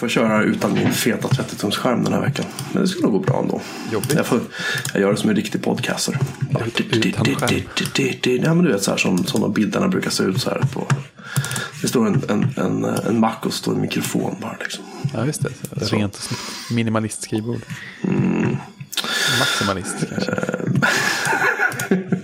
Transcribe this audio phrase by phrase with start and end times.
[0.00, 2.46] Får köra utan min feta 30-tumsskärm den här veckan.
[2.72, 3.60] Men det ska nog gå bra ändå.
[3.92, 4.12] Jobbigt.
[4.12, 4.40] Jag, får,
[4.92, 6.18] jag gör det som en riktig podcaster.
[6.50, 7.62] Bara utan skärm.
[8.42, 10.62] Ja, men du vet så här som, som de bilderna brukar se ut så här
[10.72, 10.86] på.
[11.82, 14.84] Det står en, en, en, en mack och står en mikrofon bara liksom.
[15.14, 15.86] Ja, just det.
[15.86, 15.96] Så.
[15.96, 16.70] Rent och snyggt.
[16.70, 17.60] Minimalist-skrivbord.
[19.38, 20.32] Maximalist kanske.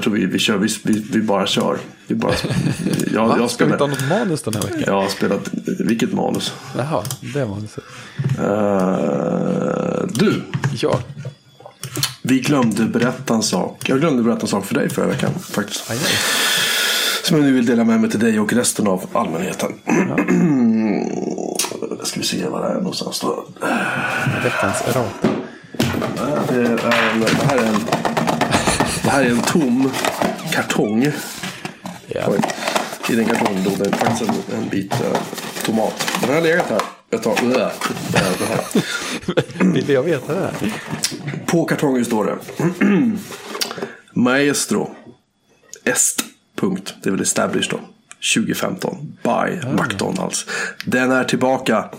[0.00, 0.68] Jag tror vi, vi kör, vi,
[1.12, 1.78] vi, bara kör.
[2.06, 2.32] Vi bara,
[3.14, 3.36] jag, Va?
[3.38, 4.82] jag Ska vi inte ha spelar, något manus den här veckan?
[4.86, 6.52] jag har spelat, vilket manus?
[6.76, 7.02] Jaha,
[7.34, 7.84] det manuset.
[8.38, 10.42] Eh, du,
[10.80, 11.00] Ja,
[12.22, 13.88] vi glömde berätta en sak.
[13.88, 15.90] Jag glömde berätta en sak för dig förra veckan faktiskt.
[15.90, 16.04] aj, aj.
[17.24, 19.72] Som jag nu vill dela med mig till dig och resten av allmänheten.
[22.02, 23.44] Ska vi se var det är någonstans då.
[24.44, 25.28] Veckans errata.
[26.48, 27.80] Det, är en, det, här är en,
[29.10, 29.90] det här är en tom
[30.52, 31.12] kartong.
[32.06, 32.20] Ja.
[32.28, 32.40] Oj.
[33.08, 35.20] I den kartongen låg det faktiskt en, en bit eh,
[35.64, 36.20] tomat.
[36.20, 37.36] Den har legat här ett tag.
[37.38, 37.72] Här.
[39.72, 40.72] Vill jag veta det här?
[41.46, 42.38] På kartongen står det.
[44.12, 44.94] Maestro.
[45.84, 46.24] Est.
[46.56, 46.94] Punkt.
[47.02, 47.80] Det är väl established då.
[48.34, 49.16] 2015.
[49.22, 50.46] By McDonalds.
[50.84, 51.90] Den är tillbaka.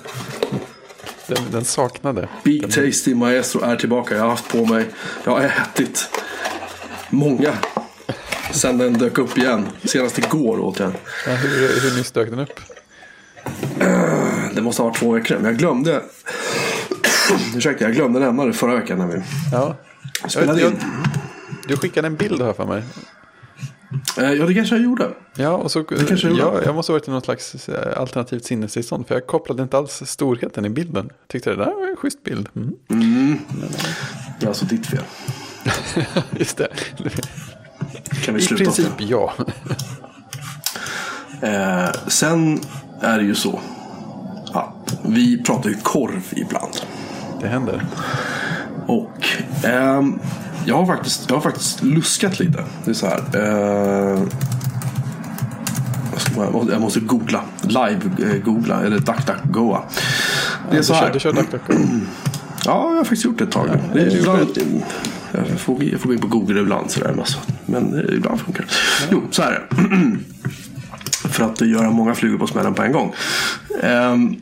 [1.28, 2.28] Den, den saknade.
[2.44, 4.16] Big Tasty Maestro är tillbaka.
[4.16, 4.86] Jag har haft på mig.
[5.24, 6.10] Jag har ätit
[7.12, 7.54] många.
[8.54, 9.66] Sen den dök upp igen.
[9.84, 10.98] Senast igår åt jag den.
[11.28, 12.60] Ja, hur, hur nyss dök den upp?
[14.56, 15.36] Det måste ha varit två veckor.
[15.36, 16.02] Men jag glömde.
[17.56, 19.76] Ursäkta, jag glömde nämna det förra veckan när vi Ja.
[20.28, 20.78] spelade Jag- in.
[21.68, 22.84] Du skickade en bild här för mig.
[24.18, 25.10] Eh, Ja, det kanske jag gjorde.
[25.36, 26.66] Ja, och så, kanske jag ja, gjorde.
[26.66, 29.08] jag måste ha varit i något slags eh, alternativt sinnestillstånd.
[29.08, 31.10] För jag kopplade inte alls storheten i bilden.
[31.28, 32.50] Tyckte det där var en schysst bild.
[32.90, 33.40] Mm.
[34.40, 35.04] Det är alltså ditt fel.
[36.40, 36.68] Just det.
[38.26, 39.34] Kan vi I sluta oss princip ja.
[41.44, 42.60] Eh, sen
[43.02, 43.60] är det ju så
[44.54, 46.74] att vi pratar ju korv ibland.
[47.42, 47.86] Det händer.
[48.88, 49.28] Och
[49.64, 50.20] ehm,
[50.66, 52.64] jag, har faktiskt, jag har faktiskt luskat lite.
[52.86, 53.24] Det är så här.
[53.34, 54.22] Eh,
[56.72, 57.42] jag måste- googla.
[57.62, 58.84] Live-googla.
[58.86, 59.84] eller DuckDuckGoa.
[60.72, 61.14] Det är så du kör, här.
[61.14, 61.74] du kör DuckDuckGo.
[62.66, 63.80] Ja, jag har faktiskt gjort det ett tag nu.
[63.94, 64.06] det är
[64.54, 64.66] Det är
[65.32, 67.14] jag, får, jag får gå in på Google ibland sådär.
[67.14, 67.40] Massa.
[67.66, 68.70] Men eh, ibland funkar det.
[69.12, 69.68] Jo, så här.
[71.30, 73.14] För att göra många flugor på smällen på en gång.
[73.84, 74.36] Ehm,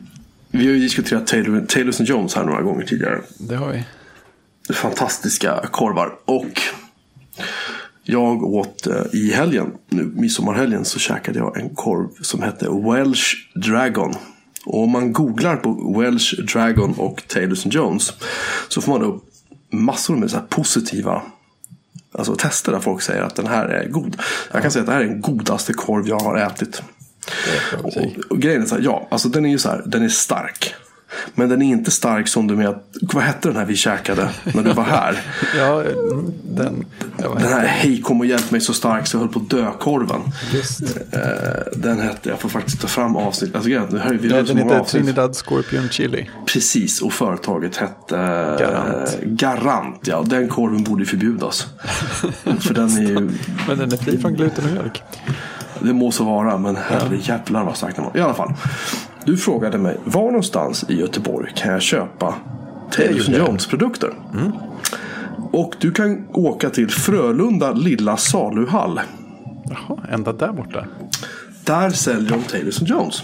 [0.51, 2.03] vi har ju diskuterat Taylor, Taylor St.
[2.03, 3.21] Jones här några gånger tidigare.
[3.37, 3.83] Det har vi.
[4.73, 6.11] Fantastiska korvar.
[6.25, 6.61] Och
[8.03, 13.35] jag åt eh, i helgen, nu midsommarhelgen, så käkade jag en korv som hette Welsh
[13.55, 14.13] Dragon.
[14.65, 17.69] Och om man googlar på Welsh Dragon och Taylor St.
[17.69, 18.13] Jones
[18.67, 19.28] så får man upp
[19.71, 21.21] massor med så här positiva
[22.11, 24.21] alltså, tester där folk säger att den här är god.
[24.51, 26.81] Jag kan säga att det här är den godaste korv jag har ätit.
[27.83, 27.93] Och,
[28.29, 30.75] och grejen är så här, ja, alltså den är ju så här, den är stark.
[31.35, 34.63] Men den är inte stark som du med, vad hette den här vi käkade när
[34.63, 35.21] du var här?
[35.57, 35.83] Ja,
[36.43, 36.85] den.
[37.17, 39.49] Ja, Den här Hej kom och hjälp mig så stark så jag höll på att
[39.49, 40.21] dö korven.
[41.11, 41.21] den?
[41.21, 41.29] Eh,
[41.75, 43.55] den hette, jag får faktiskt ta fram avsnitt.
[43.55, 45.03] Alltså, nu har vi så den avsnitt.
[45.03, 46.29] Trinidad Scorpion Chili.
[46.45, 48.15] Precis, och företaget hette
[48.59, 49.17] Garant.
[49.23, 49.99] Garant.
[50.07, 51.67] Ja, den korven borde ju förbjudas.
[52.59, 53.29] För den är ju,
[53.67, 55.03] Men den är fri från gluten och mjölk.
[55.79, 58.17] det må så vara, men herrejävlar vad stark den var.
[58.17, 58.53] I alla fall.
[59.25, 62.35] Du frågade mig, var någonstans i Göteborg kan jag köpa
[62.91, 63.37] Taylor.
[63.37, 64.13] Jones produkter?
[65.51, 68.99] Och du kan åka till Frölunda lilla saluhall.
[69.69, 70.85] Jaha, ända där borta.
[71.65, 73.23] Där säljer de Taylor Jones.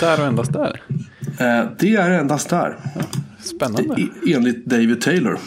[0.00, 0.82] Där och endast där.
[1.38, 2.76] Eh, det är endast där.
[3.38, 4.00] Spännande.
[4.00, 5.38] I, enligt David Taylor.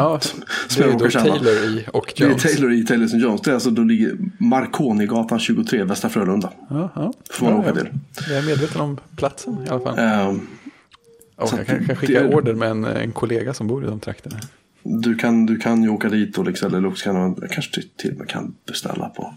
[0.00, 0.20] Ja,
[0.76, 1.10] det är då.
[1.10, 2.42] Taylor i och Det är Jones.
[2.42, 3.40] Taylor i Taylor Jones.
[3.42, 6.52] Det är alltså, då ligger Marconigatan 23, Västra Frölunda.
[6.70, 7.12] Ja, ja.
[7.30, 7.88] Får man Ja, åka till.
[8.28, 9.98] Jag är medveten om platsen i alla fall.
[9.98, 10.46] Ehm,
[11.36, 13.86] och jag att kan, det skicka är- order med en, en kollega som bor i
[13.86, 14.36] de trakterna.
[14.82, 18.12] du, kan, du kan ju åka dit och liksom, eller också kan man kanske till
[18.12, 19.34] och med kan beställa på,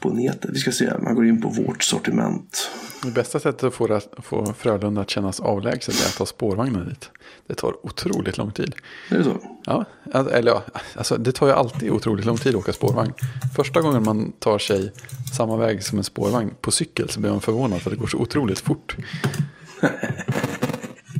[0.00, 0.50] på nätet.
[0.52, 2.70] Vi ska se, man går in på vårt sortiment.
[3.02, 7.10] Det bästa sättet att få, få Frölunda att kännas avlägset är att ta spårvagnen dit.
[7.46, 8.74] Det tar otroligt lång tid.
[9.10, 9.36] Är det så?
[9.64, 10.62] Ja, alltså- eller ja,
[10.94, 13.12] alltså det tar ju alltid otroligt lång tid att åka spårvagn.
[13.56, 14.92] Första gången man tar sig
[15.36, 18.18] samma väg som en spårvagn på cykel så blir man förvånad för det går så
[18.18, 18.96] otroligt fort.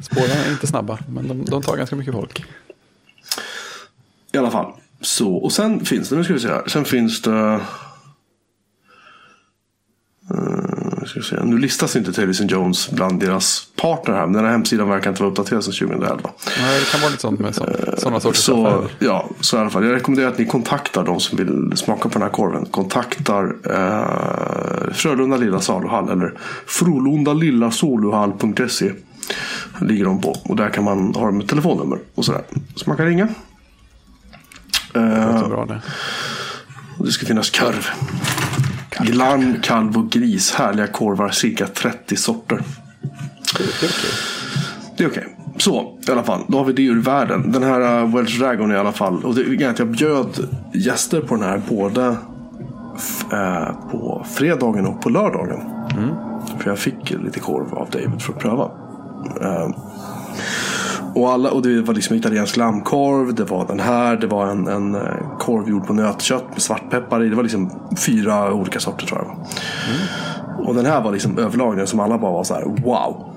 [0.02, 2.44] Spårvagnar är inte snabba, men de, de tar ganska mycket folk.
[4.32, 4.72] I alla fall.
[5.00, 6.68] Så, och sen finns det, nu ska vi se här.
[6.68, 7.60] Sen finns det...
[10.34, 14.26] Uh, ska se, nu listas inte Taylor Jones bland deras partner här.
[14.26, 16.30] Men den här hemsidan verkar inte vara uppdaterad sedan 2011.
[16.60, 18.88] Nej, det kan vara lite sånt med sådana sorters Så, affärer.
[18.98, 19.84] ja, så i alla fall.
[19.84, 22.66] Jag rekommenderar att ni kontaktar de som vill smaka på den här korven.
[22.66, 26.34] Kontaktar eh, Frölunda Lilla Saluhall eller
[26.66, 28.92] frolundalillasaluhall.se
[29.80, 30.36] ligger de på.
[30.44, 32.42] Och där kan man ha dem ett telefonnummer och sådär.
[32.74, 33.28] Så man kan ringa.
[34.92, 35.82] Det Eh, låter bra det.
[36.98, 37.86] och det ska finnas korv.
[38.90, 40.54] Glann, kalv och gris.
[40.54, 41.28] Härliga korvar.
[41.28, 42.62] Cirka 30 sorter.
[43.58, 44.10] Det, är okej.
[44.96, 45.36] Det är okej.
[45.58, 46.40] Så, i alla fall.
[46.48, 47.52] Då har vi det ur världen.
[47.52, 49.24] Den här uh, Welsh Dragon i alla fall.
[49.24, 52.06] Och det är att jag bjöd gäster på den här både
[53.32, 55.60] eh, på fredagen och på lördagen.
[56.58, 58.70] För jag fick lite korv av David för att pröva.
[59.42, 59.68] Eh,
[61.16, 64.68] och, alla, och det var liksom italiensk lammkorv, det var den här, det var en,
[64.68, 67.28] en eh, korv gjord på nötkött med svartpeppar i.
[67.28, 67.70] Det var liksom
[68.06, 69.28] fyra olika sorter tror jag.
[69.28, 70.68] det var.
[70.68, 73.34] Och den här var liksom överlag som alla bara var så här wow.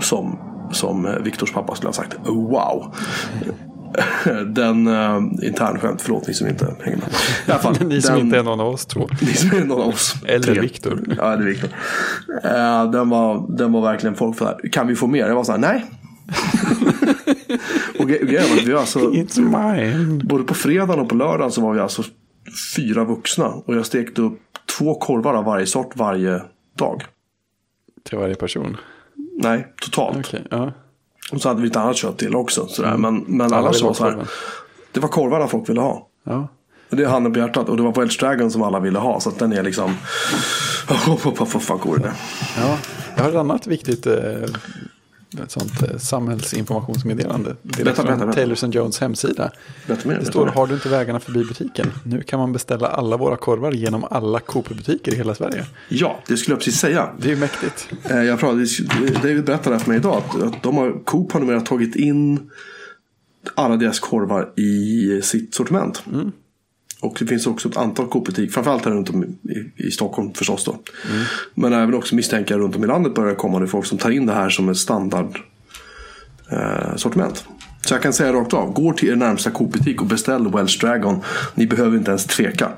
[0.00, 0.38] Som,
[0.72, 2.94] som eh, Viktors pappa skulle ha sagt wow.
[4.46, 7.08] Den uh, internskämt, förlåt ni som inte hänger med.
[7.46, 9.08] I alla fall, Ni som den, inte är någon av oss två.
[9.20, 10.14] ni som är någon av oss.
[10.26, 10.60] Eller.
[10.60, 11.00] Viktor.
[11.18, 11.70] Ja, det är Viktor.
[12.44, 14.70] Eh, den, var, den var verkligen folk för här.
[14.72, 15.26] Kan vi få mer?
[15.26, 15.84] Jag var så här, nej.
[17.98, 19.10] Och gre- grejen var att vi alltså,
[20.24, 22.02] både på fredagen och på lördagen så var vi alltså
[22.76, 23.46] fyra vuxna.
[23.46, 24.38] Och jag stekte upp
[24.78, 26.42] två korvar av varje sort varje
[26.78, 27.04] dag.
[28.08, 28.76] Till varje person.
[29.42, 30.16] Nej, totalt.
[30.18, 30.72] Okej, ja.
[31.32, 32.66] Och så hade vi lite annat kött till också.
[32.66, 32.96] Sådär.
[32.96, 34.26] Men, men Alla annars var så här.
[34.92, 36.08] Det var korvarna folk ville ha.
[36.24, 36.48] ja.
[36.90, 37.68] Och Det är handen på hjärtat.
[37.68, 39.20] Och det var Welsh Dragon som alla ville ha.
[39.20, 39.94] Så att den är liksom...
[41.38, 42.12] Vad fan går det?
[42.56, 42.78] Ja,
[43.16, 44.14] jag har ett annat viktigt eh,
[45.42, 47.56] ett sånt eh, samhällsinformationsmeddelande.
[47.62, 48.32] Direkt från berätta, berätta.
[48.32, 48.66] Taylor St.
[48.66, 49.50] Jones hemsida.
[49.86, 50.18] Berätta mer.
[50.18, 51.86] Det står, har du inte vägarna förbi butiken?
[52.04, 55.66] Nu kan man beställa alla våra korvar genom alla Coop-butiker i hela Sverige.
[55.88, 57.08] Ja, det skulle jag precis säga.
[57.18, 57.88] Det är ju mäktigt.
[58.04, 58.66] Eh, Jag pratade,
[59.22, 62.50] David berättade för mig idag att, de har, Coop har numera tagit in
[63.54, 66.02] alla deras korvar i sitt sortiment.
[67.04, 70.64] Och det finns också ett antal Coop-butiker, framförallt här runt om i, i Stockholm förstås
[70.64, 70.78] då.
[71.54, 74.26] Men även också misstänker runt om i landet börjar komma nu folk som tar in
[74.26, 75.38] det här som ett standard
[76.50, 76.96] eh.
[77.86, 81.20] Så jag kan säga rakt av, gå till er närmsta Coop-butik och beställ Welsh Dragon.
[81.54, 82.68] Ni behöver inte ens tveka.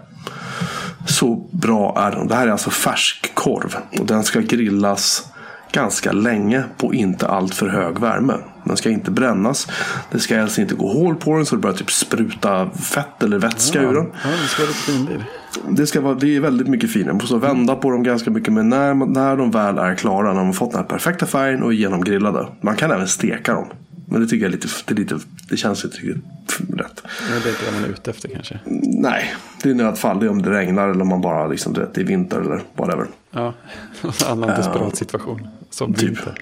[1.08, 2.28] Så bra är den.
[2.28, 3.76] Det här är alltså färsk korv.
[4.00, 5.26] Och den ska grillas
[5.72, 8.34] ganska länge på inte allt för hög värme.
[8.66, 9.68] Den ska inte brännas.
[10.10, 13.38] Det ska helst inte gå hål på den så det börjar typ spruta fett eller
[13.38, 14.12] vätska ur den.
[14.24, 15.24] Ja, det ska vara lite finlir.
[15.70, 17.12] Det, ska vara, det är väldigt mycket finare.
[17.14, 18.52] Man så vända på dem ganska mycket.
[18.52, 21.62] Men när, när de väl är klara, när de har fått den här perfekta färgen
[21.62, 22.46] och är genomgrillade.
[22.60, 23.66] Man kan även steka dem.
[24.08, 25.18] Men det tycker jag lite, det, lite,
[25.48, 26.24] det känns inte riktigt
[26.58, 27.02] rätt.
[27.30, 28.58] Men det är inte det man är ute efter kanske.
[28.82, 30.20] Nej, det är nödfall.
[30.20, 32.40] Det är om det regnar eller om man bara liksom, du vet, det är vinter
[32.40, 33.06] eller whatever.
[33.30, 33.54] Ja,
[34.02, 35.48] en annan desperat situation.
[35.70, 36.08] Som Typ.
[36.08, 36.34] vinter.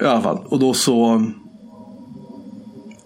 [0.00, 0.38] I alla fall.
[0.48, 1.26] Och då så.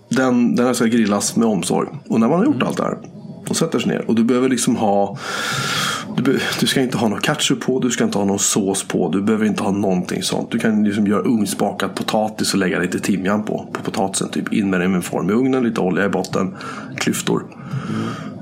[0.09, 1.89] Den, den här ska grillas med omsorg.
[2.09, 2.99] Och när man har gjort allt det här.
[3.49, 4.05] Och sätter sig ner.
[4.09, 5.19] Och du behöver liksom ha.
[6.17, 7.81] Du, be, du ska inte ha någon ketchup på.
[7.81, 9.09] Du ska inte ha någon sås på.
[9.09, 10.51] Du behöver inte ha någonting sånt.
[10.51, 13.69] Du kan liksom göra ugnsbakad potatis och lägga lite timjan på.
[13.73, 14.29] På potatisen.
[14.29, 15.65] Typ in med den i en form i ugnen.
[15.65, 16.55] Lite olja i botten.
[16.97, 17.43] Klyftor.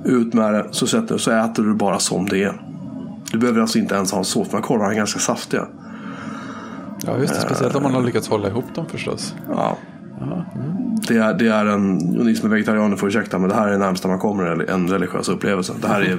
[0.04, 0.66] Ut med det.
[0.70, 2.60] Så, sätter, så äter du bara som det är.
[3.32, 4.48] Du behöver alltså inte ens ha en sås.
[4.48, 5.66] För korvarna är ganska saftiga.
[7.06, 7.40] Ja, just det.
[7.40, 9.34] Speciellt om man har lyckats hålla ihop dem förstås.
[9.48, 9.78] Ja.
[11.08, 13.68] Det är, det är en, och ni som är vegetarianer får ursäkta, men det här
[13.68, 15.72] är närmsta man kommer en religiös upplevelse.
[15.80, 16.18] Det här är,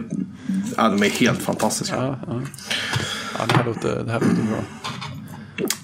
[0.78, 1.96] ja, de är helt fantastiska.
[1.96, 2.42] Ja, ja.
[3.40, 4.58] ja det, här låter, det här låter bra.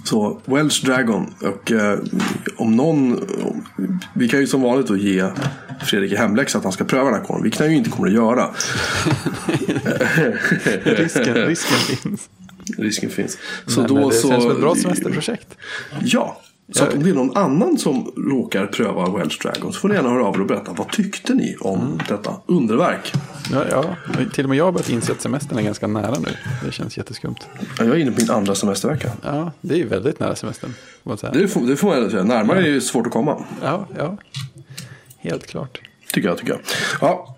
[0.03, 1.99] Så Welsh Dragon och eh,
[2.57, 3.19] om någon,
[4.13, 5.29] vi kan ju som vanligt då ge
[5.85, 8.07] Fredrik i hemläxa att han ska pröva den här korven, vilket han ju inte kommer
[8.07, 8.47] att göra.
[10.83, 12.29] Risken, risken finns.
[12.77, 13.37] Risken finns.
[13.67, 15.57] Så Men, då det så, känns som ett bra semesterprojekt.
[16.03, 16.41] Ja,
[16.73, 19.95] så att om det är någon annan som råkar pröva Welsh Dragon så får ni
[19.95, 20.73] gärna höra av er och berätta.
[20.73, 23.13] Vad tyckte ni om detta underverk?
[23.51, 23.95] Ja, ja,
[24.33, 26.29] till och med jag har börjat inse att semestern är ganska nära nu.
[26.65, 27.35] Det känns jätteskumt.
[27.77, 29.11] Jag är inne på min andra semestervecka.
[29.23, 30.73] Ja, det är ju väldigt nära semestern.
[31.03, 32.23] Det får, det får man säga.
[32.23, 33.45] Närmare är ju svårt att komma.
[33.61, 34.17] Ja, ja.
[35.17, 35.81] Helt klart.
[36.13, 36.37] Tycker jag.
[36.37, 36.61] Tycker jag.
[37.01, 37.37] Ja.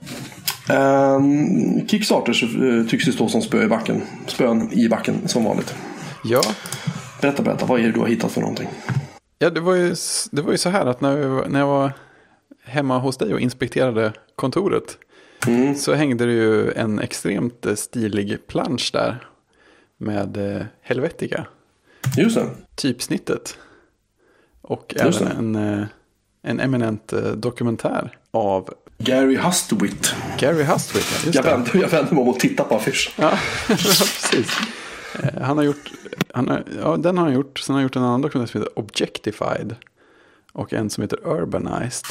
[0.70, 4.02] Ehm, Kickstarter uh, tycks ju stå som spö i backen.
[4.28, 5.76] Spön i backen som vanligt.
[6.24, 6.42] Ja,
[7.22, 7.66] Berätta, berätta.
[7.66, 8.68] Vad är det du har hittat för någonting?
[9.40, 9.96] ja det, var ju,
[10.32, 11.92] det var ju så här att när, när jag var
[12.64, 14.98] hemma hos dig och inspekterade kontoret.
[15.78, 19.28] Så hängde det ju en extremt eh, stilig plansch där.
[19.98, 21.46] Med eh, Helvetica.
[22.18, 22.50] Just det.
[22.76, 23.58] typsnittet.
[24.62, 25.86] Och Just även en, eh,
[26.42, 30.16] en eminent eh, dokumentär av Gary Hustwit.
[30.40, 31.06] Gary Hustwit.
[31.12, 33.14] ja, Just Jag vänder, jag vänder mig om och tittar på affischen.
[33.16, 34.58] Ja, precis.
[35.20, 35.92] Eh, Han har gjort
[36.34, 37.60] Han är, ja, den har han gjort.
[37.60, 39.76] Sen har han gjort en annan dokumentär som heter Objectified.
[40.54, 42.06] Och en som heter Urbanized.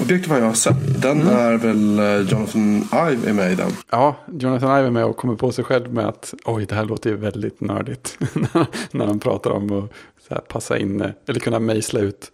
[0.00, 1.02] Objektiv har jag sett.
[1.02, 1.36] Den Mm.
[1.36, 2.76] är väl eh, Jonathan
[3.12, 3.70] Ive är med i den.
[3.90, 6.84] Ja, Jonathan Ive är med och kommer på sig själv med att oj, det här
[6.84, 8.18] låter ju väldigt nördigt.
[8.90, 9.90] När han pratar om att
[10.28, 12.30] så här, passa in, eh, eller kunna mejsla ut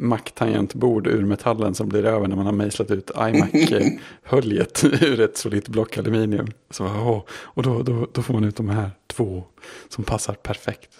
[0.00, 5.68] Mac-tangentbord ur metallen som blir över när man har mejslat ut iMac-höljet ur ett solitt
[5.68, 6.46] block aluminium.
[6.70, 9.44] Så, åh, och då, då, då får man ut de här två
[9.88, 10.90] som passar perfekt.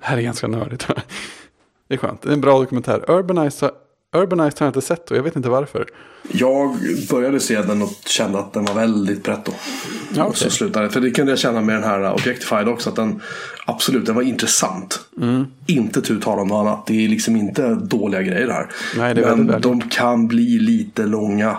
[0.00, 0.86] Det här är ganska nördigt.
[1.88, 3.10] Det är skönt, det är en bra dokumentär.
[3.10, 3.70] Urbanized,
[4.16, 5.86] Urbanized har jag inte sett och jag vet inte varför.
[6.32, 6.76] Jag
[7.10, 9.52] började se den och kände att den var väldigt pretto.
[10.14, 10.90] Ja, Och så slutade det.
[10.92, 12.90] För det kunde jag känna med den här Objectified också.
[12.90, 13.22] Att den
[13.66, 15.00] absolut, den var intressant.
[15.20, 15.46] Mm.
[15.66, 16.86] Inte tu tal om något annat.
[16.86, 18.66] Det är liksom inte dåliga grejer här.
[18.96, 21.56] Nej, det är Men väldigt väl de kan bli lite långa.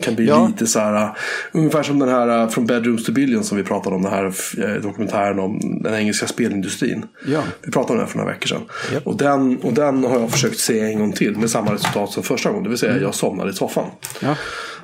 [0.00, 0.46] Kan bli Ja.
[0.46, 1.16] lite så här.
[1.52, 4.02] Ungefär som den här uh, från Bedrooms to Billions som vi pratade om.
[4.02, 4.24] Den här
[4.58, 7.06] uh, dokumentären om den engelska spelindustrin.
[7.26, 7.42] Ja.
[7.62, 8.62] Vi pratade om den för några veckor sedan.
[8.92, 9.06] Japp.
[9.06, 11.36] Och, den, och den har jag försökt se en gång till.
[11.36, 12.62] Med samma resultat som första gången.
[12.64, 12.94] Det vill Mm.
[12.94, 13.84] säga jag somnade i soffan.
[14.20, 14.36] Ja.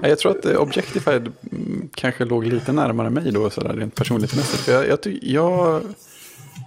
[0.03, 3.95] Ja, Jag tror att eh, Objectified mm, kanske låg lite närmare mig då, sådär, rent
[3.95, 4.63] personlighetsmässigt.
[4.63, 5.81] För jag, jag, ty- jag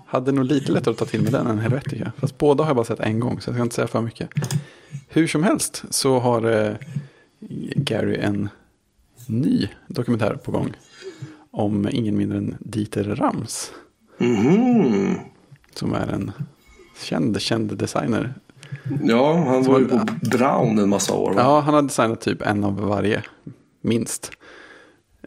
[0.07, 2.11] hade nog lite lättare att ta till mig den än Helvetica.
[2.21, 4.29] Fast båda har jag bara sett en gång, så jag ska inte säga för mycket.
[5.09, 6.73] Hur som helst så har eh,
[7.75, 8.49] Gary en
[9.27, 10.73] ny dokumentär på gång.
[11.51, 13.71] Om ingen mindre än Dieter Rams.
[14.17, 15.15] Mhm.
[15.73, 16.31] Som är en
[17.01, 18.33] känd, känd designer.
[19.03, 19.99] Ja, han var ju på.
[20.21, 21.33] Brown en massa år.
[21.33, 21.41] Va?
[21.41, 23.23] Ja, han har designat typ en av varje,
[23.81, 24.31] minst.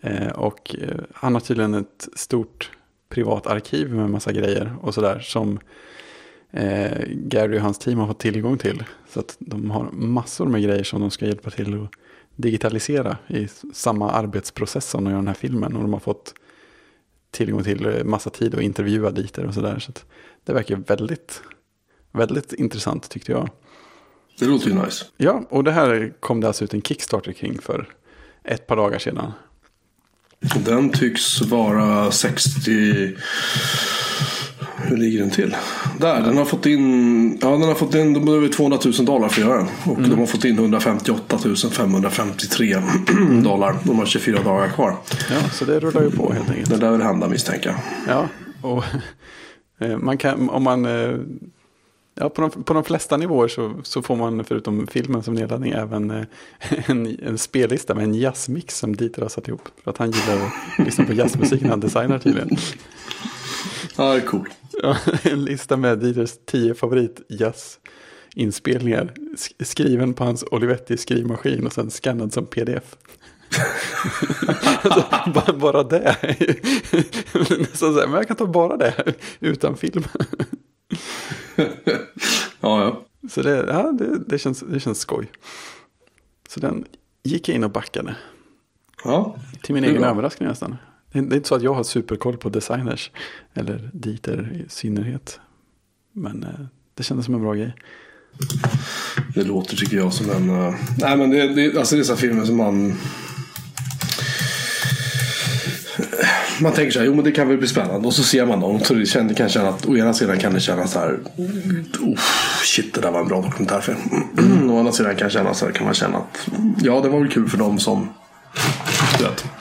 [0.02, 2.71] Eh, och eh, han har tydligen ett stort
[3.09, 5.59] privat arkiv med massa grejer och sådär som
[6.54, 8.84] eh, Gary och hans team har fått tillgång till.
[9.08, 11.90] Så att de har massor med grejer som de ska hjälpa till att
[12.37, 15.76] digitalisera i samma arbetsprocess som de gör den här filmen.
[15.76, 16.34] Och de har fått
[17.30, 19.78] tillgång till eh, massa tid att intervjua diter och sådär.
[19.78, 20.04] Så att
[20.44, 21.42] det verkar väldigt,
[22.12, 23.50] väldigt intressant tyckte jag.
[24.38, 25.04] Det låter ju nice.
[25.16, 27.88] Ja, och det här kom det alltså ut en Kickstarter kring för
[28.44, 29.32] ett par dagar sedan.
[30.64, 33.16] Den tycks vara 60...
[34.88, 35.57] Hur ligger den till?
[35.99, 37.38] Där, den har fått in...
[37.43, 38.12] Ja, den har fått in...
[38.12, 39.69] De behöver 200 000 dollar för att göra den.
[39.85, 41.38] Och de har fått in 158
[41.71, 42.76] 553
[43.45, 43.76] dollar.
[43.83, 44.97] De har 24 dagar kvar.
[45.31, 46.71] Ja, så det rullar ju på helt enkelt.
[46.71, 47.79] Det lär väl hända misstänker jag.
[48.17, 48.29] Ja,
[48.69, 48.85] och
[49.87, 51.17] eh, man kan, om man, eh,
[52.14, 55.73] ja, på, de, på de flesta nivåer så, så får man förutom filmen som nedladdning
[55.73, 56.25] även eh,
[56.87, 59.69] en, en spellista med en jazzmix som Dieter har satt ihop.
[59.85, 62.57] För att han gillar att lyssna på jazzmusik när han designar tydligen.
[63.97, 64.49] Ja, det är cool.
[64.83, 69.13] Ja, en lista med Dieters tio favorit jazzinspelningar.
[69.37, 72.97] sk- Skriven på hans Olivetti skrivmaskin och sen skannad som pdf.
[74.83, 76.17] alltså, bara, bara det.
[77.59, 80.05] Nästan så här, men jag kan ta bara det utan film.
[82.61, 83.05] Ja, ja.
[83.31, 85.31] Så det, ja, det, det, känns, det känns skoj.
[86.49, 86.85] Så den
[87.23, 88.17] gick jag in och backade.
[89.05, 89.37] ja.
[89.63, 90.11] Till min egen bra.
[90.11, 90.77] överraskning nästan.
[91.14, 93.11] Det är inte så att jag har superkoll på designers.
[93.54, 95.40] Eller diter i synnerhet.
[96.12, 97.75] Men eh, det kändes som en bra grej.
[99.35, 100.50] Det låter tycker jag som en...
[100.50, 102.94] Eh, nej men det, det, alltså dessa filmer som man...
[106.61, 108.06] Man tänker så här, jo men det kan väl bli spännande.
[108.06, 108.80] Och så ser man dem.
[108.80, 111.18] Så det känner, kan kännas att, å ena sidan kan det kännas så här.
[112.00, 112.18] Oh,
[112.64, 113.99] shit, det där var en bra dokumentärfilm.
[114.71, 116.49] å andra sidan kan, känna så här, kan man känna att
[116.83, 118.09] ja, det var väl kul för dem som...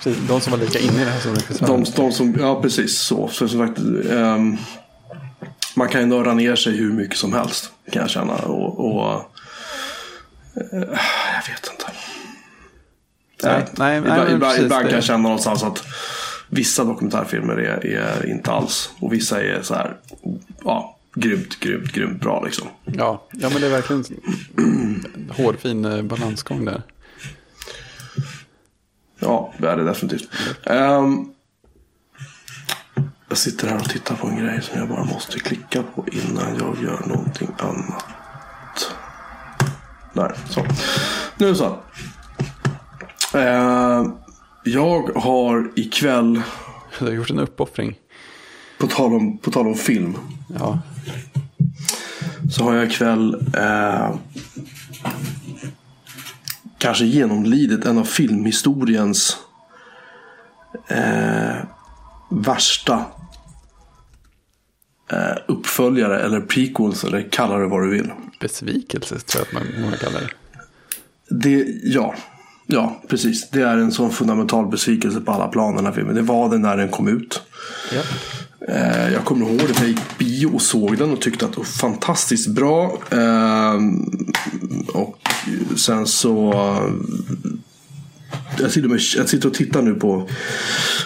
[0.03, 1.35] Precis, De som var lika inne i det här som
[1.67, 3.27] de, de som, ja precis så.
[3.27, 3.79] så som sagt,
[4.11, 4.57] ehm,
[5.75, 7.71] man kan ju nörda ner sig hur mycket som helst.
[7.91, 8.33] Kan jag känna.
[8.33, 9.11] Och, och
[10.55, 10.79] eh,
[11.33, 11.85] jag vet inte.
[13.43, 15.83] Nej, nej, nej, ibland ibland, ibland kan jag känna någonstans att
[16.49, 18.89] vissa dokumentärfilmer är, är inte alls.
[18.99, 19.97] Och vissa är så här,
[20.63, 22.67] ja, grymt, grymt, grymt bra liksom.
[22.85, 24.03] Ja, ja, men det är verkligen
[24.57, 25.05] en
[25.37, 26.81] hårfin eh, balansgång där.
[29.23, 30.29] Ja, det är det definitivt.
[30.65, 31.25] Ehm,
[33.29, 36.55] jag sitter här och tittar på en grej som jag bara måste klicka på innan
[36.59, 38.05] jag gör någonting annat.
[40.13, 40.65] Där, så.
[41.37, 41.77] Nu så.
[43.37, 44.11] Ehm,
[44.63, 46.41] jag har ikväll,
[46.99, 47.95] Du har gjort en uppoffring.
[48.79, 50.17] på tal om, på tal om film,
[50.59, 50.79] Ja,
[52.51, 54.15] så har jag ikväll eh,
[56.83, 59.37] kanske genomlidit en av filmhistoriens
[60.87, 61.55] eh,
[62.29, 63.05] värsta
[65.11, 68.11] eh, uppföljare eller prequels eller kalla det vad du vill.
[68.39, 70.29] besvikelse tror jag att man många kallar det.
[71.29, 72.15] Det, ja,
[72.67, 73.49] ja, precis.
[73.49, 76.15] Det är en sån fundamental besvikelse på alla plan den här filmen.
[76.15, 77.41] Det var det när den kom ut.
[77.93, 78.01] Ja.
[78.67, 81.57] Eh, jag kommer ihåg att jag gick bio och såg den och tyckte att det
[81.57, 82.97] var fantastiskt bra.
[83.11, 83.75] Eh,
[84.93, 85.19] och
[85.77, 86.53] sen så...
[88.59, 90.29] Jag sitter, med, jag sitter och tittar nu på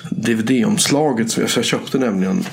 [0.09, 2.45] DVD-omslaget som jag, jag köpte nämligen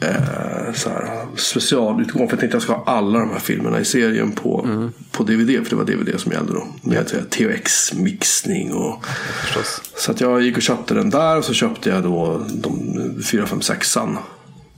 [0.00, 2.28] eh, så här, specialutgång.
[2.28, 4.92] För jag tänkte att jag ska ha alla de här filmerna i serien på, mm.
[5.12, 5.66] på DVD.
[5.66, 6.66] För det var DVD som gällde då.
[6.82, 9.04] Med THX-mixning och...
[9.44, 9.82] Förstås.
[9.96, 13.46] Så att jag gick och köpte den där och så köpte jag då de 4,
[13.46, 13.90] 5, 6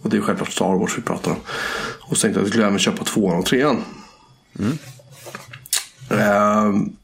[0.03, 1.37] Och det är självklart Star Wars vi pratar om.
[2.01, 3.85] Och så tänkte jag att jag skulle även köpa tvåan och trean.
[4.59, 4.79] Mm.
[6.11, 6.97] Um,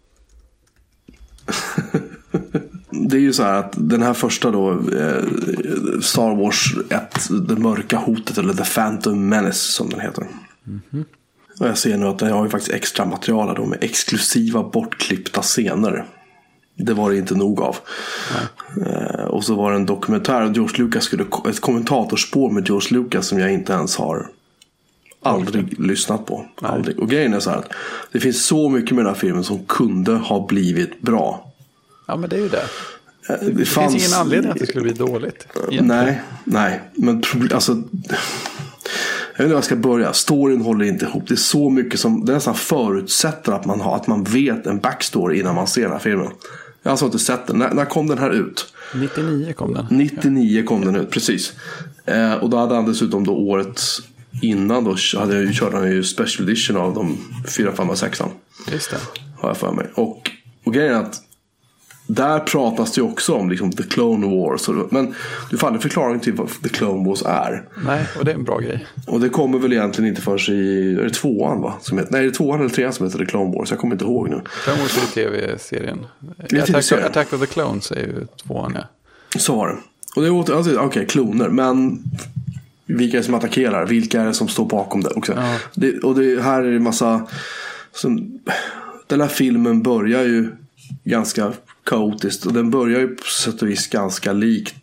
[3.09, 5.25] det är ju så här att den här första då, eh,
[6.03, 10.27] Star Wars 1, Det mörka hotet eller The Phantom Menace som den heter.
[10.67, 11.05] Mm -hmm.
[11.61, 15.43] Och jag ser nu att den har ju faktiskt extra material då med exklusiva bortklippta
[15.43, 16.05] scener.
[16.77, 17.77] Det var det inte nog av.
[18.87, 20.53] Eh, och så var det en dokumentär.
[20.55, 24.27] George Lucas skulle, ett kommentatorspår med George Lucas som jag inte ens har
[25.23, 25.89] aldrig mm.
[25.89, 26.47] lyssnat på.
[26.63, 26.99] Aldrig.
[26.99, 27.73] Och grejen är så här att
[28.13, 31.53] det finns så mycket med den här filmen som kunde ha blivit bra.
[32.07, 32.65] Ja men det är ju det.
[33.29, 33.93] Eh, det, det fanns...
[33.93, 35.47] finns ingen anledning att det skulle bli dåligt.
[35.55, 35.87] Egentligen.
[35.87, 36.81] Nej, nej.
[36.95, 37.23] Men
[37.55, 37.83] alltså...
[39.39, 40.13] Jag vet inte var jag ska börja.
[40.13, 41.29] Storyn håller inte ihop.
[41.29, 44.79] Det är så mycket som det nästan förutsätter att man, har, att man vet en
[44.79, 46.29] backstory innan man ser den här filmen.
[46.87, 47.59] Jag har alltså inte sett den.
[47.59, 48.73] När, när kom den här ut?
[48.95, 49.87] 99 kom den.
[49.91, 51.53] 99 kom den ut, precis.
[52.05, 53.83] Eh, och då hade han dessutom då året
[54.43, 57.19] innan då hade jag, körde han ju special edition av de
[57.57, 58.23] 4, 5 och 6
[58.73, 58.97] Just det.
[59.37, 59.91] Har jag för mig.
[59.95, 60.31] Och,
[60.65, 61.23] och grejen är att
[62.07, 64.69] där pratas det ju också om liksom, The Clone Wars.
[64.91, 65.15] Men
[65.51, 67.69] du får aldrig förklaring till vad The Clone Wars är.
[67.87, 68.87] Nej, och det är en bra grej.
[69.07, 71.75] Och det kommer väl egentligen inte förrän i, är det tvåan va?
[71.81, 73.71] Som heter, nej, är det tvåan eller trean som heter The Clone Wars?
[73.71, 74.41] Jag kommer inte ihåg nu.
[74.65, 76.07] Clone Wars är tv-serien.
[76.63, 78.85] Attack, Attack of the Clones är ju tvåan ja.
[79.39, 79.77] Så var det.
[80.17, 81.49] Och det är alltså, okej, okay, kloner.
[81.49, 82.03] Men
[82.87, 83.87] vilka är det som attackerar?
[83.87, 85.33] Vilka är det som står bakom det också?
[85.37, 85.57] Ja.
[85.75, 87.27] det och det här är det massa...
[87.93, 88.41] Som,
[89.07, 90.51] den här filmen börjar ju
[91.05, 91.53] ganska
[91.87, 92.47] kaotiskt.
[92.47, 94.75] Och den börjar ju på sätt och vis ganska likt.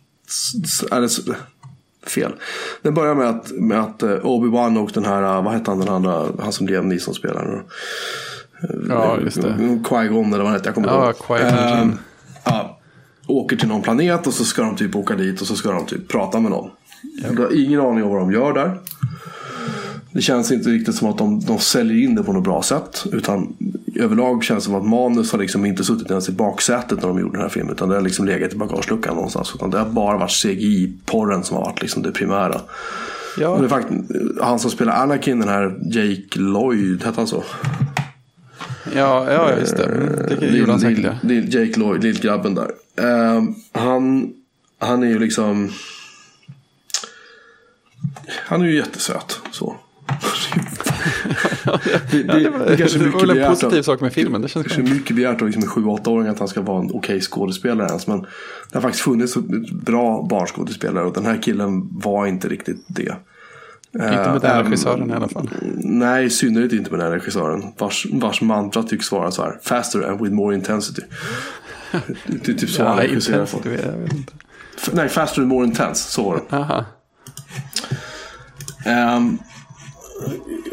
[0.92, 1.08] Eller,
[2.06, 2.32] fel.
[2.82, 5.80] Den börjar med att, med att eh, Obi-Wan och den här, eh, vad hette han
[5.80, 7.62] den andra, han som Liam Neeson spelar nu.
[8.88, 9.48] Ja, just det.
[9.84, 11.82] Qui-Gon eller vad han hette, jag kommer ja, ihåg.
[11.82, 11.98] Um,
[12.44, 12.80] ja,
[13.26, 15.86] åker till någon planet och så ska de typ åka dit och så ska de
[15.86, 16.70] typ prata med någon.
[17.22, 18.80] Jag har ingen aning om vad de gör där.
[20.14, 23.04] Det känns inte riktigt som att de, de säljer in det på något bra sätt.
[23.12, 23.56] Utan
[23.96, 27.20] överlag känns det som att manus har liksom inte suttit ens i baksätet när de
[27.20, 27.72] gjorde den här filmen.
[27.72, 29.52] Utan det har liksom legat i bagageluckan någonstans.
[29.54, 32.60] Utan det har bara varit CGI-porren som har varit liksom det primära.
[33.38, 33.58] Ja.
[33.62, 34.00] det faktiskt,
[34.42, 37.44] han som spelar Anakin, den här Jake Lloyd, hette han så?
[38.96, 39.88] Ja, ja just det.
[40.28, 41.54] Det Lill, gjorde han säkert.
[41.54, 42.70] Jake Lloyd, lillgrabben där.
[43.02, 44.32] Uh, han,
[44.78, 45.70] han är ju liksom...
[48.46, 49.40] Han är ju jättesöt.
[49.50, 49.76] Så
[52.10, 54.42] det, det, ja, det, det, kanske det var en positiv sak med filmen.
[54.42, 56.98] Det känns kanske mycket begärt av liksom en 7-8-åring att han ska vara en okej
[56.98, 58.06] okay skådespelare ens.
[58.06, 59.36] Men det har faktiskt funnits
[59.72, 63.16] bra barnskådespelare och den här killen var inte riktigt det.
[63.94, 65.50] Inte med den uh, regissören i alla fall.
[65.76, 67.64] Nej, i synnerhet inte med den regissören.
[67.78, 69.58] Vars, vars mantra tycks vara så här.
[69.62, 71.02] Faster and with more intensity.
[72.26, 73.48] det är typ så ja, han regisserar.
[74.92, 76.10] Nej, faster and more intense.
[76.10, 76.84] Så var det.
[79.16, 79.38] Um,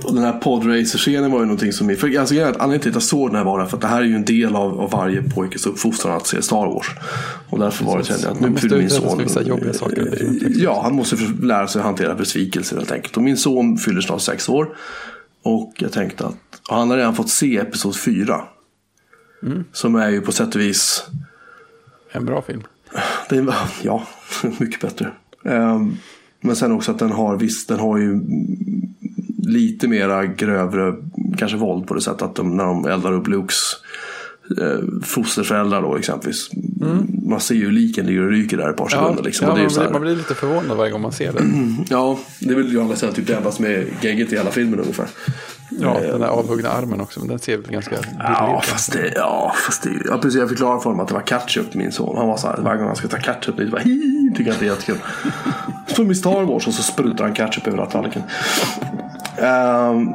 [0.04, 1.95] och den här podracer-scenen var ju någonting som...
[1.95, 4.06] För alltså, anledningen till att jag såg den här var för att det här är
[4.06, 6.88] ju en del av, av varje pojkes uppfostran att se Star Wars.
[7.49, 9.45] Och därför var det kände jag att nu fyller min son...
[9.45, 10.17] Jobbiga saker,
[10.56, 13.17] ja, han måste lära sig att hantera besvikelser helt enkelt.
[13.17, 14.77] Och min son fyller snart sex år.
[15.43, 16.36] Och jag tänkte att
[16.69, 18.41] han har redan fått se Episod 4.
[19.43, 19.63] Mm.
[19.71, 21.06] Som är ju på sätt och vis...
[22.12, 22.63] En bra film.
[23.30, 24.08] Det är, ja,
[24.60, 25.12] mycket bättre.
[25.43, 25.97] Um,
[26.41, 28.21] men sen också att den har visst, den har ju
[29.41, 30.95] lite mera grövre
[31.38, 33.75] kanske våld på det sättet att de, när de eldar upp Lukes
[34.58, 36.49] eh, fosterföräldrar då exempelvis.
[36.82, 37.08] Mm.
[37.30, 39.15] Man ser ju liken ligger och ryker där ett par sekunder.
[39.17, 39.47] Ja, liksom.
[39.47, 41.43] ja, man, blir, man, blir, lite förvånad varje gång man ser det.
[41.89, 44.51] ja, det är väl ju alla säga typ det enda som är gegget i hela
[44.51, 45.08] filmen ungefär.
[45.80, 47.19] Ja, den där avhuggna armen också.
[47.19, 50.39] Men den ser väl ganska billig ja, fast det, ja, fast det, ja, precis.
[50.39, 52.17] Jag förklarade för honom att det var ketchup min son.
[52.17, 53.82] Han var så här, varje gång han ska ta ketchup, det bara
[54.36, 54.97] tycker att det är jättekul.
[55.88, 58.21] Som i Star Wars och så sprutar han ketchup över tallriken.
[59.41, 60.13] Um,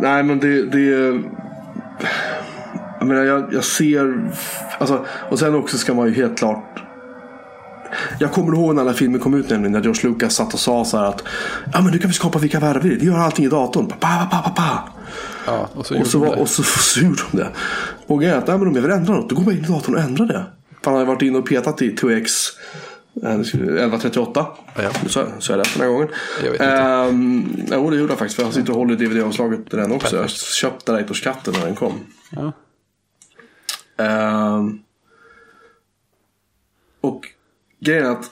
[0.00, 0.80] nej men det, det
[2.98, 4.30] jag, menar, jag, jag ser,
[4.78, 6.84] alltså, och sen också ska man ju helt klart
[8.18, 9.72] jag kommer ihåg när här filmen kom ut nämligen.
[9.72, 11.24] När George Lucas satt och sa så här att
[11.72, 12.98] Ja men nu kan vi skapa vilka världar vi vill.
[12.98, 13.86] Vi gör allting i datorn.
[13.86, 14.88] Pa, pa, pa, pa, pa.
[15.46, 17.48] Ja, och så, och så, var, och så, så gjorde de det.
[18.06, 19.30] Och grejen är att om jag vill ändra något.
[19.30, 20.44] Då går man in i datorn och ändrar det.
[20.82, 24.46] För han hade varit inne och petat i 2X Eh, det skulle- 11.38.
[24.76, 24.90] Ja.
[25.08, 26.08] Så, så är det den här gången.
[26.44, 26.64] Jag vet inte.
[26.64, 28.36] Ehm, jo, det gjorde jag faktiskt.
[28.36, 30.16] För jag sitter och håller i DVD-omslaget till den också.
[30.16, 31.92] Jag köpte Directors-katten när den kom.
[32.30, 32.52] Ja.
[34.04, 34.78] Ehm,
[37.00, 37.28] och
[37.80, 38.30] grejen är att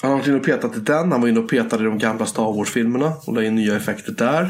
[0.00, 1.12] han har varit inne och petat i den.
[1.12, 3.12] Han var inne och petade i de gamla Star Wars-filmerna.
[3.26, 4.42] Och la in nya effekter där.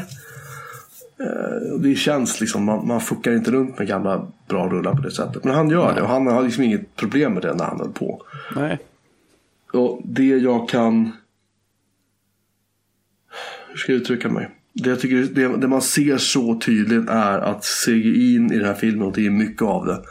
[1.19, 5.11] Ehm, det känns liksom, man, man fuckar inte runt med gamla bra rullar på det
[5.11, 5.43] sättet.
[5.43, 7.93] Men han gör det och han har liksom inget problem med det när han höll
[7.93, 8.21] på.
[8.55, 8.79] Nej.
[9.73, 11.11] Och det jag kan...
[13.69, 14.49] Hur ska jag uttrycka mig?
[14.73, 18.73] Det, jag tycker, det, det man ser så tydligt är att CGI i den här
[18.73, 20.03] filmen, och det är mycket av det,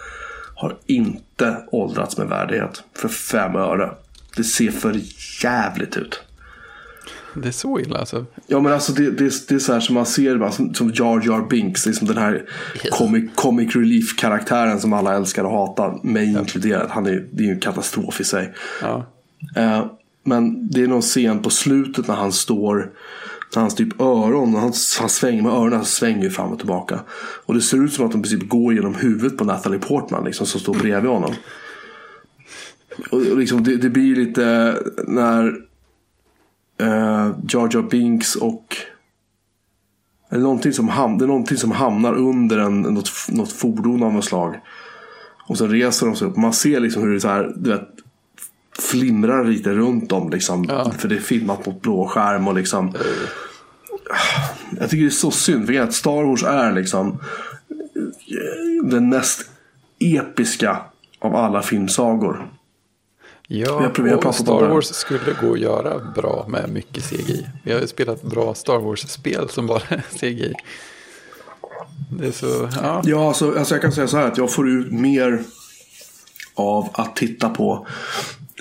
[0.55, 2.85] har inte åldrats med värdighet.
[2.94, 3.90] För fem öre.
[4.37, 5.01] Det ser för
[5.42, 6.22] jävligt ut.
[7.35, 8.27] Det är så illa alltså.
[8.46, 11.22] Ja men alltså det, det, det är så här som man ser som, som Jar
[11.27, 11.87] Jar Binks.
[11.87, 12.44] Liksom den här
[12.90, 16.01] comic, comic relief karaktären som alla älskar och hatar.
[16.03, 16.90] Mig inkluderat.
[16.90, 18.55] Han är, det är ju en katastrof i sig.
[18.83, 19.12] Ja.
[19.57, 19.87] Eh,
[20.24, 22.92] men det är någon scen på slutet när han står
[23.55, 27.00] när hans typ öron, när han, han svänger med öronen, han svänger fram och tillbaka.
[27.46, 30.24] Och det ser ut som att de i princip går genom huvudet på Natalie Portman
[30.24, 31.35] liksom, som står bredvid honom.
[33.11, 34.76] Och, och liksom, det, det blir lite
[35.07, 35.46] när
[36.81, 38.76] eh, Jar Jar Binks och
[40.31, 44.12] eller någonting som, ham, det är någonting som hamnar under en, något, något fordon av
[44.12, 44.61] något slag.
[45.48, 46.37] Och så reser de sig upp.
[46.37, 47.88] Man ser liksom hur det så här, du vet,
[48.78, 50.30] flimrar lite runt dem.
[50.30, 50.90] Liksom, Ja.
[50.98, 52.48] För det är filmat mot blå skärm.
[52.48, 52.94] Och liksom,
[54.80, 55.66] jag tycker det är så synd.
[55.66, 57.18] För att Star Wars är liksom
[58.85, 59.50] den mest
[59.98, 60.76] episka
[61.18, 62.48] av alla filmsagor.
[63.48, 64.68] Ja, har och Star.
[64.68, 67.46] Wars skulle gå att göra bra med mycket CGI.
[67.64, 69.80] Vi har ju spelat bra Star Wars-spel som bara
[70.20, 70.54] CGI.
[72.11, 73.02] Det är så, ja.
[73.04, 75.42] Ja, alltså, alltså jag kan säga så här att jag får ut mer
[76.54, 77.87] av att titta på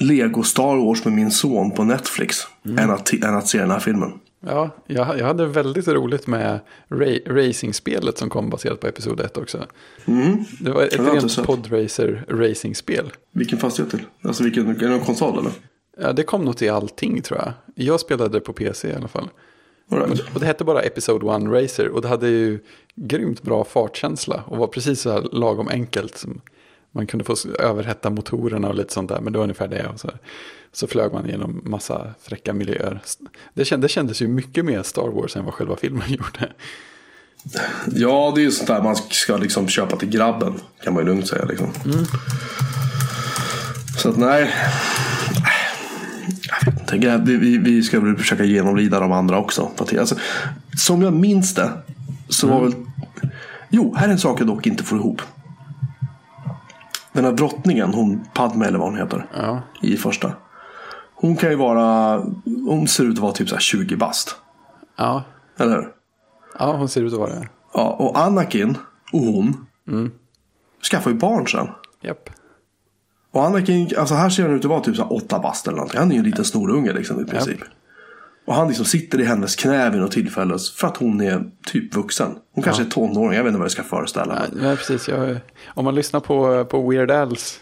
[0.02, 2.38] Lego Star Wars med min son på Netflix.
[2.64, 4.12] Än, att, än att se den här filmen.
[4.46, 6.60] Ja, jag, jag hade väldigt roligt med
[6.90, 9.66] ra racingspelet som kom baserat på episod 1 också.
[10.60, 11.46] Det var ett rent sett.
[11.46, 13.12] podracer racingspel.
[13.32, 14.06] Vilken fastighet till?
[14.24, 15.52] Alltså vilken, är det en konsol eller?
[16.02, 17.54] Ja, det kom nog till allting tror jag.
[17.76, 19.30] Jag spelade på PC i alla fall.
[19.92, 20.24] All right.
[20.34, 22.60] Och det hette bara Episode 1 Racer och det hade ju
[22.96, 26.18] grymt bra fartkänsla och var precis så här lagom enkelt.
[26.18, 26.42] Som
[26.92, 29.88] man kunde få överhetta motorerna och lite sånt där, men det var ungefär det.
[29.88, 30.10] Och så,
[30.72, 33.02] så flög man genom massa fräcka miljöer.
[33.54, 36.52] Det kändes, det kändes ju mycket mer Star Wars än vad själva filmen gjorde.
[37.96, 40.54] Ja, det är ju sånt där man ska liksom köpa till grabben.
[40.84, 41.68] Kan man ju lugnt säga liksom.
[43.98, 44.54] Så att nej.
[46.62, 47.32] Jag vet inte.
[47.32, 49.72] Vi, vi, ska väl försöka genomlida de andra också.
[49.78, 50.16] Alltså,
[50.78, 51.72] som jag minns det.
[52.30, 52.74] Så var väl.
[53.70, 55.22] Jo, här är en sak jag dock inte får ihop.
[57.14, 59.26] Den här drottningen, hon Padme eller vad hon heter.
[59.38, 60.34] Ja, I första.
[61.16, 62.18] Hon kan ju vara.
[62.68, 64.36] Hon ser ut att vara typ så här 20 bast.
[64.98, 65.24] ja,
[65.58, 65.88] Eller hur?
[66.60, 67.48] ja hon ser ut att vara det.
[67.74, 68.78] Ja, och Anakin
[69.14, 69.66] och hon
[70.92, 71.68] skaffar ju barn sen.
[72.02, 72.30] Japp.
[73.32, 75.78] Och Anakin, alltså här ser han ut att vara typ så här åtta bast eller
[75.78, 76.00] någonting.
[76.00, 77.60] Han är ju en liten snorunge liksom i princip.
[78.52, 81.96] Och han liksom sitter i hennes knä vid något tillfälle för att hon är typ
[81.96, 82.36] vuxen.
[82.54, 84.48] Hon kanske är tonåring, jag vet inte vad det ska föreställa.
[84.54, 85.08] Ja, ja, precis.
[85.08, 85.38] Jag,
[85.68, 87.60] om man lyssnar på, på Weird Al's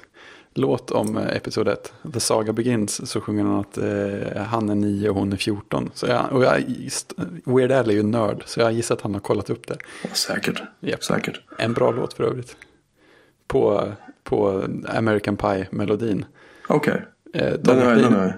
[0.54, 4.76] låt om eh, episod 1, The Saga Begins, så sjunger han att eh, han är
[4.76, 5.92] 9 och hon är 14.
[5.94, 6.64] Så jag, och jag,
[7.44, 9.78] Weird Al är ju nörd, så jag gissar att han har kollat upp det.
[10.04, 10.62] Ja, säkert.
[10.80, 11.04] Japp.
[11.04, 11.42] Säkert.
[11.58, 12.56] En bra låt för övrigt.
[13.48, 13.92] På,
[14.24, 16.26] på American Pie-melodin.
[16.68, 17.06] Okej.
[17.34, 18.34] Eh, Den Don har jag- McLean,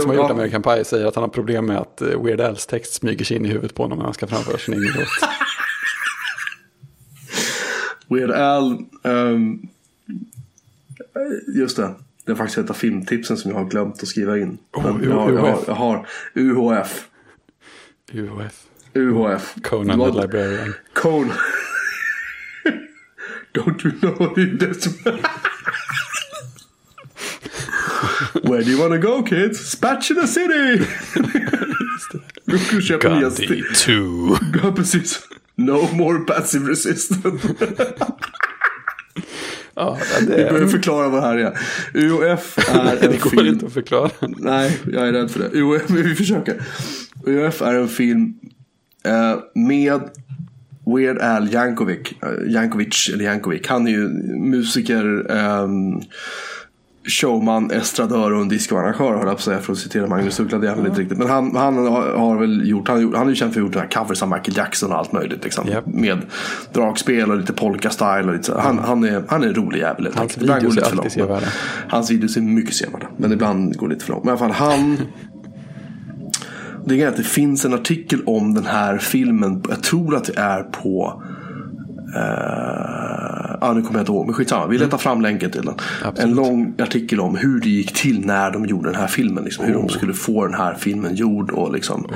[0.00, 0.30] som har jo, gjort.
[0.30, 3.36] American Pie säger att han har problem med att eh, Weird Al's text smyger sig
[3.36, 5.08] in i huvudet på honom när han ska framföra sin egen låt.
[8.08, 8.78] Weird Al.
[9.02, 9.58] ehm,
[11.56, 11.94] just det.
[12.26, 14.58] Det är faktiskt ett av filmtipsen som jag har glömt att skriva in.
[14.72, 17.04] Oh, jag, har, jag, har, jag har UHF.
[18.12, 18.62] UHF.
[18.94, 19.54] UHF.
[19.62, 20.74] Conan Vad- the Librarian.
[20.92, 21.30] Conan.
[23.54, 24.88] Don't you know this?
[28.54, 29.58] Where do you wanna go kids?
[29.70, 30.84] Spatula City!
[32.44, 34.36] Du kan köpa nya Gandhi sti- 2.
[34.62, 35.20] Ja, precis.
[35.56, 37.48] No more passive resistance.
[39.76, 41.58] Ja, Vi behöver det, förklara vad det här är.
[41.94, 43.46] UOF är en det går film.
[43.46, 44.10] inte att förklara.
[44.38, 45.58] Nej, jag är rädd för det.
[45.58, 46.62] UOF, vi försöker.
[47.26, 48.34] UOF är en film
[49.04, 50.00] eh, med
[50.96, 51.98] Weird Al Yankovic.
[52.22, 53.66] Eh, Yankovic, eller Yankovic.
[53.66, 55.26] Han är ju musiker.
[55.30, 56.00] ehm,
[57.06, 60.58] showman, estradör och en discoarrangör höll jag på att säga för att citera Magnus Uggla.
[60.58, 61.18] Det är han inte riktigt.
[61.18, 63.82] Men han, han har, har väl gjort, han, han är ju känd för att ha
[63.82, 65.44] gjort covers av Michael Jackson och allt möjligt.
[65.44, 65.86] Liksom, Japp.
[65.86, 66.18] Med
[66.72, 68.28] dragspel och lite polka-style.
[68.28, 68.58] Och lite så.
[68.58, 70.04] Han, han, är, han är en rolig jävel.
[70.04, 71.50] helt Hans går videos är lite för långt, men-.
[71.88, 73.06] Hans videos är mycket sevärda.
[73.16, 74.24] Men ibland går det lite för långt.
[74.24, 74.98] Men i alla fall han.
[76.86, 79.62] Det är att det finns en artikel om den här filmen.
[79.68, 81.22] Jag tror att det är på
[82.16, 84.66] Uh, ja, nu kommer jag inte ihåg, men skitsamma.
[84.66, 85.74] Vi letar fram länken till den.
[86.04, 86.30] Absolut.
[86.30, 89.44] En lång artikel om hur det gick till när de gjorde den här filmen.
[89.44, 92.06] Liksom, hur de skulle få den här filmen gjord och liksom,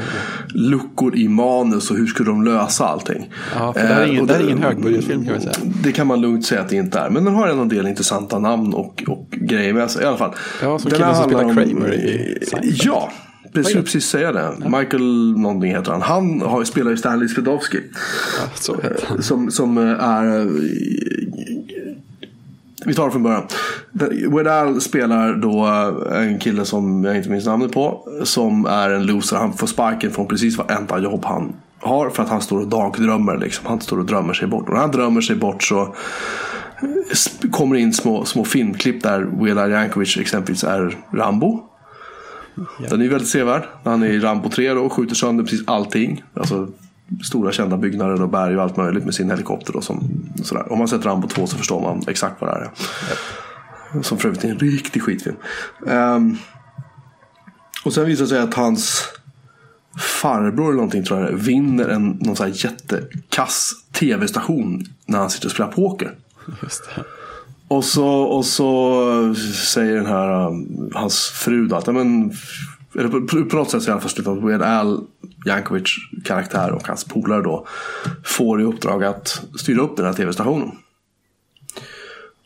[0.55, 3.31] luckor i manus och hur skulle de lösa allting.
[3.59, 5.55] Ja, för det här är Eh, ingen, och det är ingen högbudgetfilm kan vi säga.
[5.83, 7.11] Det kan man lugnt säga att det inte är.
[7.11, 10.35] Men den har en del intressanta namn och, och grejer med sig i alla fall.
[10.63, 12.81] Ja, som killen som spelar Kramer i Seinfeld.
[12.85, 13.11] Ja,
[13.53, 14.55] precis, precis säga det.
[14.79, 16.03] Michael någonting heter han.
[16.03, 17.79] Han har, spelar ju Stanley Svedowski.
[18.69, 18.75] Ja,
[19.09, 19.23] han.
[19.23, 20.41] Som, som eh, är...
[20.41, 20.47] eh,
[22.87, 23.43] Vi tar det från början.
[24.31, 25.67] Weird Al spelar då
[26.13, 28.09] eh, en kille som jag inte minns namnet på.
[28.25, 29.37] Som är en loser.
[29.37, 32.11] Han får sparken från precis varenda jobb han har.
[32.11, 33.39] För att han står och dagdrömmer.
[33.39, 33.67] Liksom.
[33.67, 34.69] Han står och drömmer sig bort.
[34.69, 39.59] Och när han drömmer sig bort så eh, kommer in små, små filmklipp där Weird
[39.59, 41.65] Al Yankovic exempelvis är Rambo.
[42.91, 43.63] Den är väldigt sevärd.
[43.85, 46.25] Han är i Rambo 3 då och skjuter sönder precis allting.
[46.35, 46.69] Alltså
[47.25, 49.73] stora kända byggnader och berg och allt möjligt med sin helikopter.
[49.73, 50.11] Då, som,
[50.45, 50.73] sådär.
[50.73, 54.03] Om man sett Rambo 2 så förstår man exakt vad det är.
[54.03, 55.37] Som för övrigt är en riktig skitfilm.
[55.87, 56.37] Ehm,
[57.85, 59.05] och sen visar det sig att hans
[59.99, 65.31] farbror eller någonting tror jag det vinner en någon sån här jättekass tv-station när han
[65.31, 66.15] sitter och spelar poker.
[66.63, 67.05] Just det.
[67.69, 69.35] Och så, och så
[69.75, 72.33] säger den här um, hans fru då att men,
[72.99, 75.01] eller på, på något sätt så är han först att Weird Al
[75.47, 77.67] Jankovic karaktär och hans polare då
[78.25, 80.71] får i uppdrag att styra upp den här tv-stationen.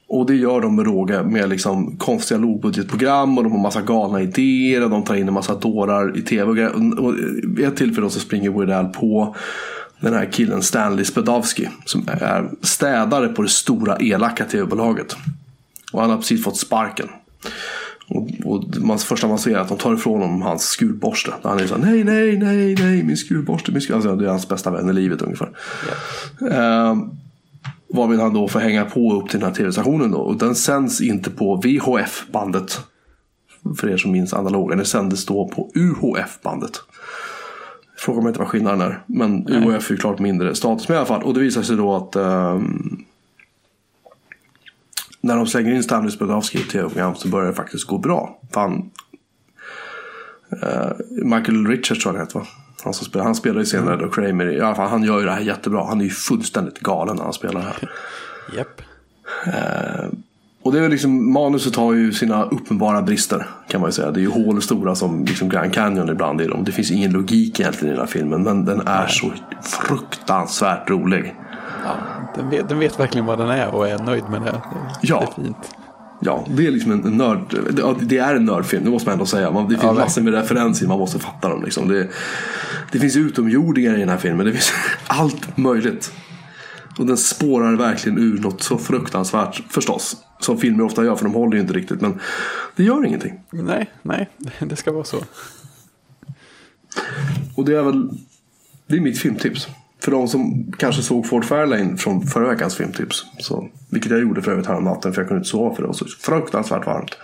[0.08, 4.22] Och det gör de med råge med liksom konstiga lågbudgetprogram och de har massa galna
[4.22, 6.42] idéer och de tar in en massa dårar i tv.
[6.42, 7.00] Och grejer.
[7.00, 9.36] Och vid ett tillfälle så springer Weird Al på
[10.02, 15.16] den här killen Stanley Spadowski som är städare på det stora elaka tv-bolaget.
[15.92, 17.08] Och han har precis fått sparken.
[18.08, 21.32] Och, och man, första man ser är att de tar ifrån honom hans skurborste.
[21.42, 23.94] Där han är så här, nej, nej, nej, nej, min skurborste, min skur...
[23.94, 25.50] Alltså, det är hans bästa vän i livet ungefär.
[26.50, 26.96] Eh,
[27.88, 30.18] varvid han då får hänga på upp till den här tv-stationen då.
[30.18, 32.80] Och den sänds inte på VHF-bandet.
[33.76, 34.78] För er som minns analogen.
[34.78, 36.80] Den sändes då på UHF-bandet.
[38.04, 39.02] Fråga mig inte vad skillnaden är.
[39.06, 40.88] Men UHF är ju klart mindre status.
[40.88, 41.22] Men i alla fall.
[41.22, 43.04] Och det visar sig då att ehm,
[45.20, 48.40] när de slänger in Stanley Spadowski i tv-program så börjar det faktiskt gå bra.
[48.52, 48.90] Fan,
[50.62, 52.46] eh, Michael Richards tror jag han heter va?
[52.84, 54.46] Han, som spelar, han spelar ju senare då Kramer.
[54.46, 55.84] I alla fall, han gör ju det här jättebra.
[55.86, 57.90] Han är ju fullständigt galen när han spelar här.
[58.56, 58.82] Japp.
[60.64, 64.10] Och det är liksom, manuset har ju sina uppenbara brister kan man ju säga.
[64.10, 66.64] Det är ju hål stora som liksom Grand Canyon ibland i dem.
[66.64, 68.42] Det finns ingen logik egentligen i den här filmen.
[68.42, 71.34] Men den är så fruktansvärt rolig.
[71.84, 71.94] Ja,
[72.36, 74.50] den, vet, den vet verkligen vad den är och är nöjd med det.
[74.50, 74.60] Det,
[75.00, 75.18] Ja.
[75.36, 75.56] det är fint.
[76.24, 77.38] Ja, det är liksom en nörd.
[78.00, 79.50] Det är en nördfilm, det måste man ändå säga.
[79.50, 81.62] Det finns Ja, massor med referenser, man måste fatta dem.
[81.64, 81.88] Liksom.
[81.88, 82.08] Det,
[82.92, 84.46] det finns utomjordingar i den här filmen.
[84.46, 84.72] Det finns
[85.06, 86.12] allt möjligt.
[86.98, 90.16] Och den spårar verkligen ur något så fruktansvärt, förstås.
[90.42, 92.00] Som filmer ofta gör, för de håller ju inte riktigt.
[92.00, 92.20] Men
[92.76, 93.40] det gör ingenting.
[93.50, 94.28] Nej, nej,
[94.60, 95.16] det ska vara så.
[97.56, 98.08] Och det är väl
[98.86, 99.68] det är mitt filmtips.
[100.00, 103.24] För de som kanske såg Ford Fairlane från förra veckans filmtips.
[103.38, 105.94] Så, vilket jag gjorde för övrigt natten för jag kunde inte sova för det var
[105.94, 107.14] så fruktansvärt varmt.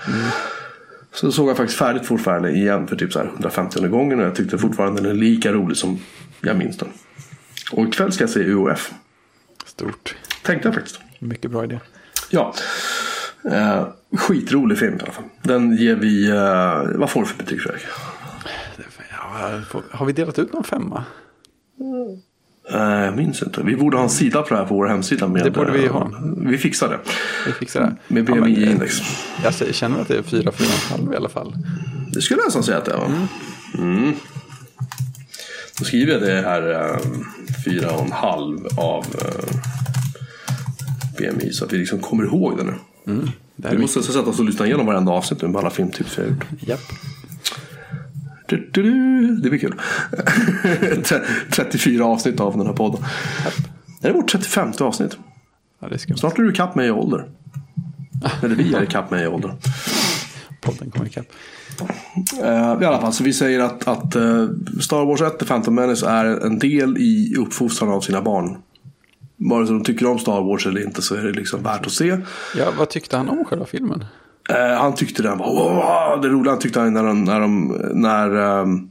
[1.13, 4.27] Så såg jag faktiskt färdigt Ford Fairlane igen för typ så här 150 gången och
[4.27, 5.99] jag tyckte fortfarande den är lika rolig som
[6.41, 6.89] jag minns den.
[7.73, 8.93] Och ikväll ska jag se UOF.
[9.67, 10.17] Stort.
[10.43, 11.01] Tänkte jag faktiskt.
[11.19, 11.81] Mycket bra idé.
[12.31, 12.55] Ja.
[13.45, 15.25] Eh, skitrolig film i alla fall.
[15.43, 17.83] Den ger vi, eh, vad får du för betyg Fredrik?
[19.11, 21.05] Ja, har vi delat ut någon femma?
[22.73, 23.63] Eh, jag minns inte.
[23.63, 25.29] Vi borde ha en sida på det här på vår hemsida.
[25.29, 26.11] Med, Det borde vi eh, ha.
[26.37, 26.99] Vi fixar det.
[27.47, 27.97] Vi fixar det.
[28.15, 29.01] Med Ja, BMI-index.
[29.45, 31.55] Jag säger- känner att det är fyra, fyra och en halv i alla fall.
[32.13, 32.97] Det skulle jag nästan säga att det är.
[32.99, 33.29] va?
[33.79, 34.13] Mm.
[35.79, 36.99] Då skriver jag det här eh,
[37.65, 39.57] fyra och en halv av eh,
[41.19, 42.75] BMI så att vi liksom kommer ihåg det nu.
[43.57, 46.19] Det här Vi måste sätta oss och lyssna igenom varenda avsnitt nu med alla filmtips
[46.19, 46.45] vi har gjort.
[46.61, 46.81] Japp.
[48.47, 49.37] Du, du, du.
[49.37, 49.75] Det blir kul.
[51.05, 53.05] Tre- 34 avsnitt av den här podden.
[54.01, 55.17] Det är vårt 35 avsnitt.
[55.81, 56.17] Ja, det skumt.
[56.17, 57.25] Snart är du ikapp mig i ålder.
[58.43, 59.55] Eller vi är ikapp mig i ålder.
[60.61, 61.27] Podden kommer ikapp.
[62.43, 64.47] Eh, I alla fall, så vi säger att, att eh,
[64.81, 68.57] Star Wars 1 The Phantom Menace är en del i uppfostran av sina barn.
[69.41, 71.93] Vare sig de tycker om Star Wars eller inte så är det liksom värt att
[71.93, 72.17] se.
[72.57, 74.05] Ja, vad tyckte han om själva filmen?
[74.49, 78.37] Eh, han tyckte den var det roliga han tyckte han när, de, när, de, när
[78.37, 78.91] um,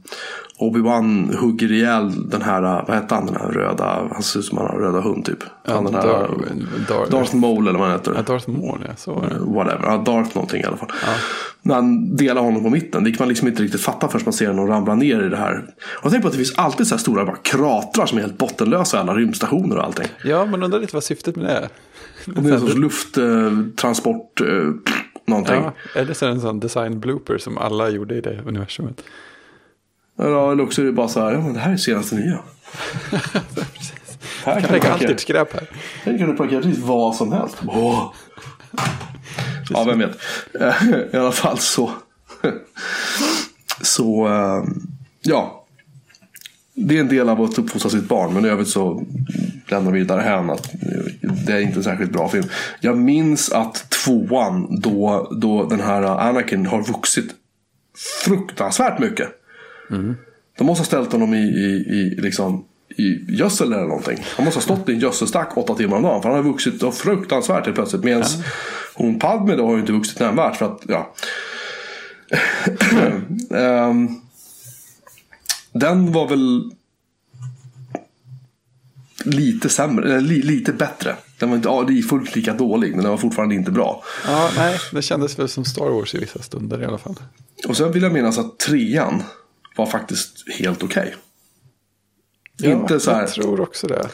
[0.60, 4.58] Obi-Wan hugger ihjäl den här, vad hette han, den här röda, han ser ut som
[4.58, 5.38] han har en röda hund typ.
[5.66, 6.28] Han den här, Dar-
[6.88, 8.12] Dar- Darth Maul eller vad han heter.
[8.16, 8.96] Ja, Darth Maul, ja.
[8.96, 9.38] Så var det.
[9.38, 10.88] Whatever, ja, Darth någonting i alla fall.
[11.62, 14.32] När han delar honom på mitten, det kan man liksom inte riktigt fatta förrän man
[14.32, 15.64] ser honom ramla ner i det här.
[16.02, 18.38] Och tänker på att det finns alltid så här stora bara kratrar som är helt
[18.38, 20.06] bottenlösa i alla rymdstationer och allting.
[20.24, 21.68] Ja, men undrar lite vad syftet med det är.
[22.36, 24.46] Och det är en sorts lufttransport, eh,
[25.26, 25.54] någonting.
[25.54, 29.02] Ja, eller så är det en sån design blooper som alla gjorde i det universumet.
[30.18, 32.38] Ja, eller också är det bara så här, ja men det här är senaste nya.
[34.44, 35.70] Här Jag kan du alltid skräp här.
[36.02, 37.56] här kan du parkera precis vad som helst.
[37.66, 38.12] Åh.
[39.70, 40.18] Ja, vem vet.
[41.14, 41.90] I alla fall så.
[43.82, 44.64] Så, eh,
[45.20, 45.64] ja.
[46.74, 48.34] Det är en del av att uppfostra sitt barn.
[48.34, 49.02] Men i övrigt så
[49.66, 50.70] lämnar vi det här att
[51.46, 52.44] det är inte en särskilt bra film.
[52.80, 57.34] Jag minns att tvåan, då, då den här Anakin har vuxit
[58.24, 59.37] fruktansvärt mycket.
[60.58, 61.66] De måste ha ställt honom i, i,
[61.98, 64.24] i, liksom, i gödsel eller någonting.
[64.36, 66.22] Han måste ha stått i en gödselstack åtta timmar om dagen.
[66.22, 68.04] För han har vuxit så fruktansvärt helt plötsligt.
[68.04, 68.24] Medan
[68.94, 70.56] hon Padme då har ju inte vuxit nämnvärt.
[70.56, 71.14] För att, ja.
[73.56, 74.08] Ehm,
[75.72, 76.72] den var väl
[79.24, 81.16] lite sämre, eller li, lite bättre.
[81.38, 84.04] Den var inte ja, fullt lika dålig, men den var fortfarande inte bra.
[84.26, 87.14] Ja, nej, det kändes väl som Star Wars i vissa stunder i alla fall.
[87.68, 89.22] Och sen vill jag minnas att trean
[89.78, 91.14] var faktiskt helt okej.
[92.62, 94.08] Inte så här- Jag tror också det.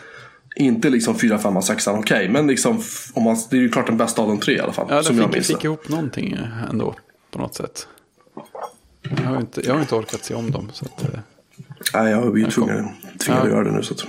[0.56, 2.28] Inte liksom 4, 5, 6 okej.
[2.28, 2.82] men liksom,
[3.14, 4.86] om man, det är ju klart den bästa av de tre i alla fall.
[4.90, 6.38] Ja, som den jag fick, minns fick ihop någonting
[6.70, 6.94] ändå
[7.30, 7.88] på något sätt.
[9.02, 10.70] Jag har inte, jag har inte orkat se om dem.
[10.72, 11.08] Så att, eh,
[11.94, 13.48] Nej, jag är ju tvungen, tvungen att Ja.
[13.48, 13.82] göra det nu.
[13.82, 14.00] Så att.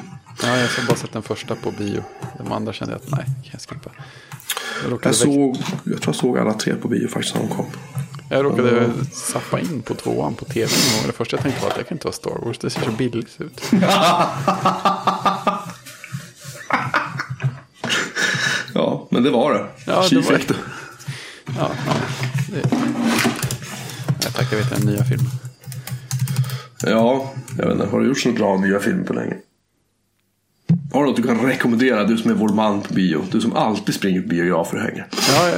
[0.44, 2.04] ja, jag har bara sett den första på bio.
[2.38, 3.92] De andra kände jag att nej, kan jag skippa.
[4.90, 7.66] Jag Jag, såg, jag tror jag såg alla tre på bio faktiskt när de kom.
[8.30, 11.08] Jag råkade zappa in på tvåan på tv någon gång.
[11.08, 12.58] Det första jag tänkte var att det kan inte vara Star Wars.
[12.58, 13.62] Det ser så billigt ut.
[18.74, 19.66] Ja, men det var det.
[19.86, 20.48] Ja, det Tji var det.
[20.48, 20.56] det.
[21.46, 21.94] Ja, ja,
[22.52, 22.70] det...
[24.24, 25.32] Jag tackar vet den nya filmen.
[26.82, 27.88] Ja, jag vet inte.
[27.88, 29.36] Har du gjort så bra nya filmer på länge?
[30.94, 32.04] Har du något du kan rekommendera?
[32.04, 33.26] Du som är vår man på bio.
[33.32, 35.08] Du som alltid springer på biografer och hänger.
[35.30, 35.50] Ja,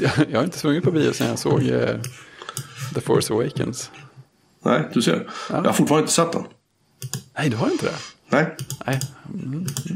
[0.00, 1.88] jag, jag har inte sprungit på bio sedan jag såg eh,
[2.94, 3.90] The Force Awakens.
[4.64, 5.28] Nej, du ser.
[5.50, 6.42] Jag har fortfarande inte sett den.
[7.38, 7.92] Nej, du har inte det?
[8.28, 9.00] Nej, Nej,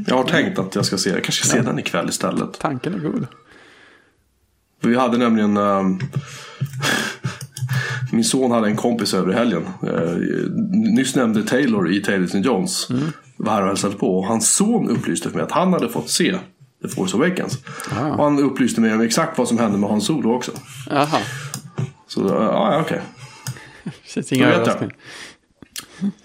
[0.07, 2.59] jag har tänkt att jag ska se Jag kanske ska se den ikväll istället.
[2.59, 3.27] tanken är god.
[4.81, 5.57] Vi hade nämligen...
[5.57, 5.99] ehm,
[8.11, 9.67] min son hade en kompis över helgen.
[9.83, 10.17] Uh,
[10.71, 12.39] nyss nämnde Taylor i Taylor St.
[12.39, 12.87] Jones.
[13.37, 14.17] Var och hälsade på.
[14.19, 16.37] Och hans son upplyste för mig att han hade fått se
[16.81, 17.57] The Force Awakens.
[17.91, 18.07] Ah.
[18.09, 20.51] Och han upplyste mig om exakt vad som hände med Hans Solo också.
[20.89, 21.19] Jaha,
[22.07, 23.01] Så ja, ja, okej.
[24.05, 24.95] känns inga överraskningar.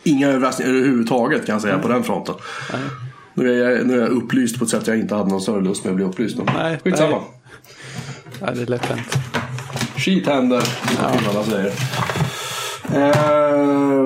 [0.03, 2.35] Inga överraskningar överhuvudtaget kan jag säga på den fronten.
[3.35, 5.61] Nu är, jag, nu är jag upplyst på ett sätt jag inte hade någon större
[5.61, 6.49] lust med att bli upplyst om.
[6.55, 7.11] Nej, Skitsamma.
[7.19, 7.21] nej.
[8.41, 9.17] Nej, det är lätt hänt.
[9.97, 11.73] Skit händer, som alla säger.
[12.95, 13.42] Eh,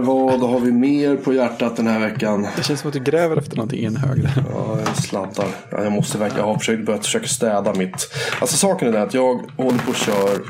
[0.03, 2.47] vad har vi mer på hjärtat den här veckan?
[2.57, 4.29] Det känns som att du gräver efter någonting i en hög.
[4.51, 5.49] Ja, jag sladdar.
[5.71, 8.09] Ja, jag måste verkligen, jag har försökt, börjat försöka städa mitt.
[8.41, 10.41] Alltså saken är den att jag håller på och kör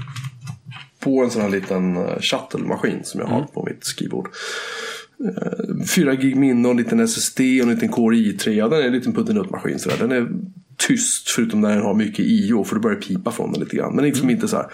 [1.00, 4.28] på en sån här liten eh, shuttle-maskin som jag har på mitt skrivbord.
[5.24, 8.50] Eh, 4 gig minne och en liten SSD och en liten Core i3.
[8.50, 9.78] Ja, den är en liten puttinutt-maskin.
[9.98, 10.28] Den är
[10.76, 13.76] tyst förutom när den har mycket IO för då börjar det pipa från den lite
[13.76, 13.94] grann.
[13.94, 14.66] Men liksom inte så här.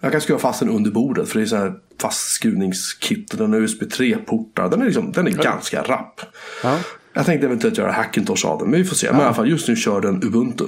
[0.00, 3.60] Jag kan skruva fast den under bordet för det är så här fastskruvningskit den har
[3.60, 4.68] USB 3-portar.
[4.70, 6.20] Den är, liksom, den är ganska rapp.
[6.62, 6.78] Ja,
[7.12, 9.12] Jag tänkte eventuellt göra Hackintosh av den, men vi får se.
[9.12, 10.64] Men i alla fall, just nu kör den Ubuntu.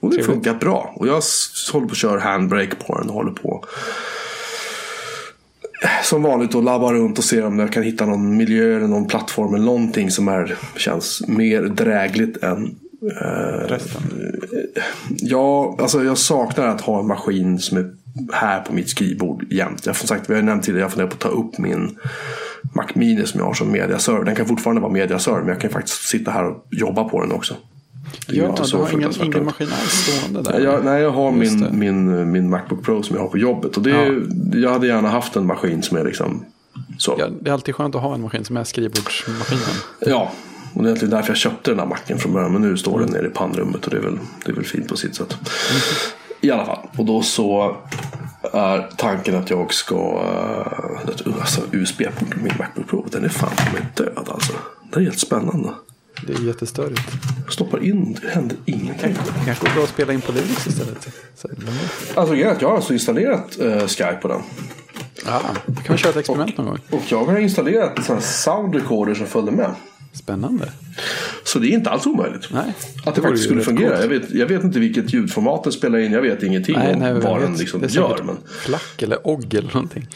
[0.00, 0.92] Och det funkar bra.
[0.96, 1.22] Och jag
[1.72, 3.64] håller på att köra handbrake på den och håller på.
[6.02, 9.06] Som vanligt och labbar runt och ser om jag kan hitta någon miljö eller någon
[9.06, 12.76] plattform eller någonting som är, känns mer drägligt än
[13.68, 14.02] Resten.
[15.16, 17.90] Ja, alltså jag saknar att ha en maskin som är
[18.32, 19.86] här på mitt skrivbord jämt.
[19.86, 21.98] Jag har som sagt, vi har nämnt tidigare, jag funderar på att ta upp min
[22.74, 24.24] Mac Mini som jag har som mediaserver.
[24.24, 27.32] Den kan fortfarande vara mediaserver, men jag kan faktiskt sitta här och jobba på den
[27.32, 27.54] också.
[28.26, 30.60] Det Ja, du har ingen, ingen maskin alls stående där.
[30.60, 33.76] Jag, nej, jag har min, min, min Macbook Pro som jag har på jobbet.
[33.76, 36.44] Och det, är- Jag hade gärna haft en maskin som är liksom
[36.98, 37.14] så.
[37.18, 39.62] Ja, det är alltid skönt att ha en maskin som är skrivbordsmaskinen.
[40.00, 40.32] Ja,
[40.74, 42.52] och det är egentligen därför jag köpte den här macken från början.
[42.52, 44.88] Men nu står den nere i pannrummet och det är väl, det är väl fint
[44.88, 45.36] på sitt sätt.
[46.40, 46.78] I alla fall.
[46.96, 47.76] Och då så
[48.52, 50.22] är tanken att jag ska...
[51.40, 53.06] Alltså USB-porten på min Macbook Pro.
[53.10, 54.52] Den är fan mig död alltså.
[54.92, 55.68] Det är helt spännande.
[56.26, 57.00] Det är jättestörigt.
[57.48, 59.16] Stoppar in, det händer ingenting.
[59.44, 61.08] Kanske går bra att spela in på Linux istället.
[61.36, 61.48] Så,
[62.14, 64.40] Alltså jag har alltså installerat eh, Skype på den.
[65.26, 66.78] ja, då kan vi köra ett experiment någon gång.
[66.90, 69.70] Och jag har installerat sådana sound recorder som följde med.
[70.12, 70.72] Spännande.
[71.44, 72.48] Så det är inte alls omöjligt.
[72.52, 72.74] Nej.
[73.04, 74.00] Att det faktiskt skulle fungera.
[74.00, 76.12] Jag vet, jag vet inte vilket ljudformat den spelar in.
[76.12, 78.20] Jag vet ingenting Nej, om nej, vem vad den liksom gör.
[78.24, 80.08] Men flack eller ogg eller någonting.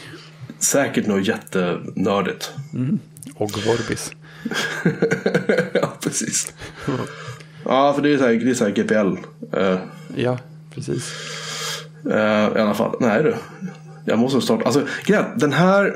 [0.59, 2.51] säkert något jättenördigt.
[3.37, 4.11] Oggvorbis.
[5.73, 6.53] ja, precis.
[7.65, 9.17] Ja, för det är så här, det är så här GPL.
[9.57, 9.77] eh,
[10.15, 10.37] Ja,
[10.75, 11.11] precis.
[12.11, 12.17] eh,
[12.57, 12.95] I alla fall.
[12.99, 13.35] Nej du.
[14.05, 14.65] Jag måste starta.
[14.65, 14.87] Alltså,
[15.35, 15.93] den här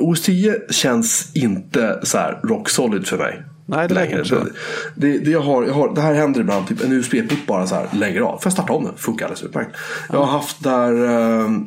[0.00, 3.42] OS 10 känns inte så här rock solid för mig.
[3.66, 4.18] Nej, det längre.
[4.18, 4.46] inte.
[4.94, 6.66] Det, det, jag har, jag har, det här händer ibland.
[6.68, 8.32] Typ en USB-port bara så här lägger av.
[8.32, 8.96] Får jag starta om den?
[8.96, 9.76] Funkar alldeles utmärkt.
[10.12, 10.92] Jag har haft där...
[11.08, 11.66] ehm,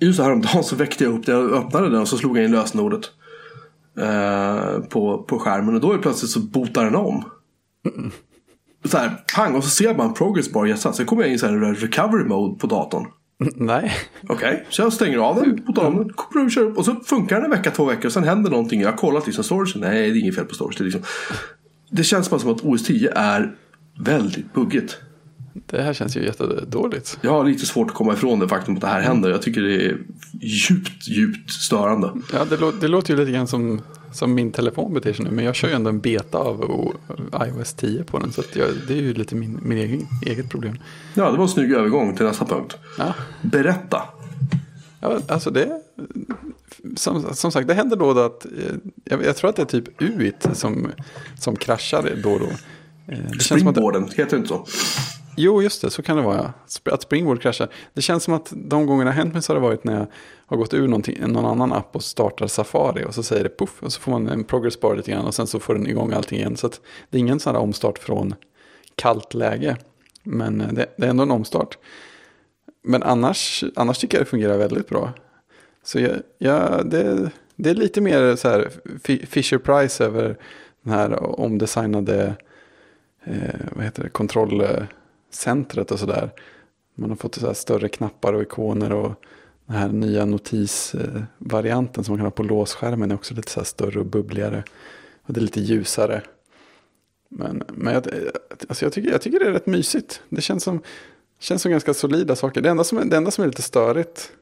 [0.00, 1.34] Just häromdagen så väckte jag upp den.
[1.36, 3.04] Jag öppnade den och så slog jag in lösenordet.
[3.98, 5.74] eh, på, på skärmen.
[5.74, 7.24] Och då är det plötsligt så botar den om.
[8.84, 10.96] Så här, pang, och så ser man progress bar gästas.
[10.96, 13.06] Sen kommer jag in i så här recovery mode på datorn.
[13.54, 13.92] Nej.
[14.28, 16.78] Okej, så jag stänger av den, botar om den, och kör upp.
[16.78, 18.06] Och så funkar den en vecka, två veckor.
[18.06, 18.80] Och sen händer någonting.
[18.80, 19.76] Jag har kollat liksom storage.
[19.76, 20.74] Nej, det är inget fel på storage.
[20.78, 21.02] Det, liksom...
[21.90, 23.54] det känns bara som att OS 10 är
[23.98, 24.96] väldigt buggigt.
[25.66, 27.18] Det här känns ju jättedåligt.
[27.20, 29.30] Jag har lite svårt att komma ifrån det faktum att det här händer.
[29.30, 29.98] Jag tycker det är
[30.40, 32.10] djupt, djupt störande.
[32.32, 33.80] Ja, det, lå- det låter ju lite grann som,
[34.12, 35.30] som min telefon beter sig nu.
[35.30, 36.92] Men jag kör ju ändå en beta av
[37.46, 38.32] iOS 10 på den.
[38.32, 40.78] Så jag, det är ju lite min, min egen, eget problem.
[41.14, 42.76] Ja, det var en snygg övergång till nästa punkt.
[42.98, 44.02] Ja, Berätta.
[45.00, 45.82] ja alltså det...
[46.96, 48.44] Som, som sagt, det händer då då att...
[48.44, 48.50] eh,
[49.04, 50.88] Jag, jag tror att det är typ UIT som,
[51.38, 52.46] som kraschar då och då.
[52.46, 52.52] Eh,
[53.06, 54.66] Det känns som att, Springboarden, heter det inte så?
[55.36, 56.52] Jo, just det, så kan det vara.
[56.84, 56.92] ja.
[56.92, 57.68] Att Springboard kraschar.
[57.92, 59.98] Det känns som att de gångerna det har hänt mig så har det varit när
[59.98, 60.06] jag
[60.46, 63.04] har gått ur någon annan app och startar Safari.
[63.04, 65.34] Och så säger det puff och så får man en progress bar lite grann och
[65.34, 66.56] sen så får den igång allting igen.
[66.56, 66.80] Så att
[67.10, 68.34] det är ingen sån här omstart från
[68.94, 69.76] kallt läge.
[70.22, 71.78] Men eh, det, det är ändå en omstart.
[72.84, 75.12] Men annars, annars tycker jag det fungerar väldigt bra.
[75.84, 78.70] Så jag, jag, det, det är lite mer så här
[79.26, 80.36] Fisher Price över
[80.82, 82.34] den här omdesignade
[83.24, 84.82] eh, vad heter det, eh,
[85.34, 86.30] centret och sådär.
[86.94, 89.12] Man har fått så här större knappar och ikoner och
[89.66, 93.64] den här nya notisvarianten som man kan ha på låsskärmen är också lite så här
[93.64, 94.64] större och bubbligare.
[95.26, 96.22] Och det är lite ljusare.
[97.28, 98.06] Men, men jag,
[98.68, 100.22] alltså jag, tycker, jag tycker det är rätt mysigt.
[100.28, 100.80] Det känns som,
[101.40, 102.60] känns som ganska solida saker.
[102.60, 104.32] Det enda som, är- det enda som är lite störigt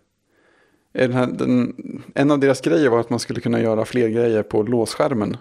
[0.93, 1.75] är den här, den,
[2.15, 5.37] en av deras grejer var att man skulle kunna göra fler grejer på låsskärmen.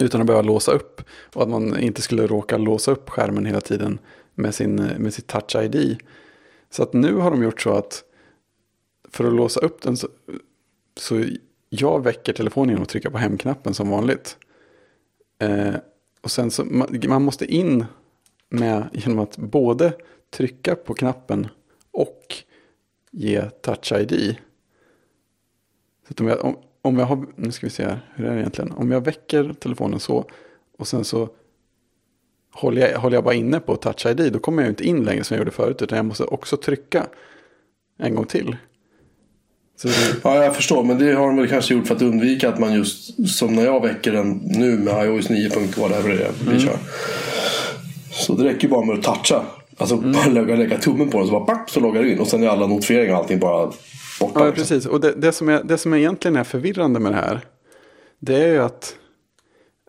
[0.00, 1.02] Utan att behöva låsa upp.
[1.34, 3.98] Och att man inte skulle råka låsa upp skärmen hela tiden
[4.34, 6.02] med, sin, med sitt touch ID.
[6.70, 8.04] Så att nu har de gjort så att
[9.08, 10.08] för att låsa upp den så,
[10.96, 11.24] så
[11.68, 14.36] jag väcker telefonen genom att trycka på hemknappen som vanligt.
[15.38, 15.74] Eh,
[16.20, 17.84] och sen så man, man måste in
[18.48, 19.92] med genom att både
[20.30, 21.48] trycka på knappen
[21.90, 22.34] och
[23.10, 24.36] ge touch ID.
[26.06, 28.34] Så att om jag, om, om jag har, nu ska vi se här, hur är
[28.34, 28.72] det egentligen?
[28.72, 30.24] Om jag väcker telefonen så
[30.78, 31.28] och sen så
[32.54, 35.24] håller jag, håller jag bara inne på touch ID då kommer jag inte in längre
[35.24, 37.06] som jag gjorde förut utan jag måste också trycka
[37.98, 38.56] en gång till.
[39.82, 39.90] Det,
[40.24, 40.84] Ja, jag förstår.
[40.84, 43.64] Men det har de väl kanske gjort för att undvika att man just som när
[43.64, 45.48] jag väcker den nu med iOS 9.
[45.76, 46.60] whatever det är vi Mm.
[46.60, 46.76] kör.
[48.12, 49.44] Så det räcker ju bara med att toucha.
[49.76, 50.12] Alltså Mm.
[50.12, 52.18] bara lägga, lägga tummen på den så bara papp, så loggar du in.
[52.20, 53.66] Och sen är alla notifieringar och allting bara
[54.20, 54.40] borta.
[54.40, 54.52] Ja, liksom.
[54.62, 54.86] precis.
[54.86, 57.40] Och det, det, som är, det som egentligen är förvirrande med det här.
[58.20, 58.96] Det är ju att,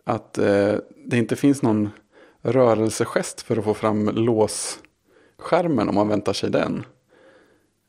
[0.04, 0.72] att eh,
[1.06, 1.90] det inte finns någon
[2.52, 6.84] rörelsegest för att få fram låsskärmen om man väntar sig den.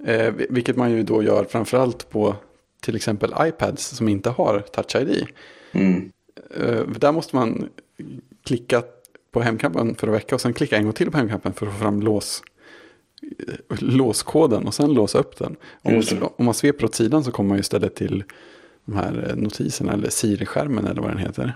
[0.05, 2.35] Eh, vil- vilket man ju då gör framförallt på
[2.81, 5.27] till exempel iPads som inte har Touch ID.
[5.71, 6.11] Mm.
[6.55, 7.69] Eh, där måste man
[8.45, 8.83] klicka
[9.31, 11.73] på hemknappen för att väcka och sen klicka en gång till på hemknappen för att
[11.73, 12.43] få fram lås,
[13.21, 15.55] eh, låskoden och sen låsa upp den.
[15.81, 15.91] Om
[16.37, 18.23] om man sveper åt sidan så kommer man ju istället till
[18.85, 21.53] de här eh, notiserna eller Siri-skärmen eller vad den heter.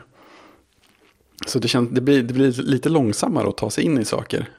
[1.46, 4.50] Så det, känns, det, blir, det blir lite långsammare att ta sig in i saker.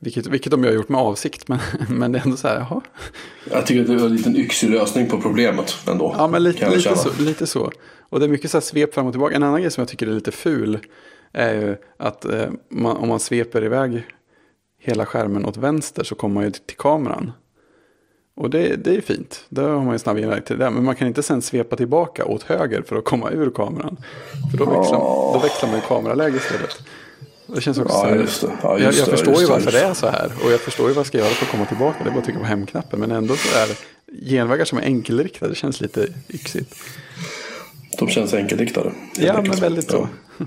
[0.00, 1.58] Vilket, vilket de har gjort med avsikt, men,
[1.88, 2.80] men det är ändå så här, jaha.
[3.50, 6.14] Jag tycker att det är en liten yxig lösning på problemet ändå.
[6.18, 7.72] Ja, men lite, lite, så, lite så.
[7.98, 9.36] Och det är mycket så här svep fram och tillbaka.
[9.36, 10.78] En annan grej som jag tycker är lite ful
[11.32, 14.02] är ju att eh, man, om man sveper iväg
[14.78, 17.32] hela skärmen åt vänster så kommer man ju till kameran.
[18.34, 19.44] Och det, det är fint.
[19.48, 20.70] Då har man ju snabb inväg till det.
[20.70, 23.96] Men man kan inte sen svepa tillbaka åt höger för att komma ur kameran.
[24.50, 24.98] För då växlar,
[25.32, 26.76] då växlar man kameraläge istället.
[27.46, 28.52] Det känns också Ja, just det.
[28.62, 30.32] Ja, jag, just jag det, förstår ju varför det är så här.
[30.44, 32.04] Och jag förstår ju vad jag ska göra för att komma tillbaka.
[32.04, 33.00] Det är bara att trycka på hemknappen.
[33.00, 33.68] Men ändå så är
[34.30, 35.52] genvägar som är enkelriktade.
[35.52, 36.74] Det känns lite yxigt.
[37.98, 38.92] De känns enkelriktade.
[39.18, 40.08] Ja, men väldigt så.
[40.38, 40.46] Ja.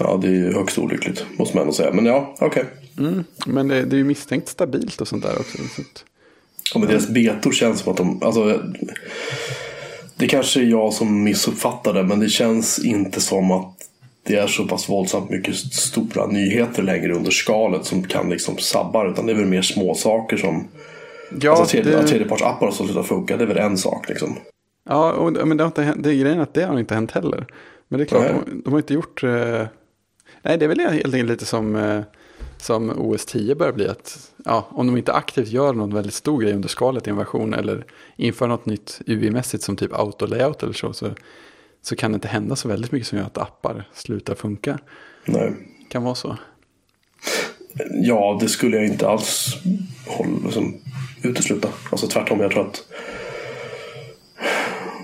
[0.00, 1.92] ja, det är ju högst olyckligt, måste man ändå säga.
[1.92, 2.46] Men ja, okej.
[2.46, 3.06] Okay.
[3.06, 5.58] Mm, men det, det, är ju misstänkt stabilt och sånt där också.
[5.76, 5.82] Så
[6.74, 8.22] Ja, men deras betor känns som att de...
[8.22, 8.62] Alltså,
[10.16, 13.74] det kanske är jag som missuppfattar det, men det känns inte som att
[14.22, 19.10] det är så pass våldsamt mycket stora nyheter längre under skalet som kan liksom sabba
[19.10, 20.68] Utan det är väl mer små saker som...
[21.40, 22.08] Ja, alltså tredje, det...
[22.08, 24.36] tredjepartsappar som slutar funka, det är väl en sak liksom.
[24.88, 27.10] Ja, och, men det, har inte hänt, det är grejen att det har inte hänt
[27.10, 27.46] heller.
[27.88, 29.24] Men det är klart, de, de, har inte gjort...
[29.24, 29.66] Eh...
[30.42, 31.76] Nej, det är väl helt enkelt lite som...
[31.76, 32.02] Eh
[32.62, 36.40] som OS 10 börjar bli att ja, om de inte aktivt gör någon väldigt stor
[36.42, 37.84] grej under skalet i en version eller
[38.16, 41.10] inför något nytt UI-mässigt som typ auto-layout eller så, så,
[41.82, 44.78] så kan det inte hända så väldigt mycket som gör att appar slutar funka.
[45.24, 45.52] Nej.
[45.88, 46.36] Kan vara så.
[47.90, 49.56] Ja, det skulle jag inte alls
[50.06, 50.74] hålla, liksom,
[51.22, 51.68] utesluta.
[51.90, 52.84] Alltså tvärtom, jag tror att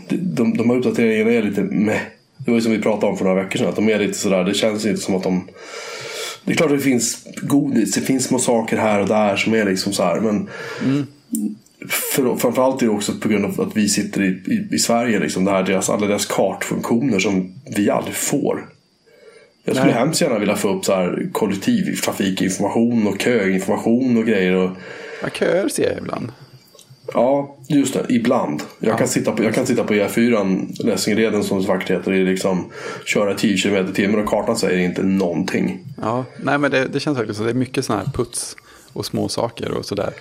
[0.09, 2.01] de, de, de här uppdateringarna är lite med.
[2.49, 3.69] Det var ju som vi pratade om för några veckor sedan.
[3.69, 5.49] Att de är lite sådär, det känns inte som att de
[6.45, 9.55] det är klart att det finns godis, det finns små saker här och där som
[9.55, 10.21] är liksom så här.
[10.21, 10.49] Men
[10.85, 11.07] mm.
[11.89, 15.19] för, framförallt är det också på grund av att vi sitter i, i, i Sverige.
[15.19, 18.69] Liksom, det här, deras, alla deras kartfunktioner som vi aldrig får.
[19.65, 20.01] Jag skulle Nej.
[20.01, 24.55] hemskt gärna vilja få upp så här kollektivtrafikinformation och köinformation och grejer.
[24.55, 24.71] Och...
[25.23, 26.33] Ja, köer ser jag ibland.
[27.15, 28.07] Ja, just det.
[28.09, 28.63] Ibland.
[28.79, 28.97] Jag, ja.
[28.97, 32.65] kan, sitta på, jag kan sitta på E4, Lässingreden som så vackert heter, och liksom,
[33.05, 35.79] köra 10 km i timmen och kartan säger inte någonting.
[36.03, 38.57] Ja, nej men det, det känns verkligen som det är mycket sådana här puts
[38.93, 40.13] och små saker och sådär.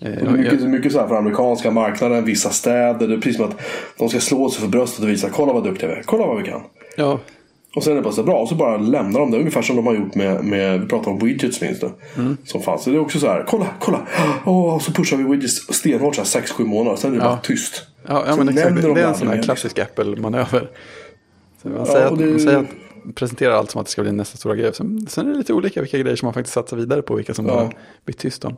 [0.00, 3.08] Eh, mycket, mycket så här för amerikanska marknaden, vissa städer.
[3.08, 3.60] Det är precis som att
[3.98, 6.42] de ska slå sig för bröstet och visa kolla vad duktiga vi är, kolla vad
[6.42, 6.62] vi kan.
[6.96, 7.20] Ja,
[7.76, 8.38] och sen är det bara så bra.
[8.38, 9.38] Och så bara lämnar de det.
[9.38, 11.90] Ungefär som de har gjort med, med vi pratade om widgets minns du?
[12.16, 12.36] Mm.
[12.44, 12.82] Som fanns.
[12.82, 14.06] Så det är också så här, kolla, kolla.
[14.44, 16.96] Oh, så pushar vi widgets stenhårt så här 6-7 månader.
[16.96, 17.28] Sen är det ja.
[17.30, 17.82] bara tyst.
[18.08, 18.82] Ja, ja men exakt.
[18.82, 20.70] Det är en sån här klassisk Apple-manöver.
[21.62, 22.26] Man, ja, säger att, det...
[22.26, 24.74] man säger att presenterar allt som att det ska bli nästa stora grej.
[24.74, 27.14] Sen, sen är det lite olika vilka grejer som man faktiskt satsar vidare på.
[27.14, 27.54] Vilka som ja.
[27.54, 27.70] bara
[28.04, 28.56] blir tyst om.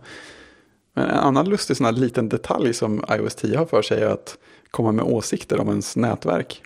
[0.95, 4.09] Men en annan lustig sån här liten detalj som iOS 10 har för sig är
[4.09, 4.39] att
[4.71, 6.63] komma med åsikter om ens nätverk.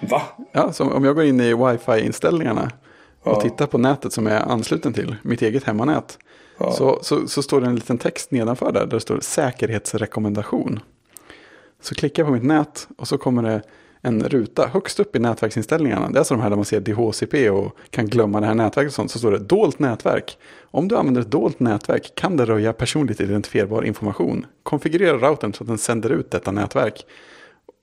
[0.00, 0.22] Va?
[0.52, 2.70] Ja, så om jag går in i wifi-inställningarna
[3.24, 3.30] ja.
[3.30, 6.18] och tittar på nätet som jag är ansluten till, mitt eget hemmanät,
[6.58, 6.72] ja.
[6.72, 10.80] så, så, så, står det en liten text nedanför där, där det står säkerhetsrekommendation.
[11.80, 13.62] Så klickar jag på mitt nät och så kommer det
[14.02, 16.08] en ruta högst upp i nätverksinställningarna.
[16.08, 18.90] Det är alltså de här där man ser DHCP och kan glömma det här nätverket
[18.90, 19.10] och sånt.
[19.10, 20.38] Så står det dolt nätverk.
[20.70, 24.46] Om du använder ett dolt nätverk kan det röja personligt identifierbar information.
[24.62, 27.06] Konfigurera routern så att den sänder ut detta nätverk.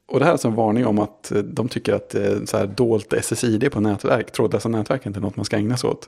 [0.07, 2.57] Och det här är alltså en varning om att eh, de tycker att eh, så
[2.57, 6.07] här dolt SSID på nätverk, trådlösa nätverk, inte är något man ska ägna sig åt.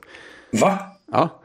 [0.50, 0.78] Va?
[1.12, 1.40] Ja.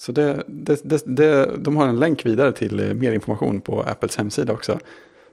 [0.00, 3.82] Så det, det, det, det, de har en länk vidare till eh, mer information på
[3.82, 4.78] Apples hemsida också.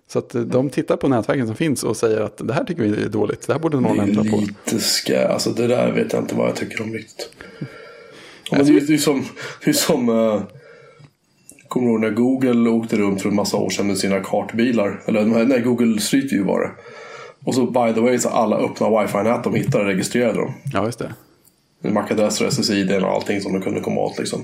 [0.07, 3.03] Så att de tittar på nätverken som finns och säger att det här tycker vi
[3.03, 3.47] är dåligt.
[3.47, 4.37] Det här borde någon ändra på.
[4.37, 7.29] Lite ska, alltså det där vet jag inte vad jag tycker om riktigt.
[8.51, 9.25] Ja, men det, är, är som,
[9.63, 10.41] det är som uh,
[11.69, 15.01] Kommer du ihåg när Google åkte runt för en massa år sedan med sina kartbilar?
[15.05, 16.71] Eller nej, Google Street View var det.
[17.43, 20.51] Och så by the way så alla öppna wifi-nät de hittade registrerade dem.
[20.73, 21.13] Ja, just det.
[21.81, 24.39] Med MAC-adresser, SSID och allting som de kunde komma åt liksom.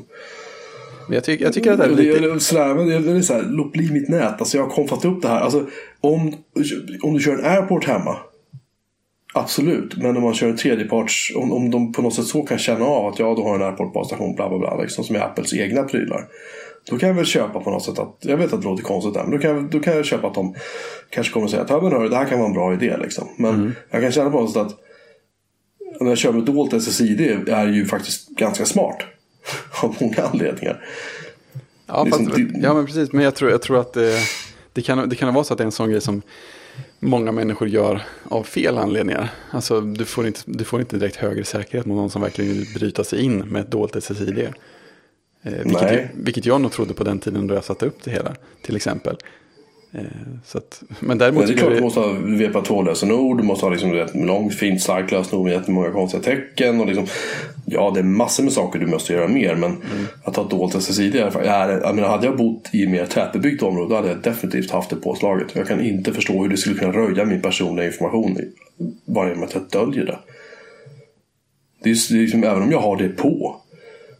[1.07, 2.19] Men jag, tycker, jag tycker att det är lite...
[2.19, 4.39] Det, sådär, men det är så här, låt bli mitt nät.
[4.39, 5.39] Alltså jag har konfat upp det här.
[5.39, 5.65] Alltså,
[6.01, 6.33] om,
[7.03, 8.17] om du kör en airport hemma.
[9.33, 12.57] Absolut, men om man kör en tredjeparts, om, om de på något sätt så kan
[12.57, 15.19] känna av att ja, du har en airport basstation, bla bla bla, liksom, som är
[15.19, 16.27] Apples egna prylar.
[16.89, 19.13] Då kan jag väl köpa på något sätt att, jag vet att det låter konstigt
[19.13, 20.55] där, men då kan, jag, då kan jag köpa att de
[21.09, 22.97] kanske kommer säga att ja, men hörru, det här kan vara en bra idé.
[22.97, 23.27] Liksom.
[23.37, 23.75] Men mm.
[23.89, 24.79] jag kan känna på något sätt att
[25.99, 28.97] när jag kör med dolt SSID är ju faktiskt ganska smart.
[29.83, 30.85] Av många anledningar.
[31.87, 33.11] Ja, liksom, fast, ja men precis.
[33.11, 34.19] Men jag tror, jag tror att det,
[34.73, 36.21] det, kan, det kan vara så att det är en sån grej som
[36.99, 39.29] många människor gör av fel anledningar.
[39.51, 42.67] Alltså du får inte, du får inte direkt högre säkerhet mot någon som verkligen vill
[42.75, 44.47] bryta sig in med ett dolt SSID.
[45.45, 48.11] Eh, vilket, jag, vilket jag nog trodde på den tiden då jag satte upp det
[48.11, 49.15] hela, till exempel.
[49.91, 50.01] Eh,
[50.45, 51.39] så att, men däremot...
[51.39, 54.81] Men det är klart, du måste ha VPA2-lösenord, du måste ha liksom ett långt fint
[54.81, 56.79] starkt lösenord med jättemånga konstiga tecken.
[56.79, 57.07] Och liksom,
[57.65, 60.05] ja, det är massor med saker du måste göra mer, men mm.
[60.23, 61.43] att ha dolt SSID, är,
[61.83, 64.95] jag menar, hade jag bott i mer tätbebyggt område då hade jag definitivt haft det
[64.95, 65.47] påslaget.
[65.53, 68.37] Jag kan inte förstå hur det skulle kunna röja min personliga information
[69.05, 70.19] bara genom att jag döljer det.
[71.83, 73.61] Det är, det är liksom, även om jag har det på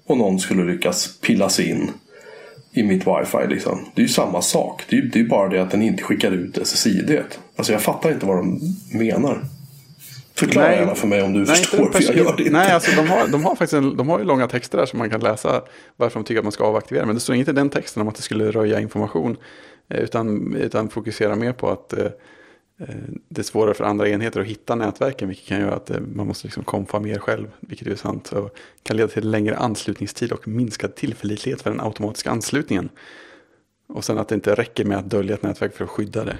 [0.08, 1.91] och någon skulle lyckas pilla sig in
[2.72, 3.47] i mitt wifi.
[3.47, 3.86] Liksom.
[3.95, 4.84] Det är ju samma sak.
[4.89, 7.20] Det är, det är bara det att den inte skickar ut SSID.
[7.56, 8.60] Alltså jag fattar inte vad de
[8.91, 9.45] menar.
[10.36, 11.91] Förklara nej, gärna för mig om du nej, förstår.
[11.91, 12.58] För jag gör det inte.
[12.58, 14.99] Nej, alltså de har, de har faktiskt en, de har ju långa texter där som
[14.99, 15.62] man kan läsa
[15.97, 17.06] varför de tycker att man ska avaktivera.
[17.06, 19.38] Men det står inget i den texten om att det skulle röja information.
[19.89, 22.08] Eh, utan, utan fokusera mer på att eh,
[23.30, 26.28] det är svårare för andra enheter att hitta nätverken, vilket kan göra att eh, man
[26.28, 28.32] måste liksom komfa mer själv, vilket är sant.
[28.32, 32.89] Och kan leda till längre anslutningstid och minskad tillförlitlighet för den automatiska anslutningen.
[33.88, 36.38] Och sen att det inte räcker med att dölja ett nätverk för att skydda det.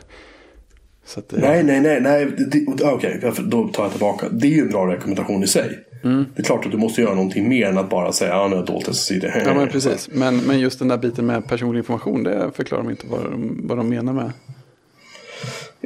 [1.18, 2.28] Att, nej, nej, nej, nej.
[2.82, 4.30] Okej, okay, då tar jag tillbaka.
[4.30, 5.80] Det är ju en bra rekommendation i sig.
[6.04, 6.26] Mm.
[6.36, 8.48] Det är klart att du måste göra någonting mer än att bara säga att ja,
[8.48, 9.32] nu har dolt SSID.
[9.46, 10.10] Ja, men precis.
[10.12, 13.68] Men, men just den där biten med personlig information, det förklarar de inte vad de,
[13.68, 14.32] vad de menar med.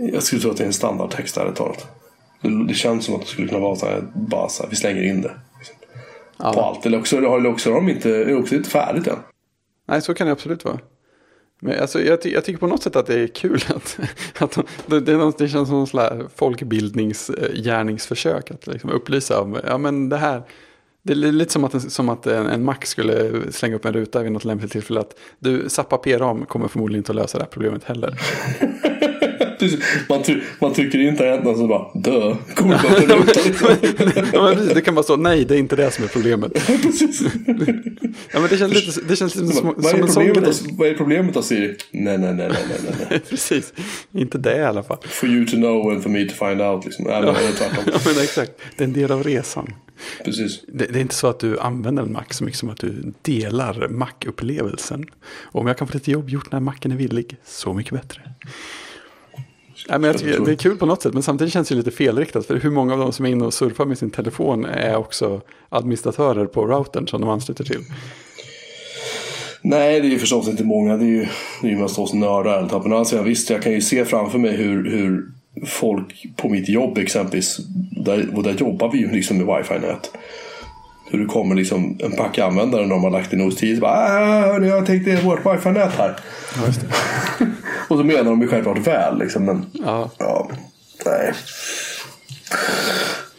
[0.02, 1.88] Jag skulle tro att det är en standardtext ärligt talat.
[2.68, 5.04] Det, känns som att det skulle kunna vara så här, bara så här, vi slänger
[5.04, 5.32] in det.
[6.38, 6.54] Ja.
[6.54, 6.86] På allt.
[6.86, 9.18] Eller också, eller också, har de inte, är också inte färdigt än.
[9.88, 10.80] Nej, så kan det absolut vara.
[11.62, 14.00] Men alltså, jag, ty jag, tycker på något sätt att det är kul att,
[14.40, 14.64] att de,
[15.00, 18.52] det, är det känns som en folkbildningsgärningsförsök.
[18.52, 20.44] Att liksom upplysa om, ja men det här,
[21.02, 24.24] det är lite som att, som att en, en Mac skulle slänga upp en ruta
[24.24, 25.00] vid något lämpligt tillfälle.
[25.00, 28.20] Att du, Zappa P-ram kommer förmodligen inte att lösa det här problemet heller.
[30.10, 32.36] man, try man trycker in tangenten så bara dö.
[34.34, 36.52] ja, men det kan bara stå nej det är inte det som är problemet.
[38.34, 40.54] ja, men det känns lite, det känns lite som, vad, som en sån grej.
[40.72, 41.76] Vad är problemet då Siri?
[41.92, 43.20] Nej, nej, nej, nej, nej, nej.
[43.30, 43.74] Precis,
[44.12, 44.98] inte det i alla fall.
[45.02, 46.86] For you to know and for me to find out.
[46.86, 47.06] Liksom.
[47.06, 47.36] Ja.
[47.86, 48.52] ja, men exakt.
[48.78, 49.74] Det är en del av resan.
[50.26, 50.62] Precis.
[50.68, 53.14] Det, det, är inte så att du använder en Mac så mycket som att du
[53.22, 55.06] delar Mac-upplevelsen.
[55.42, 58.22] Och om jag kan få lite jobb gjort när Macen är villig, så mycket bättre.
[59.90, 61.92] Nej, men jag tycker, det är kul på något sätt, men samtidigt känns det lite
[61.92, 62.46] felriktat.
[62.46, 65.42] För hur många av dem som är inne och surfar med sin telefon är också
[65.70, 67.82] administratörer på routern som de ansluter till?
[69.62, 70.98] Nej, det är ju förstås inte många.
[70.98, 71.28] Det är ju,
[71.62, 72.82] det är ju mest oss nördar.
[72.84, 75.32] Men alltså, visst, jag kan ju se framför mig hur, hur
[75.66, 77.58] folk på mitt jobb exempelvis,
[78.06, 80.12] där, och där jobbar vi ju liksom med wifi-nät.
[81.10, 83.76] Hur det kommer liksom en pack användare när de har lagt in OS 10.
[83.76, 86.16] Så bara, ah, jag tänkte vårt wifi-nät här.
[86.56, 86.74] Ja,
[87.88, 89.20] och så menar de ju självklart väl.
[89.20, 90.10] Liksom, men, ja.
[90.18, 90.50] ja.
[91.06, 91.34] Nej.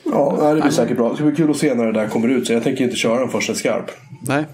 [0.05, 1.09] Ja, det blir Nej, säkert bra.
[1.09, 2.47] Det ska bli kul att se när det där kommer ut.
[2.47, 3.91] Så jag tänker inte köra den först är skarp.
[4.23, 4.45] Nej.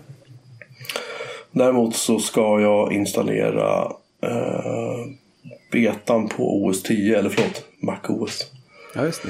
[1.50, 3.82] Däremot så ska jag installera
[4.22, 5.06] eh,
[5.72, 7.18] betan på OS 10.
[7.18, 8.50] Eller förlåt, Mac OS.
[8.94, 9.28] Ja, just det.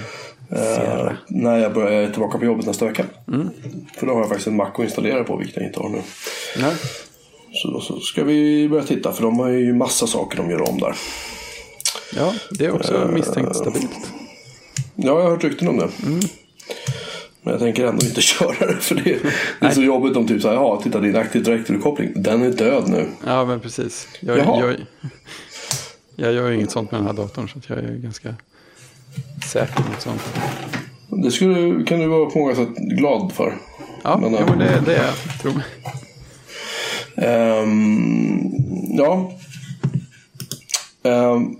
[0.52, 3.04] Uh, när jag börjar tillbaka på jobbet nästa vecka.
[3.28, 3.50] Mm.
[3.96, 6.02] För då har jag faktiskt en Mac att installera på, vilket jag inte har nu.
[6.60, 6.74] Nej.
[7.52, 10.68] Så då så ska vi börja titta, för de har ju massa saker de gör
[10.68, 10.94] om där.
[12.16, 14.12] Ja, det är också uh, misstänkt stabilt.
[14.94, 15.88] Ja, jag har hört rykten om det.
[16.06, 16.20] Mm.
[17.42, 19.18] Men jag tänker ändå inte köra det, för det,
[19.60, 22.50] det är så jobbigt om typ så här, ja, titta din Active Directory-koppling, den är
[22.50, 23.08] död nu.
[23.26, 24.08] Ja, men precis.
[24.20, 24.76] Jag, jag,
[26.16, 28.34] jag gör ju inget sånt med den här datorn, så jag är ganska
[29.52, 30.22] säker mot sånt.
[31.08, 33.54] Det skulle, kan du vara på många sätt glad för.
[34.02, 35.40] Ja, men, jo, det, det är jag.
[35.42, 35.62] Tror.
[37.16, 38.52] Um,
[38.98, 39.32] ja.
[41.02, 41.58] Um,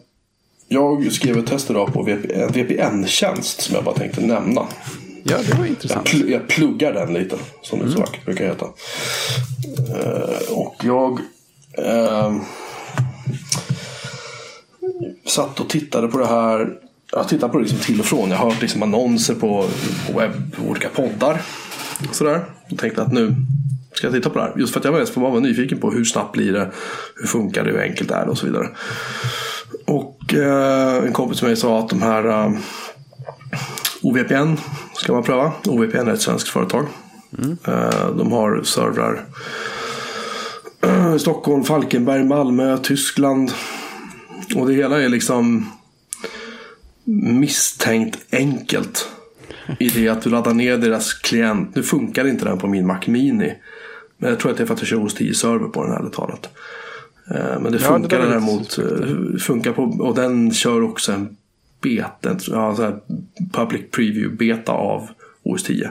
[0.69, 4.67] jag skrev ett test idag på en VPN-tjänst som jag bara tänkte nämna.
[5.23, 6.13] Ja, det var intressant.
[6.13, 8.67] Jag, pl jag pluggar den lite, som det så vackert brukar heta.
[8.67, 11.21] Uh, och jag
[11.79, 12.43] uh,
[15.27, 16.86] satt och tittade på det här.
[17.11, 18.31] Jag har tittat på det liksom till och från.
[18.31, 19.69] Jag har hört liksom annonser på,
[20.17, 21.43] webb, på olika poddar.
[22.09, 22.45] Och sådär.
[22.71, 23.35] Och tänkte att nu
[23.93, 24.53] ska jag titta på det här.
[24.57, 26.71] Just för att jag var, var nyfiken på hur snabbt blir det,
[27.17, 28.69] hur funkar det, hur enkelt är det och så vidare.
[29.85, 32.53] Och eh, en kompis till mig sa att de här eh,
[34.03, 34.57] OVPN
[34.95, 35.53] ska man pröva.
[35.65, 36.87] OVPN är ett svenskt företag.
[37.39, 37.57] Mm.
[37.65, 39.25] Eh, de har servrar
[40.83, 43.53] eh, i Stockholm, Falkenberg, Malmö, Tyskland.
[44.57, 45.71] Och det hela är liksom
[47.07, 49.09] misstänkt enkelt.
[49.79, 51.75] I det att du laddar ner deras klient.
[51.75, 53.55] Nu funkar inte den på min Mac Mini.
[54.19, 55.93] Men jag tror att det är för att jag kör OS 10 server på den
[55.93, 56.49] ärligt talat.
[57.31, 58.79] Eh, men det ja, funkar det däremot.
[58.79, 61.37] Eh, funkar på, och den kör också en
[61.81, 63.01] beta, ja,
[63.53, 65.09] public preview beta av
[65.43, 65.91] OS 10.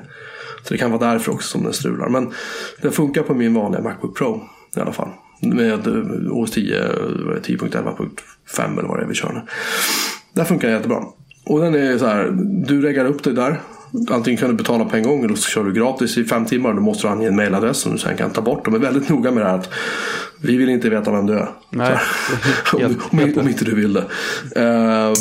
[0.63, 2.09] Så det kan vara därför också som den strular.
[2.09, 2.33] Men
[2.81, 4.41] den funkar på min vanliga Macbook Pro
[4.75, 5.09] i alla fall.
[5.41, 5.87] Med
[6.31, 9.41] OS 10, 10.11.5 eller vad det är vi kör nu.
[10.35, 11.03] Där funkar den jättebra.
[11.45, 12.31] Och den är så här,
[12.67, 13.61] du reggar upp det där
[14.09, 16.73] Antingen kan du betala på en gång eller så kör du gratis i fem timmar.
[16.73, 18.65] Då måste du ange en mailadress som du sen kan ta bort.
[18.65, 19.69] De är väldigt noga med det här att
[20.41, 21.49] vi vill inte veta vem du är.
[21.69, 21.97] Nej,
[22.73, 24.01] om, om, om, inte du vill det.
[24.61, 25.13] Uh,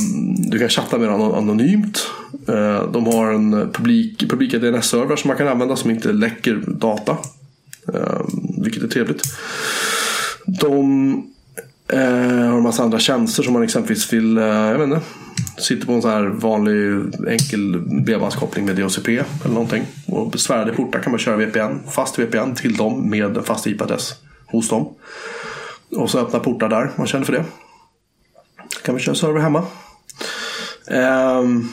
[0.50, 2.06] du kan chatta med dem anonymt.
[2.48, 7.16] Uh, de har en publik, publika DNS-server som man kan använda som inte läcker data.
[7.94, 8.26] Uh,
[8.58, 9.22] vilket är trevligt.
[10.46, 11.33] De
[11.88, 11.98] Eh,
[12.48, 15.00] har en massa andra tjänster som man exempelvis vill, eh, jag vet inte,
[15.58, 19.86] sitter på en sån här vanlig enkel bredbandskoppling med DHCP eller någonting.
[20.06, 24.14] Och besvärade portar kan man köra VPN, fast VPN till dem med en fast IP-adress
[24.46, 24.94] hos dem.
[25.96, 27.44] Och så öppna portar där, man känner för det.
[28.84, 29.64] Kan vi köra server hemma.
[30.88, 31.68] Ehm,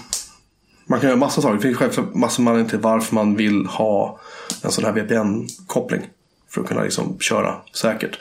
[0.85, 1.55] man kan göra massa saker.
[1.55, 4.19] Det finns självklart massor man anledningar till varför man vill ha
[4.63, 6.01] en sån här VPN-koppling.
[6.49, 8.19] För att kunna liksom köra säkert.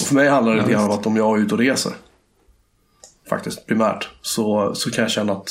[0.00, 1.92] Och för mig handlar det lite grann om att om jag är ute och reser.
[3.28, 4.08] Faktiskt, primärt.
[4.22, 5.50] Så, så kan jag känna att...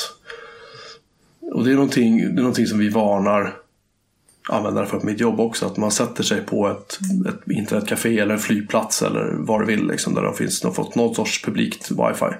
[1.51, 3.55] Och det är någonting, det är någonting som vi varnar
[4.49, 5.65] användare för på mitt jobb också.
[5.65, 9.87] Att man sätter sig på ett, ett internetcafé eller en flygplats eller vad det vill.
[9.87, 12.35] Liksom, där det finns någon, fått någon sorts publikt wifi.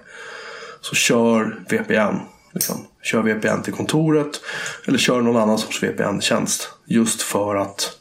[0.81, 2.19] Så kör VPN.
[2.53, 2.75] Liksom.
[3.03, 4.41] Kör VPN till kontoret.
[4.87, 6.69] Eller kör någon annan sorts VPN-tjänst.
[6.85, 7.91] Just för att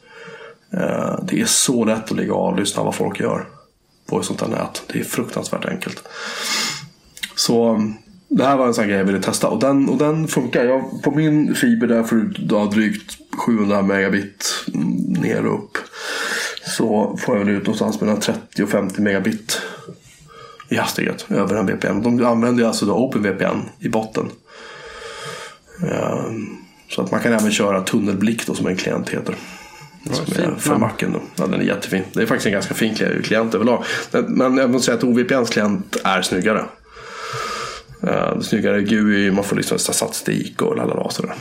[0.72, 3.46] eh, det är så lätt att ligga och avlyssna vad folk gör.
[4.08, 4.82] På ett sånt här nät.
[4.92, 6.02] Det är fruktansvärt enkelt.
[7.34, 7.94] Så mm,
[8.28, 9.48] det här var en sån här grej jag ville testa.
[9.48, 10.64] Och den, och den funkar.
[10.64, 14.90] Jag, på min fiber där får du drygt 700 megabit mm,
[15.22, 15.78] ner och upp.
[16.66, 19.60] Så får jag väl ut någonstans mellan 30 och 50 megabit
[20.68, 22.02] i hastighet över en VPN.
[22.02, 24.30] De använder alltså då OpenVPN i botten.
[25.82, 26.56] Ehm,
[26.88, 29.34] så att man kan även köra tunnelblick då som en klient heter.
[30.04, 30.76] Vad Som är fint för.
[30.78, 31.20] Macen då.
[31.36, 32.02] Ja, den är jättefin.
[32.12, 32.94] Det är faktiskt en ganska fin
[33.24, 33.84] klient överlag.
[34.10, 36.64] Men- Men jag måste säga att OVPNs klient är snyggare.
[38.04, 41.34] Uh, snyggare GUI, man får liksom statistik och lalala och sådär.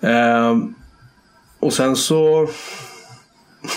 [0.00, 0.74] Ehm,
[1.60, 2.48] och sen så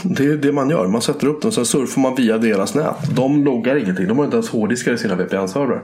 [0.04, 0.88] det är det man gör.
[0.88, 2.96] Man sätter upp och sen surfar man via deras nät.
[3.16, 4.08] De loggar ingenting.
[4.08, 5.82] De har inte ens hårddiskar i sina VPN-servrar.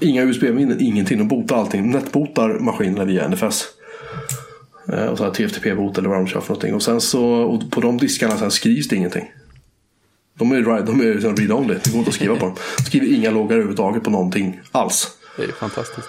[0.00, 1.18] Inga USB-minnen, ingenting.
[1.18, 1.90] De botar allting.
[1.90, 3.64] Netbotar maskinerna via NFS.
[4.88, 6.74] Eh, Och så här TFTP-bot eller vad de kör för någonting.
[6.74, 9.32] Och sen så och på de diskarna sen skrivs det ingenting.
[10.38, 11.74] De är, de liksom read-only.
[11.84, 12.54] Det går inte att skriva på dem.
[12.86, 15.08] Skriver inga loggar överhuvudtaget på någonting alls.
[15.36, 16.08] Det är ju fantastiskt.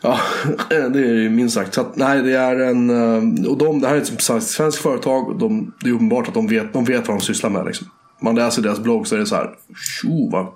[0.00, 0.18] Ja,
[0.68, 1.74] det är ju minst sagt.
[1.74, 2.90] Så att, nej, det är en...
[2.90, 5.38] eh, Och de, det här är ett svenskt svenskt företag.
[5.40, 7.66] De, det är uppenbart att de vet, de vet vad de sysslar med.
[7.66, 7.86] Liksom.
[8.22, 9.50] Man läser deras blogg så är det så här...
[9.76, 10.46] Tjo, vad,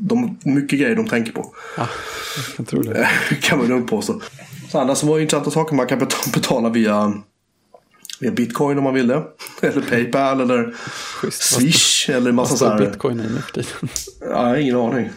[0.00, 1.54] de, mycket grejer de tänker på.
[1.76, 1.88] Ja,
[2.36, 3.08] jag kan tro det.
[3.42, 4.20] kan man lugnt påstå.
[4.70, 5.76] Så som var intressanta saker.
[5.76, 7.12] Man kan beta- betala via,
[8.20, 9.22] via bitcoin om man vill det.
[9.62, 10.74] Eller Paypal eller
[11.20, 11.42] Schysst.
[11.54, 12.10] Swish.
[12.10, 12.78] Eller massa så här.
[12.78, 13.68] bitcoin i nu för tiden?
[14.20, 15.10] Ja, jag har ingen aning.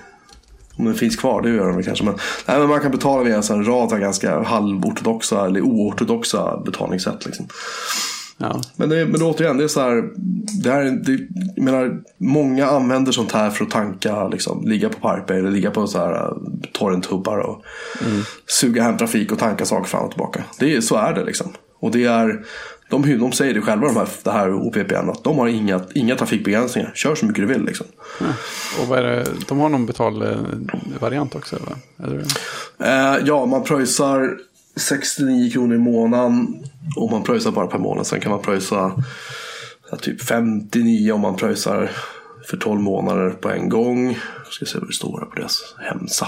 [0.76, 2.06] Om den finns kvar, det gör den väl kanske.
[2.06, 2.14] Men,
[2.46, 7.26] nej, men man kan betala via en sån rad ganska halvortodoxa eller oortodoxa betalningssätt.
[7.26, 7.48] Liksom.
[8.42, 10.10] Ja, Men, det, men återigen, det är så här.
[10.64, 14.90] Det här är, det, jag menar, många använder sånt här för att tanka, liksom, ligga
[14.90, 16.38] på Pirate eller ligga på så här uh,
[16.74, 17.64] torrenthubbar och
[18.48, 20.44] suga hem trafik och tanka saker fram och tillbaka.
[20.60, 21.54] Det är, så är det liksom.
[21.80, 22.46] Och det är,
[22.90, 26.16] de, de säger det själva, de här, det här OPPN, att de har inga, inga
[26.16, 26.92] trafikbegränsningar.
[26.96, 27.86] Kör så mycket du vill liksom.
[28.82, 29.26] och vad är det?
[29.48, 32.06] De har någon betalvariant också, va?
[32.06, 32.24] Eller?
[32.80, 34.38] Eh, ja, man pröjsar
[34.76, 36.64] 69 kronor i månaden.
[36.96, 38.08] Och man pröjsar bara per månad.
[38.08, 39.04] Sen kan man pröjsa
[39.92, 41.92] ja, typ 59 om man pröjsar
[42.46, 44.08] för 12 månader på en gång.
[44.46, 46.28] Jag ska se vad det står här på deras hemsa.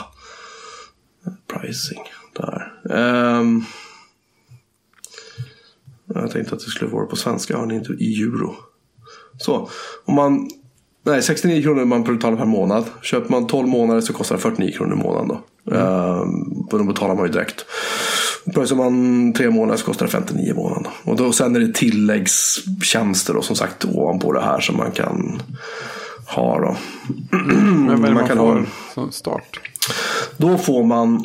[1.47, 2.01] Pricing.
[2.33, 2.73] Där.
[3.39, 3.65] Um,
[6.05, 7.57] jag tänkte att det skulle vara på svenska.
[7.57, 8.55] Har ni inte i euro?
[9.37, 9.69] Så.
[10.05, 10.49] Om man
[11.05, 12.85] Nej, 69 kronor man betalar per månad.
[13.01, 15.27] Köper man 12 månader så kostar det 49 kronor i månaden.
[15.27, 15.41] Då.
[15.71, 16.67] Mm.
[16.69, 17.65] då betalar man ju direkt.
[18.53, 20.87] Pröjsar man tre månader så kostar det 59 i månaden.
[21.03, 25.41] Och då, sen är det tilläggstjänster då, som sagt ovanpå det här som man kan
[26.27, 26.59] ha.
[26.59, 26.75] Då.
[27.29, 29.59] Men vad är det Man man, kan får ha- som start?
[30.37, 31.15] Då får man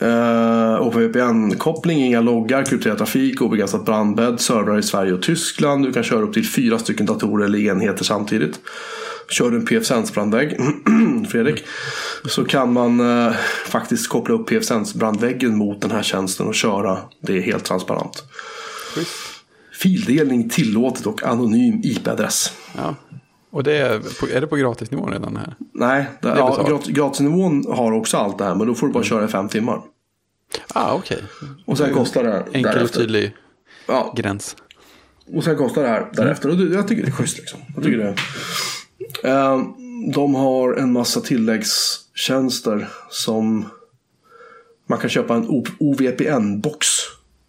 [0.00, 5.84] eh, OpenVPN-koppling, inga loggar, krypterad trafik, obegränsat brandbädd, servrar i Sverige och Tyskland.
[5.84, 8.60] Du kan köra upp till fyra stycken datorer eller enheter samtidigt.
[9.30, 10.56] Kör du en PFSense-brandvägg,
[11.30, 11.64] Fredrik,
[12.26, 13.32] så kan man eh,
[13.66, 18.24] faktiskt koppla upp PFSense-brandväggen mot den här tjänsten och köra det helt transparent.
[18.94, 19.10] Schysst.
[19.80, 22.52] Fildelning tillåtet och anonym IP-adress.
[22.76, 22.94] Ja.
[23.50, 24.02] Och det är,
[24.36, 25.54] är det på gratisnivån redan här?
[25.74, 28.92] Nej, det, är ja, grat, gratisnivån har också allt det här men då får du
[28.92, 29.80] bara köra i fem timmar.
[30.74, 31.22] Ah, okej.
[31.66, 33.00] Och sen kostar det Enkel och därefter.
[33.00, 33.34] tydlig
[33.86, 34.56] Ja, gräns.
[35.34, 36.48] Och sen kostar det här därefter.
[36.48, 37.38] Och det- jag tycker det är schysst.
[37.38, 37.60] Liksom.
[37.74, 38.14] Jag tycker det.
[39.28, 39.58] Eh,
[40.14, 41.20] de har en massa
[42.18, 43.66] tilläggstjänster som
[44.86, 46.86] man kan köpa en OVPN-box.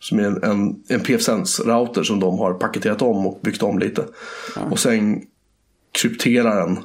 [0.02, 4.06] Som är en, en, en PFSense-router som de har paketerat om och byggt om lite.
[4.72, 5.22] Och sen
[5.92, 6.80] krypterar den.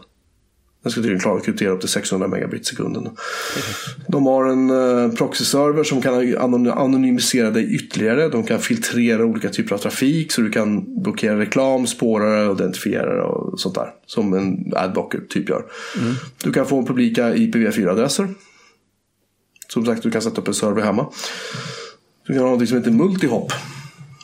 [0.85, 3.03] Den ska tydligen klara att kryptera upp till 600 megabit sekunden.
[3.03, 3.16] sekunden.
[4.09, 6.37] De har en eh, proxyserver som kan
[6.68, 8.28] anonymisera dig ytterligare.
[8.28, 13.24] De kan filtrera olika typer av trafik så du kan blockera reklam, spåra och identifiera
[13.24, 13.91] och sånt där.
[14.07, 15.64] Som en adblocker typ gör.
[16.43, 18.28] Du kan få publika IPv4-adresser.
[19.68, 21.07] Som sagt, du kan sätta upp en server hemma.
[22.26, 23.53] Du kan ha något som heter multihop.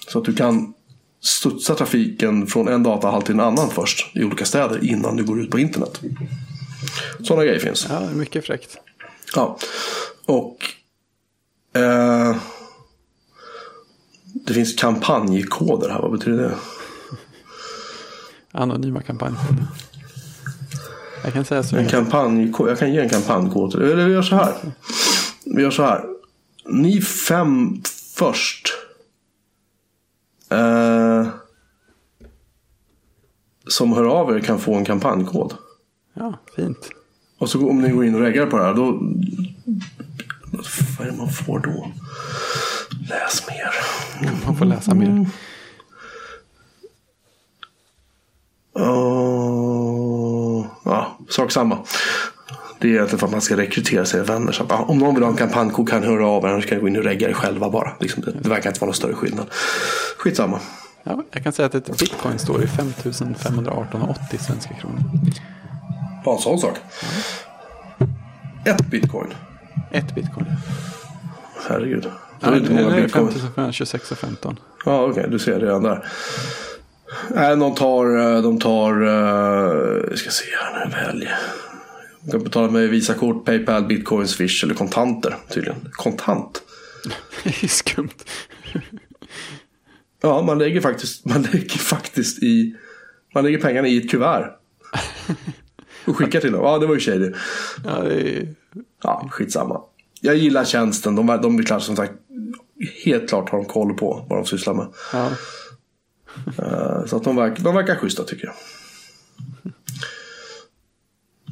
[0.08, 0.74] Så att du kan
[1.22, 5.40] studsa trafiken från en datahall till en annan först i olika städer innan du går
[5.40, 6.00] ut på internet.
[7.24, 7.86] Sådana grejer finns.
[7.88, 8.76] Ja, mycket fräckt.
[9.34, 9.58] Ja,
[10.26, 10.56] och
[11.80, 12.36] eh,
[14.24, 15.98] det finns kampanjkoder här.
[16.00, 16.54] Vad betyder det?
[18.58, 19.66] Anonyma kampanjkoder.
[21.24, 21.76] Jag kan säga så.
[21.76, 22.70] En kampanjkod.
[22.70, 23.74] Jag kan ge en kampanjkod.
[23.74, 24.54] Eller vi gör så här.
[25.44, 26.04] Vi gör så här.
[26.64, 27.82] Ni fem
[28.14, 28.68] först.
[30.48, 31.26] Eh,
[33.68, 35.54] som hör av er kan få en kampanjkod.
[36.20, 36.90] Ja, fint.
[37.38, 38.84] Och så om ni går in och reggar på det här då...
[40.98, 41.92] Vad är det man får då?
[43.08, 43.74] Läs mer.
[44.46, 45.26] Man får läsa mer.
[48.78, 51.78] Uh, ja, sak samma.
[52.78, 54.52] Det är för att man ska rekrytera sig vänner.
[54.52, 56.48] Så att, ja, om någon vill ha en kampanjkod kan höra av er.
[56.48, 57.92] Annars kan ni gå in och regga det själva bara.
[58.00, 59.46] Liksom, det, det verkar inte vara någon större skillnad.
[60.16, 60.60] Skitsamma.
[61.02, 65.00] Ja, jag kan säga att ett bitcoin står i 5518,80 svenska kronor.
[66.24, 66.76] Bara en sån sak.
[68.64, 69.34] Ett bitcoin.
[69.90, 70.46] Ett bitcoin.
[71.68, 72.06] Herregud.
[72.40, 73.28] Är det inte många är det bitcoin.
[73.56, 74.56] 5526,15.
[74.84, 75.26] Ja, okej.
[75.30, 76.04] du ser redan där.
[77.28, 78.18] Nej, de tar...
[78.36, 79.02] eh, De tar...
[79.02, 80.92] eh, Vi ska se här nu.
[80.94, 81.28] Välj.
[82.22, 85.88] Du kan betala med Visakort, Paypal, Bitcoin, Swish eller kontanter tydligen.
[85.92, 86.62] Kontant.
[87.44, 88.24] Det är skumt.
[90.22, 92.76] Ja, man lägger faktiskt, man lägger faktiskt i...
[93.34, 94.50] Man lägger pengarna i ett kuvert.
[96.06, 96.62] Och skickar till dem.
[96.64, 97.32] Ja, det var ju shady.
[97.84, 98.48] Ja, det är...
[99.02, 99.80] Ja, skitsamma.
[100.20, 101.16] Jag gillar tjänsten.
[101.16, 102.12] De, de är klart som sagt
[103.04, 104.86] helt klart har de koll på vad de sysslar med.
[105.12, 105.28] ja.
[106.58, 108.54] Eh, Så att de, verkar, de verkar schyssta tycker jag.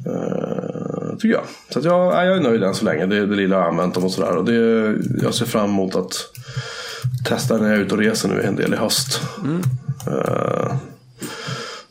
[0.05, 1.43] Eh, tycker jag.
[1.69, 3.05] Så att jag, jag är nöjd än så länge.
[3.05, 4.35] Det, det lilla jag har använt dem och sådär.
[4.37, 6.13] Och det, jag ser fram emot att
[7.25, 9.21] testa när jag är ute och reser nu en del i höst.
[10.07, 10.75] Eh,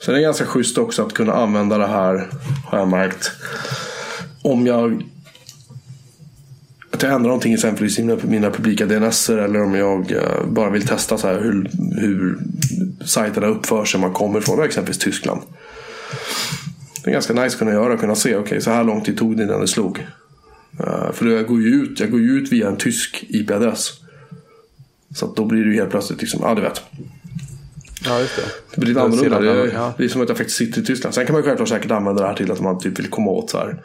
[0.08, 2.26] sen är det ganska schysst också att kunna använda det här
[2.64, 3.30] har jag märkt.
[4.42, 5.04] Om jag
[6.90, 10.70] att jag ändrar någonting exempelvis i mina, mina publika DNS eller om jag eh, bara
[10.70, 12.38] vill testa så här hur, hur
[13.04, 15.42] sajterna uppför sig om man kommer från exempelvis Tyskland.
[17.04, 19.36] Det är ganska nice att kunna göra, kunna se okej så här lång tid tog
[19.36, 20.06] det innan det slog.
[20.80, 23.90] Eh, för jag går ju ut, jag går ut via en tysk IP-adress.
[25.14, 26.82] Så att då blir det ju helt plötsligt liksom, ja du vet
[28.04, 28.42] ja, just det.
[28.74, 29.40] Det blir lite annorlunda.
[29.40, 29.94] Det är, ja.
[29.98, 31.14] det är som att jag faktiskt sitter i Tyskland.
[31.14, 33.30] Sen kan man ju självklart säkert använda det här till att man typ vill komma
[33.30, 33.82] åt så här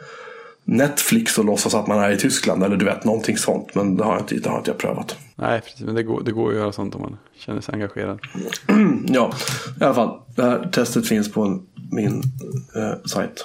[0.64, 2.64] Netflix och låtsas att man är i Tyskland.
[2.64, 3.74] Eller du vet, någonting sånt.
[3.74, 5.16] Men det har jag inte, det har inte jag prövat.
[5.36, 5.80] Nej, precis.
[5.80, 8.18] Men det går, det går att göra sånt om man känner sig engagerad.
[9.06, 9.32] Ja,
[9.80, 10.20] i alla fall.
[10.36, 12.22] Det här testet finns på en, min
[12.76, 13.44] eh, sajt.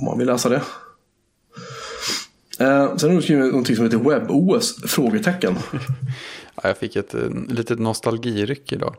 [0.00, 0.62] Om man vill läsa det.
[2.58, 4.82] Eh, sen har du skrivit någonting som heter WebOS?
[4.82, 5.56] Frågetecken.
[6.62, 8.96] Ja, jag fick ett eh, litet nostalgiryck idag.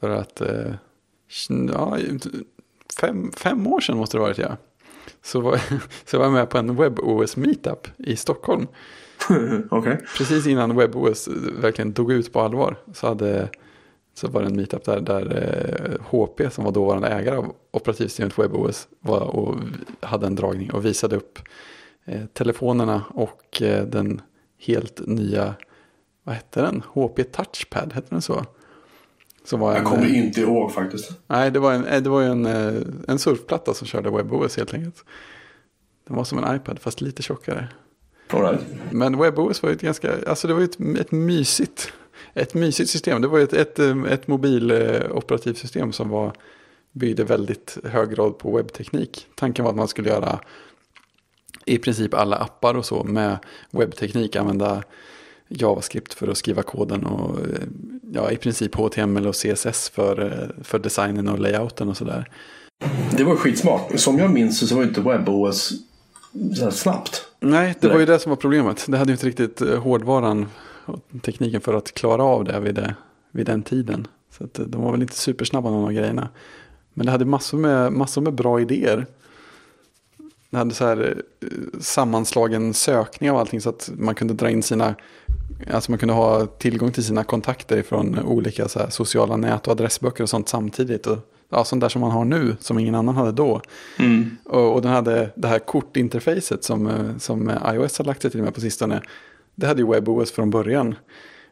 [0.00, 0.74] För att, eh,
[1.72, 1.98] ja,
[3.00, 4.56] fem, fem år sedan måste det varit ja.
[5.22, 5.60] Så var,
[6.04, 8.66] så var jag med på en WebOS meetup i Stockholm.
[9.70, 9.98] Okej.
[10.16, 11.28] Precis innan WebOS
[11.60, 12.76] verkligen dog ut på allvar.
[12.92, 13.48] Så, hade,
[14.14, 15.36] så var det en meetup där, där
[15.84, 19.56] eh, HP som var dåvarande ägare av operativsystemet WebOS var och
[20.00, 21.38] hade en dragning och visade upp
[22.04, 24.20] eh, telefonerna och eh, den
[24.58, 25.54] helt nya,
[26.22, 26.82] vad hette den?
[26.92, 28.44] HP Touchpad, hette den så?
[29.46, 31.10] Som var Jag en, kommer eh, inte ihåg faktiskt.
[31.26, 34.56] Nej, det var, en, eh, det var ju en, eh, en surfplatta som körde WebOS
[34.56, 35.04] helt enkelt.
[36.06, 37.68] Den var som en iPad fast lite tjockare.
[38.28, 38.60] Right.
[38.90, 41.92] Men WebOS var ju ett ganska, alltså det var ju ett, ett mysigt,
[42.34, 43.22] ett mysigt system.
[43.22, 43.78] Det var ju ett, ett,
[44.10, 46.32] ett mobiloperativsystem som var,
[46.92, 49.26] byggde väldigt hög grad på webbteknik.
[49.34, 50.40] Tanken var att man skulle göra
[51.64, 53.38] i princip alla appar och så med
[53.70, 54.82] webbteknik, använda
[55.48, 57.38] JavaScript för att skriva koden och
[58.16, 62.28] ja, i princip HTML och CSS för, eh, för designen och layouten och sådär.
[63.16, 63.98] Det var skitsmart.
[64.00, 65.72] Som jag minns så var inte WebOS
[66.54, 67.22] så snabbt.
[67.40, 68.86] Nej, det var ju det som var problemet.
[68.88, 70.46] Det hade ju inte riktigt eh, hårdvaran
[70.84, 72.94] och tekniken för att klara av det vid, det,
[73.32, 74.06] vid den tiden.
[74.38, 76.28] Så eh, de var väl inte supersnabba någon av grejerna.
[76.94, 79.06] Men det hade massor med, massor med bra idéer.
[80.56, 81.48] Det hade så här eh,
[81.80, 84.94] sammanslagen sökning av allting så att man kunde dra in sina,
[85.72, 90.22] alltså man kunde ha tillgång till sina kontakter från olika så sociala nät och adressböcker
[90.22, 91.06] och sånt samtidigt.
[91.06, 91.18] Och,
[91.50, 93.60] ja, sånt där som man har nu, som ingen annan hade då.
[94.44, 98.30] Och, och den hade det här kortinterfacet som, eh, som eh, iOS har lagt sig
[98.30, 99.02] till med på sistone.
[99.54, 100.94] Det hade ju WebOS från början.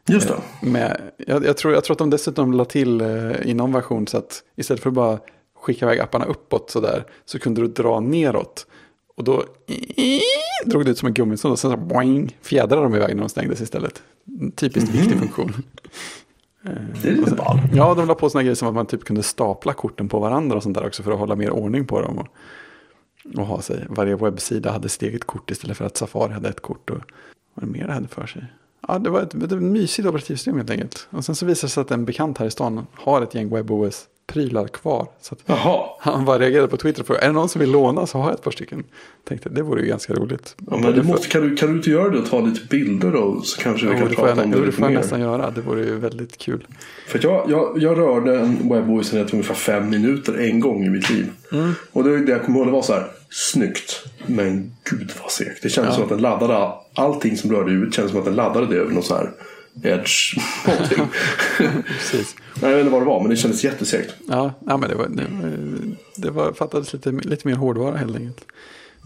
[0.06, 0.66] Just det.
[0.66, 3.02] Med, jag, jag, tror, jag tror att de dessutom la till
[3.44, 5.18] i någon version så att istället för att bara
[5.56, 8.66] skicka iväg apparna uppåt sådär så kunde du dra neråt.
[9.16, 9.44] Och då
[10.64, 13.28] drog det ut som en gummisnodd och sen så boing, fjädrade de iväg när de
[13.28, 14.02] stängdes istället.
[14.40, 15.52] En Typiskt viktig funktion.
[17.02, 17.58] Det är lite ball.
[17.74, 20.56] Ja, de la på sådana grejer som att man typ kunde stapla korten på varandra
[20.56, 22.18] och sånt där också för att hålla mer ordning på dem.
[22.18, 22.28] Och,
[23.40, 23.86] att ha sig.
[23.88, 26.90] Varje webbsida hade sitt eget kort istället för att Safari hade ett kort.
[26.90, 26.98] Och
[27.54, 28.44] vad det mer hade för sig.
[28.88, 31.06] Ja, det var ett, ett mysigt operativsystem helt enkelt.
[31.10, 33.48] Och sen så visade det sig att en bekant här i stan har ett gäng
[33.48, 35.06] WebOS prylar kvar.
[35.20, 35.36] Så
[35.98, 38.24] han bara reagerade på Twitter och frågade, är det någon som vill låna så har
[38.24, 38.84] jag ett par stycken.
[39.28, 40.56] Tänkte, det vore ju ganska roligt.
[40.70, 43.10] Ja, men du måste, kan, du, kan du inte göra det och ta lite bilder
[43.10, 43.40] då?
[43.42, 45.00] Så kanske vi kan det får jag, prata om det det lite får jag mer.
[45.00, 45.50] nästan göra.
[45.50, 46.66] Det vore ju väldigt kul.
[47.08, 48.72] För jag, jag, jag rörde en
[49.14, 51.30] i ungefär fem minuter en gång i mitt liv.
[51.52, 51.72] Mm.
[51.92, 54.06] Och det, det jag kommer ihåg det var så här, snyggt.
[54.26, 55.62] Men gud vad segt.
[55.62, 55.94] Det kändes Ja.
[55.94, 57.94] som att den laddade allting som rörde ut.
[57.94, 59.30] kändes som att den laddade det över någon så här
[59.82, 61.06] edge någonting.
[61.86, 62.36] Precis.
[62.62, 64.14] Nej, jag vet inte vad det var men det kändes jättesegt.
[64.28, 65.26] Ja, ja men det, var, det,
[66.16, 68.44] det var, fattades lite, lite mer hårdvara helt enkelt.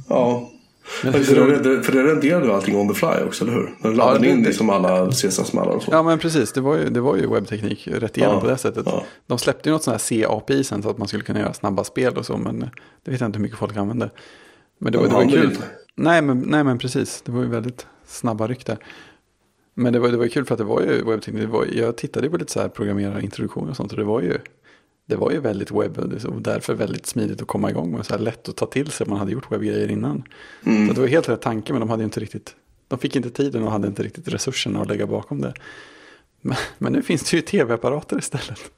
[0.09, 0.51] Ja.
[1.05, 3.75] Men För det, för det renderade ju allting on the fly också, eller hur?
[3.83, 5.89] Den laddade det- in det- liksom alla CSS-mallar och så.
[5.93, 8.57] Ja men precis, det var ju, det var ju webbteknik rätt igenom Ja, på det
[8.57, 8.83] sättet.
[8.87, 9.05] ja.
[9.27, 11.85] De släppte ju något sånt här C-API sen så att man skulle kunna göra snabba
[11.85, 12.37] spel och så.
[12.37, 12.59] Men
[13.05, 14.11] det vet jag inte hur mycket folk använde.
[14.79, 15.51] Men det, var- De det var ju kul.
[15.51, 15.62] inte.
[15.95, 18.79] Nej men, nej men precis, det var ju väldigt snabba ryck där.
[19.79, 21.43] Men det var, det var kul för att det var ju webbteknik.
[21.43, 23.93] Det var, jag tittade på lite så här programmerarintroduktioner och sånt.
[23.93, 24.39] Och det var ju,
[25.07, 28.07] det var ju väldigt webb och därför väldigt smidigt att komma igång med.
[28.07, 30.24] Så här lätt att ta till sig man hade gjort webbgrejer innan.
[30.66, 30.89] Mm.
[30.89, 32.57] Så det var helt rätt tanke men de hade ju inte riktigt,
[32.89, 35.55] de fick inte tiden och hade inte riktigt resurserna att lägga bakom det.
[36.41, 38.70] Men, men nu finns det ju tv-apparater istället.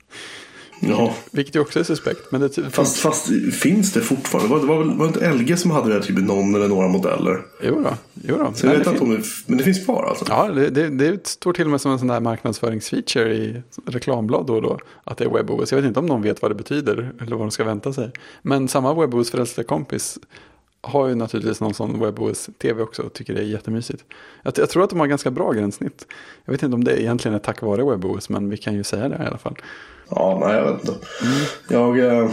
[0.81, 1.14] Ja.
[1.31, 2.20] Vilket ju också är suspekt.
[2.33, 4.57] Men det, Fast, fast finns det fortfarande?
[4.59, 6.89] Det var, väl var det inte LG som hade det typ i någon eller några
[6.89, 7.41] modeller?
[7.62, 7.91] jo då,
[8.24, 8.53] jo då.
[8.55, 10.24] Så jag vet det inte fin- om det, men det finns kvar alltså?
[10.28, 14.47] Ja, det, det, det står till och med som en sån där marknadsföringsfeature i reklamblad
[14.47, 14.78] då och då.
[15.05, 15.72] Att det är WebOS.
[15.72, 18.11] Jag vet inte om någon vet vad det betyder eller vad de ska vänta sig.
[18.43, 20.18] Men samma WebOS frälsta kompis
[20.83, 24.05] har ju naturligtvis någon sån WebOS-tv också och tycker det är jättemysigt.
[24.43, 26.07] Jag, jag tror att de har ganska bra gränssnitt.
[26.45, 29.09] Jag vet inte om det egentligen är tack vare WebOS, men vi kan ju säga
[29.09, 29.57] det i alla fall.
[30.11, 30.93] Ja, nej jag vet inte.
[31.22, 31.45] Mm.
[31.68, 32.31] Jag, eh,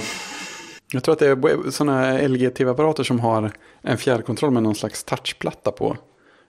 [0.91, 5.71] Jag tror att det är sådana LG-tv-apparater som har en fjärrkontroll med någon slags touchplatta
[5.71, 5.97] på.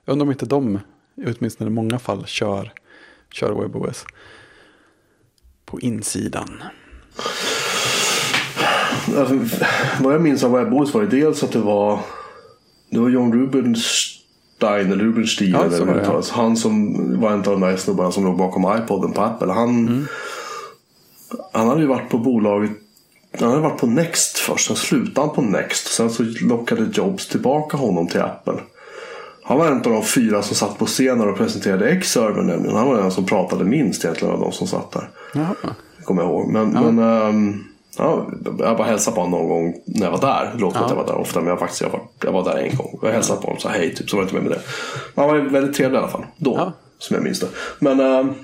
[0.05, 0.79] Jag undrar om inte de,
[1.27, 2.73] åtminstone i många fall, kör,
[3.33, 4.05] kör WebOS.
[5.65, 6.63] På insidan.
[9.17, 9.39] Alltså,
[10.01, 12.01] vad jag minns av WebOS var ju dels att det var
[12.91, 16.23] det var John Rubinstein eller Rubinstein Ja, eller det ja.
[16.31, 19.53] Han som var en av de där snubbarna som låg bakom iPoden på Apple.
[19.53, 20.07] Han, Mm.
[21.53, 22.71] han hade ju varit på bolaget
[23.39, 25.87] han hade varit på Next först, sen slutade han på Next.
[25.87, 28.55] Sen så lockade Jobs tillbaka honom till Apple.
[29.43, 32.77] Han var en av de fyra som satt på scenen och presenterade X-server nämligen.
[32.77, 35.09] Han var den som pratade minst egentligen av de som satt där.
[35.35, 35.55] Jaha.
[36.05, 36.49] Kommer jag ihåg.
[36.53, 37.65] Men, men ehm,
[37.99, 38.27] ja,
[38.59, 40.51] jag bara hälsade på honom någon gång när jag var där.
[40.55, 41.41] Det låter som att jag var där ofta.
[41.41, 42.99] Men jag, faktiskt, jag, var, jag var där en gång.
[43.03, 43.95] Jag hälsade på honom och sa hej.
[43.95, 44.63] Typ, så var det inte med med det.
[45.15, 46.27] Men han var väldigt trevlig i alla fall.
[46.37, 46.55] Då.
[46.57, 46.73] Ja.
[46.99, 47.49] Som jag minns det.
[47.79, 48.35] Men ehm,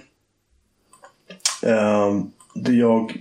[1.63, 3.13] ehm, det jag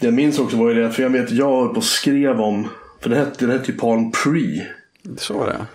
[0.00, 0.90] det jag minns också var ju det.
[0.90, 2.68] För jag vet jag höll på och skrev om.
[3.00, 4.66] För den hette, den hette ju Palm Pre
[5.16, 5.66] Så var det.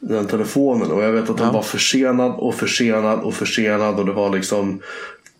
[0.00, 0.90] den telefonen.
[0.90, 1.52] Och jag vet att den Ja.
[1.52, 3.98] var försenad och försenad och försenad.
[3.98, 4.80] Och det var liksom.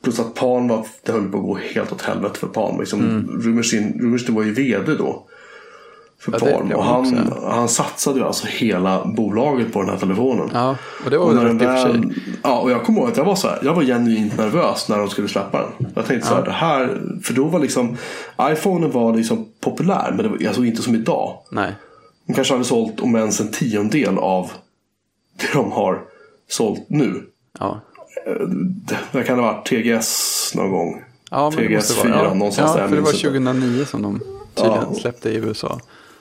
[0.09, 2.79] Plus att Pan var, det höll på att gå helt åt helvete för Pan.
[2.79, 5.27] Liksom, Rumerstein, Rumerstein var ju vd då.
[6.21, 6.51] För Mm.
[6.51, 7.49] Ja, blev Och han han, också.
[7.49, 10.51] han satsade ju alltså hela bolaget på den här telefonen.
[10.53, 11.93] Ja, och det var väl rätt i och för sig.
[11.93, 14.89] väl, ja, och jag kommer ihåg att jag var så här, jag var genuint nervös
[14.89, 15.91] när de skulle släppa den.
[15.95, 17.97] Jag tänkte så här, det här, för då var liksom,
[18.43, 21.39] iPhonen var liksom populär, men det var alltså inte som idag.
[21.51, 21.73] Nej.
[22.27, 24.51] De kanske hade sålt om ens en tiondel av
[25.41, 26.01] det de har
[26.49, 27.23] sålt nu.
[27.59, 27.81] Ja.
[29.13, 31.03] Det kan ha varit TGS någon gång.
[31.31, 32.15] Ja, men det måste TGS vara.
[32.17, 32.89] 4 Ja, någonstans ja, där.
[32.89, 33.29] för det var minns inte.
[33.29, 34.21] 2009 som de
[34.55, 35.01] tydligen Ja.
[35.01, 35.81] släppte i USA.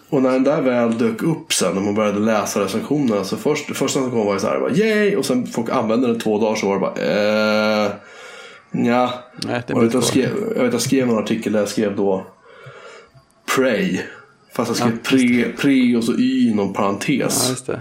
[0.10, 3.24] Och när den där väl dök upp sen och man började läsa recensionerna.
[3.24, 5.16] Så först, första som kom var ju så här, bara, yay!
[5.16, 7.92] Och sen folk använde den två dagar så var det bara, eh,
[8.72, 9.14] nja.
[9.46, 11.96] Nej, det Och jag, jag, skrev, jag vet jag skrev en artikel där jag skrev
[11.96, 12.26] då
[13.56, 14.00] Pray.
[14.54, 17.50] Fast jag skrev Ja, pre, pre och så y inom Ja, parentes.
[17.50, 17.80] just det.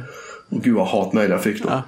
[0.50, 1.68] och gud vad hatmejl jag fick då.
[1.70, 1.82] Ja.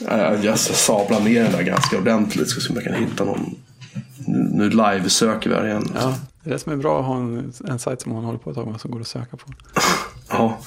[0.00, 2.48] Jag, jag sablade ner den där ganska ordentligt.
[2.48, 3.54] Ska se om jag kan hitta någon.
[4.26, 5.92] Nu, live-söker vi här igen.
[5.94, 8.38] ja, det är det som är bra att ha en, en sajt som man håller
[8.38, 9.52] på ett tag med som går att söka på.
[10.28, 10.58] Ja.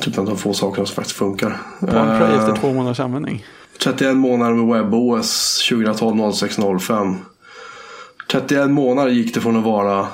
[0.00, 1.60] Typ en av de få sakerna som faktiskt funkar.
[1.80, 3.44] Pornpray Eh, efter två månaders användning.
[3.82, 7.16] 31 månader med WebOS 2012 06 05.
[8.30, 10.06] 31 månader gick det från att vara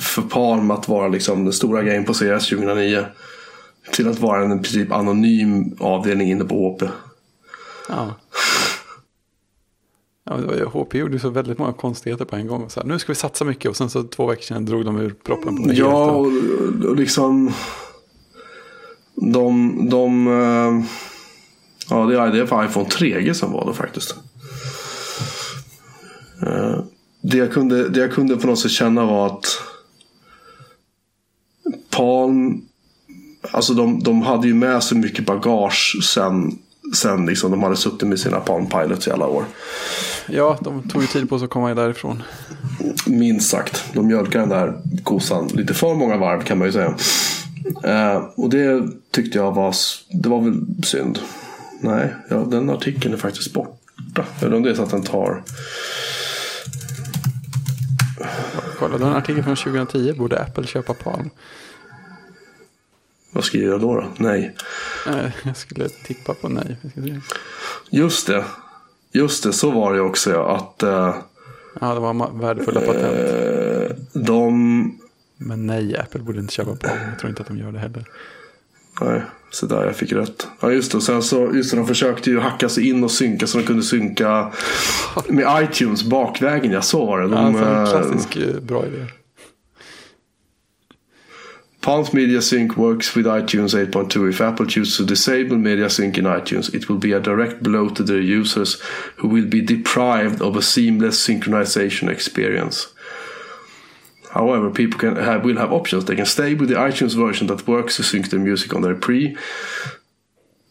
[0.00, 3.04] för Palm att vara liksom den stora grejen på CS 2009.
[3.92, 6.82] Till att vara en i princip anonym avdelning inne på HP.
[7.88, 8.14] Ja.
[10.24, 10.36] Ja,
[10.72, 12.70] HP gjorde ju så väldigt många konstigheter på en gång.
[12.70, 14.96] Så här, nu ska vi satsa mycket och sen så två veckor sedan drog de
[15.00, 15.74] ur proppen på det.
[15.74, 16.26] Ja, Och-
[16.88, 17.52] och, liksom.
[19.14, 20.84] De, de eh,
[21.90, 24.14] ja, det är det är för iPhone 3G som var det faktiskt.
[26.46, 26.80] Eh,
[27.22, 29.44] Det jag, kunde, det jag kunde på något sätt känna var att
[31.90, 32.60] Palm,
[33.50, 36.58] alltså de, de hade ju med sig mycket bagage sen,
[36.94, 39.44] sen liksom de hade suttit med sina Palm Pilots i alla år.
[40.26, 42.22] Ja, de tog ju tid på sig att komma därifrån.
[43.06, 43.84] Minst sagt.
[43.92, 44.74] De mjölkade den där
[45.04, 46.94] kosan lite för många varv kan man ju säga.
[47.84, 49.74] Eh, och det tyckte jag var,
[50.10, 51.18] det var väl synd.
[51.80, 54.24] Nej, ja, den artikeln är faktiskt borta.
[54.42, 55.42] Eller om det är så att den tar...
[58.78, 60.12] Kolla, du har en artikel från 2010.
[60.12, 61.30] Borde Apple köpa Palm?
[63.30, 63.94] Vad skriver jag då?
[63.94, 64.06] då?
[64.18, 64.54] Nej.
[65.44, 66.76] Jag skulle tippa på nej.
[66.92, 67.00] Ska.
[67.90, 68.44] Just det.
[69.12, 70.56] Just det, så var det också ja.
[70.56, 71.14] Att eh,
[71.80, 73.04] Ja, det var värdefulla patent.
[73.04, 74.98] eh, de...
[75.36, 76.98] Men nej, Apple borde inte köpa Palm.
[77.10, 78.04] Jag tror inte att de gör det heller.
[79.00, 80.46] Nej, så där jag fick rätt.
[80.60, 83.46] Ja just det, sen så, just det, de försökte ju hacka sig in och synka
[83.46, 84.52] så de kunde synka
[85.28, 86.72] med iTunes bakvägen.
[86.72, 87.28] Ja, så var det.
[87.28, 89.06] De, alltså, en eh, klassisk eh, bra idé.
[91.80, 94.30] Palms Media Sync works with iTunes 8.2.
[94.30, 97.88] If Apple chooses to disable Media Sync in iTunes, it will be a direct blow
[97.90, 98.80] to their users
[99.16, 102.92] who will be deprived of a seamless synchronization experience.
[104.30, 106.04] However, people can have, will have options.
[106.04, 108.96] They can stay with the iTunes version that works to sync their music on their
[108.96, 109.36] pre.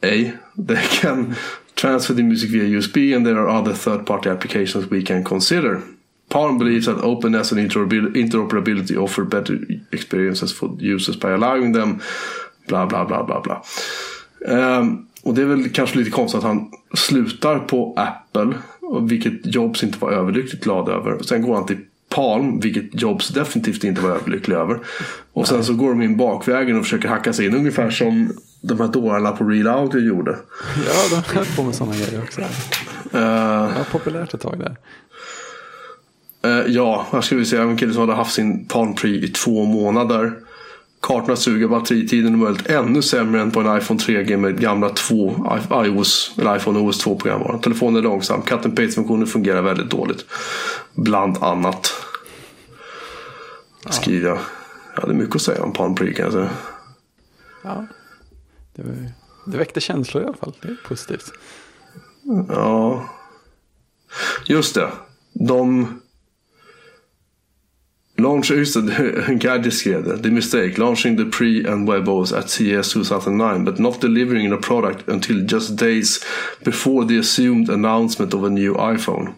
[0.03, 0.33] A.
[0.57, 1.37] They can
[1.75, 5.83] transfer the music via USB, and there are other third-party applications we can consider.
[6.29, 9.59] Palm believes that openness and interoperabil- interoperability offer better
[9.91, 11.99] experiences for users by allowing them
[12.67, 13.61] bla bla bla bla bla.
[14.47, 18.53] Ehm, och det är väl kanske lite konstigt att han slutar på Apple,
[19.07, 21.23] vilket Jobs inte var överlyckligt glad över.
[21.23, 21.77] Sen går han till
[22.09, 24.79] Palm, vilket Jobs definitivt inte var överlycklig över.
[25.33, 28.79] Och sen så går de in bakvägen och försöker hacka sig in ungefär som de
[28.79, 30.31] här dårarna på Real Audio gjorde.
[30.85, 32.41] Ja, de höll på med sådana grejer också.
[32.41, 32.49] Ehm,
[33.11, 34.75] Det var populärt ett tag där.
[36.41, 37.57] Eh, ja, här ska vi se.
[37.57, 40.33] En kille som hade haft sin Palm Pre i två månader.
[40.99, 45.47] Kartorna suger, batteritiden är möjligt ännu sämre än på en iPhone 3G med gamla två
[45.71, 47.59] iOS, eller iPhone OS 2 programvaror.
[47.59, 48.41] Telefonen är långsam.
[48.41, 50.25] Cut and paste-funktionen fungerar väldigt dåligt.
[50.93, 51.93] Bland annat.
[53.89, 54.39] Skriver jag.
[54.95, 56.49] Jag hade mycket att säga om Palm Pre kan jag säga.
[57.63, 57.85] Ja.
[58.75, 58.95] Det, var,
[59.45, 60.53] det väckte känslor i alla fall.
[60.61, 61.31] Det är positivt.
[62.49, 63.09] Ja.
[64.45, 64.91] Just det.
[65.33, 65.87] De...
[68.17, 70.23] Launch, just det, Gadget skrev det.
[70.23, 70.77] The mistake.
[70.77, 75.77] Launching the pre and WebOS at CES 2009 but not delivering a product until just
[75.79, 76.19] days
[76.63, 79.33] before the assumed announcement of a new iPhone.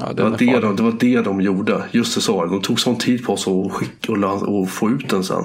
[0.00, 1.84] Ja, Det var det, de, det var det de gjorde.
[1.90, 2.46] Just det så.
[2.46, 5.44] De tog sån tid på sig att skicka och, och få ut den sen.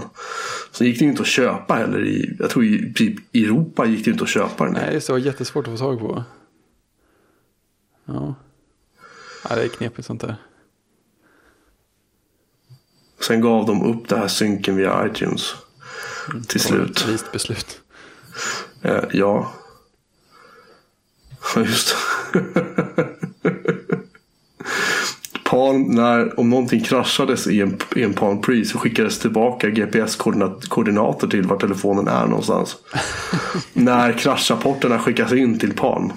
[0.72, 2.06] Sen gick det inte att köpa heller.
[2.06, 4.74] I, jag tror i typ i Europa gick det inte att köpa den.
[4.74, 6.24] Nej, det var jättesvårt att få tag på.
[8.06, 8.36] Ja.
[9.50, 10.36] ja, det är knepigt sånt där.
[13.28, 15.56] Sen gav de upp det här synken via iTunes.
[16.48, 16.98] Till slut.
[16.98, 17.82] Ett vist beslut.
[18.82, 19.54] Eh, ja.
[21.56, 21.96] Ja, Just.
[25.44, 31.28] Palm, när, om någonting kraschades i en, i en Palm Pre så skickades tillbaka GPS-koordinater
[31.28, 32.76] till var telefonen är någonstans.
[33.74, 36.14] när kraschrapporterna skickas in till Palm.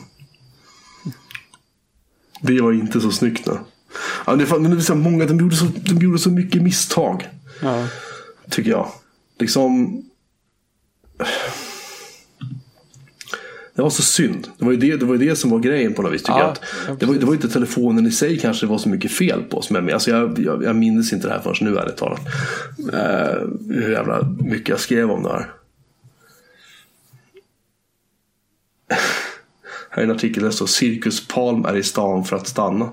[2.40, 3.46] Det var inte så snyggt.
[3.46, 3.58] nu.
[4.26, 7.28] Ja, det, det så här många, de, gjorde så, de gjorde så mycket misstag.
[7.62, 7.88] Ja,
[8.50, 8.88] Tycker jag.
[9.38, 10.02] Liksom.
[13.74, 14.48] Det var så synd.
[14.58, 16.22] Det var ju det, det, var det som var grejen på något vis.
[16.22, 16.54] Tycker Ja,
[16.86, 16.92] jag.
[16.94, 19.42] Att det, var, det var inte telefonen i sig kanske det var så mycket fel
[19.42, 19.62] på.
[19.62, 22.20] Som jag, alltså jag, jag, jag minns inte det här förrän nu ärligt talat.
[22.92, 25.52] Eh, hur jävla mycket jag skrev om det här.
[29.90, 32.90] Här är en artikel där det står Cirkus Palm är i stan för att stanna.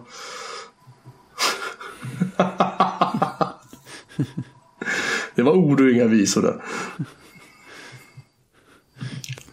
[5.35, 6.55] Det var ord och inga visor där.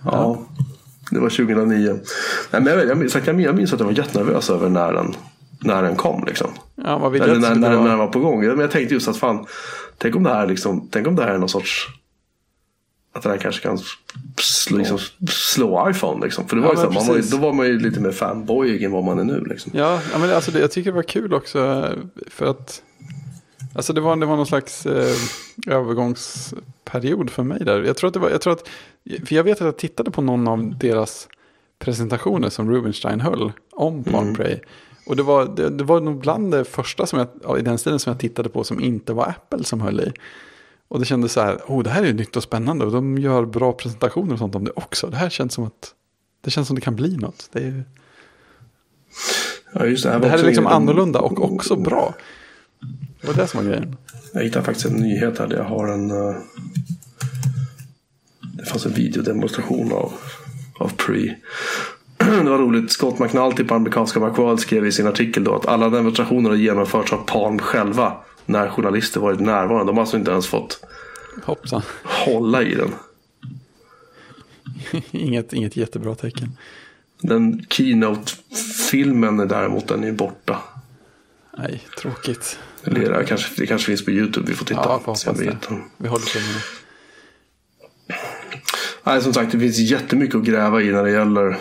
[0.05, 0.47] Ja,
[1.10, 2.01] det var 2009.
[2.51, 5.14] Nej, men jag, jag, minns, jag, minns, att jag var jättenervös över när den,
[5.60, 6.24] när den kom.
[6.24, 6.51] Liksom.
[6.74, 8.47] ja vill Eller när, när, när den var på gång.
[8.47, 9.47] Men jag tänkte just att fan,
[9.98, 11.89] tänk om det här, liksom, tänk om det här är någon sorts
[13.12, 13.78] att den här kanske kan
[14.40, 14.98] slå, liksom,
[15.28, 16.24] slå iPhone.
[16.24, 16.48] Liksom.
[16.48, 18.82] För det var Ja, ju så man var, då var man ju lite mer fanboyig
[18.82, 19.44] än vad man är nu.
[19.44, 19.72] Liksom.
[19.74, 21.89] Ja, men alltså det, jag tycker det var kul också
[22.30, 22.82] för att
[23.74, 25.14] alltså det var, det var någon slags eh,
[25.66, 27.82] övergångsperiod för mig där.
[27.82, 28.68] Jag tror att det var, jag tror att,
[29.26, 31.28] för jag vet att jag tittade på någon av deras
[31.78, 34.59] presentationer som Rubinstein höll om Palm Mm.
[35.06, 37.78] Och det var, det, det var nog bland det första som jag, ja, i den
[37.78, 40.12] stilen som jag tittade på som inte var Apple som höll i.
[40.93, 43.19] Och det kändes så här, oh det här är ju nytt och spännande och de
[43.19, 45.06] gör bra presentationer och sånt om det också.
[45.06, 45.94] Det här känns som att,
[46.44, 47.48] det känns som det kan bli något.
[47.52, 47.85] Det är,
[49.74, 52.14] Ja, just det, här det här är liksom ingen- annorlunda och också bra.
[53.20, 53.97] Det var det som var grejen.
[54.32, 56.10] Jag hittade faktiskt en nyhet här där jag har en...
[56.10, 56.36] eh,
[58.59, 60.12] Det fanns en videodemonstration av,
[60.78, 61.35] av Pre.
[62.19, 62.93] Det var roligt.
[62.93, 67.12] Scott McNulty på amerikanska Macworld skrev i sin artikel då att alla demonstrationer har genomförts
[67.12, 68.16] av Palm själva
[68.53, 69.91] när journalister varit närvarande.
[69.91, 70.85] De har alltså inte ens fått
[71.45, 71.83] Hoppsan.
[72.03, 72.91] hålla i den.
[75.11, 76.57] inget, inget jättebra tecken.
[77.20, 80.59] Den Keynote-filmen är däremot den är borta.
[81.59, 82.59] Nej, tråkigt.
[82.85, 84.47] Eller det kanske, det kanske finns på YouTube.
[84.49, 84.81] Vi får titta.
[84.81, 85.57] Ja, får hoppas vi det.
[85.97, 86.61] Vi håller tummarna.
[89.05, 91.57] Nej, som sagt, det finns jättemycket att gräva i när det gäller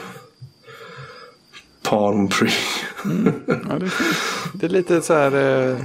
[1.83, 2.49] Palm Pre.
[3.47, 3.91] Ja, det, är
[4.53, 5.35] det är lite så här
[5.71, 5.77] eh,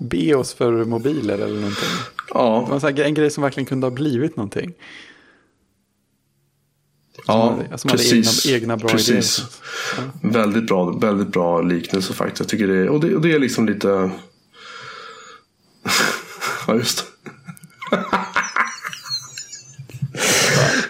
[0.00, 1.88] bios för mobiler eller någonting.
[2.16, 4.72] Det Ja, var en, här, en grej som verkligen kunde ha blivit någonting.
[7.26, 8.44] ja hade, som precis.
[8.44, 9.38] hade egna, egna bra precis.
[9.38, 10.32] idéer.
[10.32, 12.40] Väldigt bra, väldigt bra liknelse faktiskt.
[12.40, 13.88] Jag tycker det, och det, och det är liksom lite...
[16.66, 17.04] ja, just det.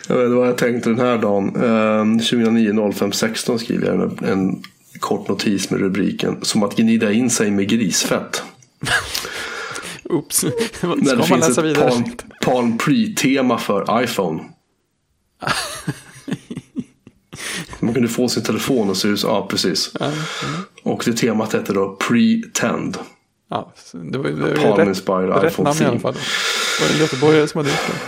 [0.09, 1.57] jag vet inte vad jag tänkte den här dagen.
[1.57, 4.63] Eh, 2009 05 16 skriver jag en, en
[4.99, 8.43] kort notis med rubriken Som att gnida in sig med grisfett.
[10.05, 11.91] Oops, När ska det man läsa vidare?
[11.91, 12.05] Palm,
[12.41, 14.43] Palm Pre-tema för iPhone.
[17.81, 19.93] Man kunde få sin telefon och se ut Ja, precis.
[20.83, 22.99] Och det temat heter då Pretend.
[23.51, 26.15] Ja, det var, det var Palm rätt, Inspired rätt iPhone namn i alla fall.
[26.81, 27.99] Var det en göteborgare som hade gjort det?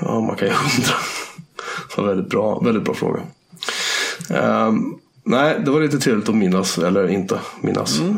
[0.00, 0.94] Ja, man kan ju undra.
[1.94, 3.20] Så väldigt bra, väldigt bra fråga.
[4.30, 4.94] Ehm,
[5.26, 8.16] nej, det var lite trevligt att minnas, eller inte minnas, mm.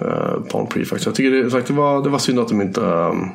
[0.50, 1.06] Palm Pre faktiskt.
[1.06, 3.28] Jag tycker det, faktiskt, det, var, det var synd att de inte ehm,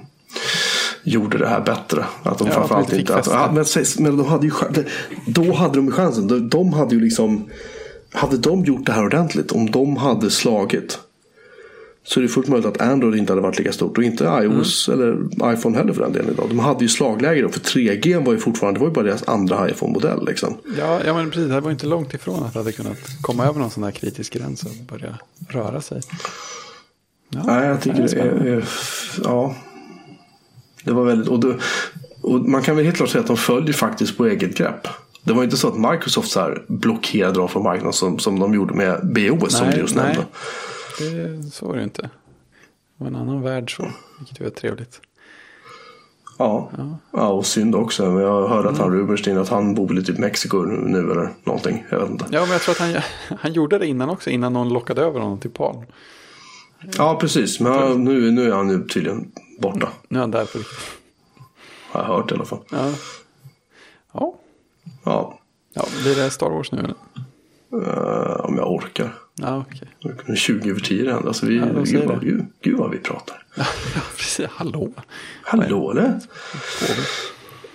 [1.03, 2.05] gjorde det här bättre.
[2.23, 3.15] Att de Ja, framförallt inte...
[3.15, 3.65] Att, ja, men,
[3.99, 4.51] men de hade ju,
[5.27, 6.27] då hade de chansen.
[6.27, 7.49] De, de hade ju liksom...
[8.11, 10.99] Hade de gjort det här ordentligt, om de hade slagit
[12.03, 14.89] så är det fullt möjligt att Android inte hade varit lika stort och inte iOS
[14.89, 15.01] Mm.
[15.01, 16.45] eller iPhone heller för den delen idag.
[16.49, 19.23] De hade ju slagläge då, för 3G var ju fortfarande, det var ju bara deras
[19.27, 20.57] andra iPhone-modell liksom.
[20.79, 21.49] Ja, ja, men precis.
[21.49, 24.33] Det var inte långt ifrån att det hade kunnat komma över någon sån här kritisk
[24.33, 25.17] gräns och börja
[25.49, 26.01] röra sig.
[27.29, 28.65] Ja, Nej, jag tycker det är är, är,
[29.23, 29.55] ja.
[30.83, 31.55] Det var väldigt, och, det,
[32.21, 34.87] och man kan väl helt klart säga att de följer faktiskt på eget grepp.
[35.23, 38.53] Det var inte så att Microsoft så här blockerade dem från marknaden som, som de
[38.53, 40.17] gjorde med BOS som Nej, du just nej.
[40.99, 42.01] Det, så var det inte.
[42.01, 42.09] Det
[42.97, 45.01] var en annan värld så, vilket är trevligt.
[46.37, 46.69] Ja.
[47.11, 48.11] ja, och synd också.
[48.11, 48.99] Men jag hörde att han Mm.
[48.99, 51.85] Rubenstein, att han bor i typ Mexiko nu eller någonting.
[51.89, 52.25] Jag vet inte.
[52.31, 53.01] Ja, men jag tror att han,
[53.39, 55.81] han gjorde det innan också, innan någon lockade över honom till Palm.
[56.97, 57.59] Ja, precis.
[57.59, 59.89] Men ja, nu, nu är han ju tydligen borta.
[60.07, 60.79] Nu är han där på riktigt.
[61.91, 62.59] Har jag hört i alla fall.
[62.71, 62.91] Ja.
[64.13, 64.35] Ja,
[65.03, 65.39] Ja,
[65.73, 66.95] ja blir det Star Wars nu eller?
[67.73, 69.13] Eh, om jag orkar.
[70.25, 71.27] Nu är 20 över 10 redan.
[71.27, 73.45] Alltså vi, Ja, gud, vad, gud, gud vad vi pratar.
[73.57, 74.45] Ja, precis.
[74.49, 74.91] Hallå.
[75.43, 76.19] Hallå eller?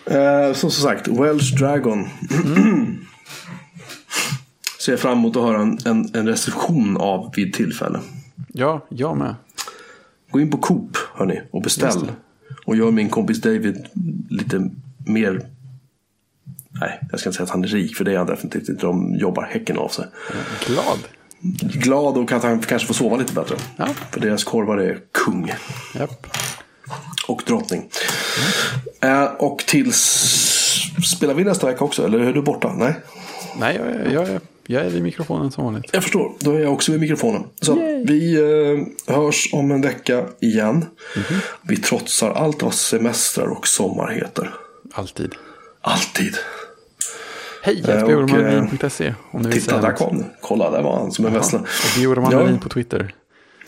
[0.04, 2.06] Eh, som sagt, Welsh Dragon.
[4.80, 8.00] Ser jag fram emot att höra en, en, en recension av vid tillfälle.
[8.52, 9.34] Ja, jag med.
[10.30, 12.12] Gå in på Coop hörni, och beställ.
[12.64, 13.86] Och gör min kompis David
[14.30, 14.70] lite
[15.06, 15.46] mer...
[16.80, 18.86] Nej, jag ska inte säga att han är rik för det är han definitivt inte.
[18.86, 20.04] De jobbar häcken av sig.
[20.66, 20.98] Glad.
[21.72, 23.56] Glad och att han kanske får sova lite bättre.
[23.76, 23.88] Ja.
[24.10, 25.52] För deras korvar är kung.
[25.94, 26.26] Japp.
[27.28, 27.88] Och drottning.
[29.00, 30.02] Eh, och tills...
[31.16, 32.04] Spelar vi nästa vecka också?
[32.04, 32.72] Eller är du borta?
[32.76, 32.94] Nej.
[33.60, 35.84] Nej, jag, är- jag, är- jag är vid mikrofonen som vanligt.
[35.92, 36.32] Jag förstår.
[36.40, 37.44] Då är jag också vid mikrofonen.
[37.60, 38.04] Så Yay.
[38.06, 38.34] vi
[39.06, 40.84] eh, hörs om en vecka igen.
[41.62, 44.54] Vi trotsar allt vad semestrar och sommar heter.
[44.92, 45.34] Alltid.
[45.80, 46.36] Alltid.
[47.62, 48.04] Hej, Eh,
[49.32, 50.24] vill Titta, där kom.
[50.40, 51.58] Kolla, där var han som en vessla.
[51.58, 51.66] Och
[51.98, 52.58] Bjurmanvin Ja.
[52.62, 53.14] på Twitter.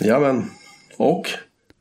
[0.00, 0.50] Jajamän.
[0.96, 1.30] Och?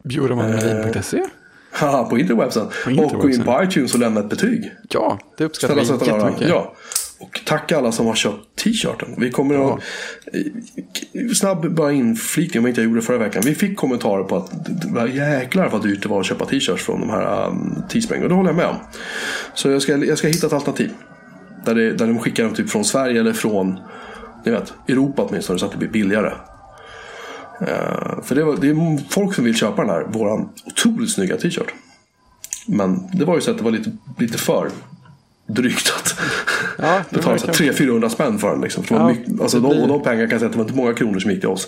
[0.03, 1.23] Bjurmanvin.se.
[1.71, 2.65] Haha, på interwebsen.
[2.65, 3.43] På Och gå in interwebsen.
[3.43, 4.71] på iTunes och lämna ett betyg.
[4.89, 6.49] Ja, det uppskattar vi jättemycket.
[6.49, 6.73] Ja.
[7.19, 9.15] Och tack alla som har köpt t-shirten.
[9.17, 9.73] Vi kommer Ja.
[9.73, 9.79] att...
[10.35, 13.41] eh, Snabb bara inflikning om jag inte gjorde förra veckan.
[13.45, 14.51] Vi fick kommentarer på att
[15.15, 18.23] jäklar vad dyrt det var att köpa t-shirts från de här um, Teespring.
[18.23, 18.75] Och det håller jag med om.
[19.53, 20.91] Så jag ska, jag ska hitta ett alternativ.
[21.65, 23.79] Där, det, där de skickar dem typ från Sverige eller från
[24.45, 26.31] ni vet, Europa åtminstone så att det blir billigare.
[27.61, 31.37] Eh, för det, var, det är folk som vill köpa den här, våran otroligt snygga
[31.37, 31.73] t-shirt.
[32.67, 34.69] Men det var ju så att det var lite, lite för
[35.47, 36.19] drygt att
[36.77, 38.61] Ja, betala var så kanske- 300-400 spänn för den.
[38.61, 38.83] Liksom.
[38.83, 40.77] För Ja, mycket, alltså, de, och de pengarna kan jag säga att det var inte
[40.77, 41.67] många kronor som gick till oss.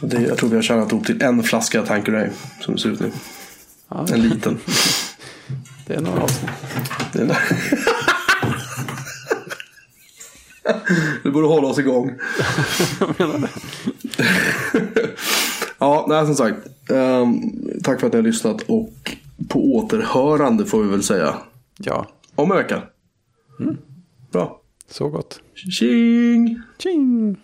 [0.00, 2.28] Det, jag tror vi har tjänat ihop till en flaska Tanqueray
[2.60, 3.10] som det ser ut nu.
[3.88, 4.58] Ja, En liten.
[5.86, 6.50] det är några avsnitt.
[7.12, 7.38] Det är-
[11.24, 12.10] Vi borde hålla oss igång.
[13.00, 13.48] Jag menar det.
[15.78, 16.58] Ja, nej, som sagt.
[16.90, 17.40] ehm,
[17.82, 19.16] tack för att ni har lyssnat och
[19.48, 21.34] på återhörande får vi väl säga.
[21.78, 22.82] Ja, Om en vecka.
[24.32, 24.60] Bra.
[24.90, 25.40] så gott.
[25.78, 26.60] Tjing!
[26.78, 27.36] Tjing!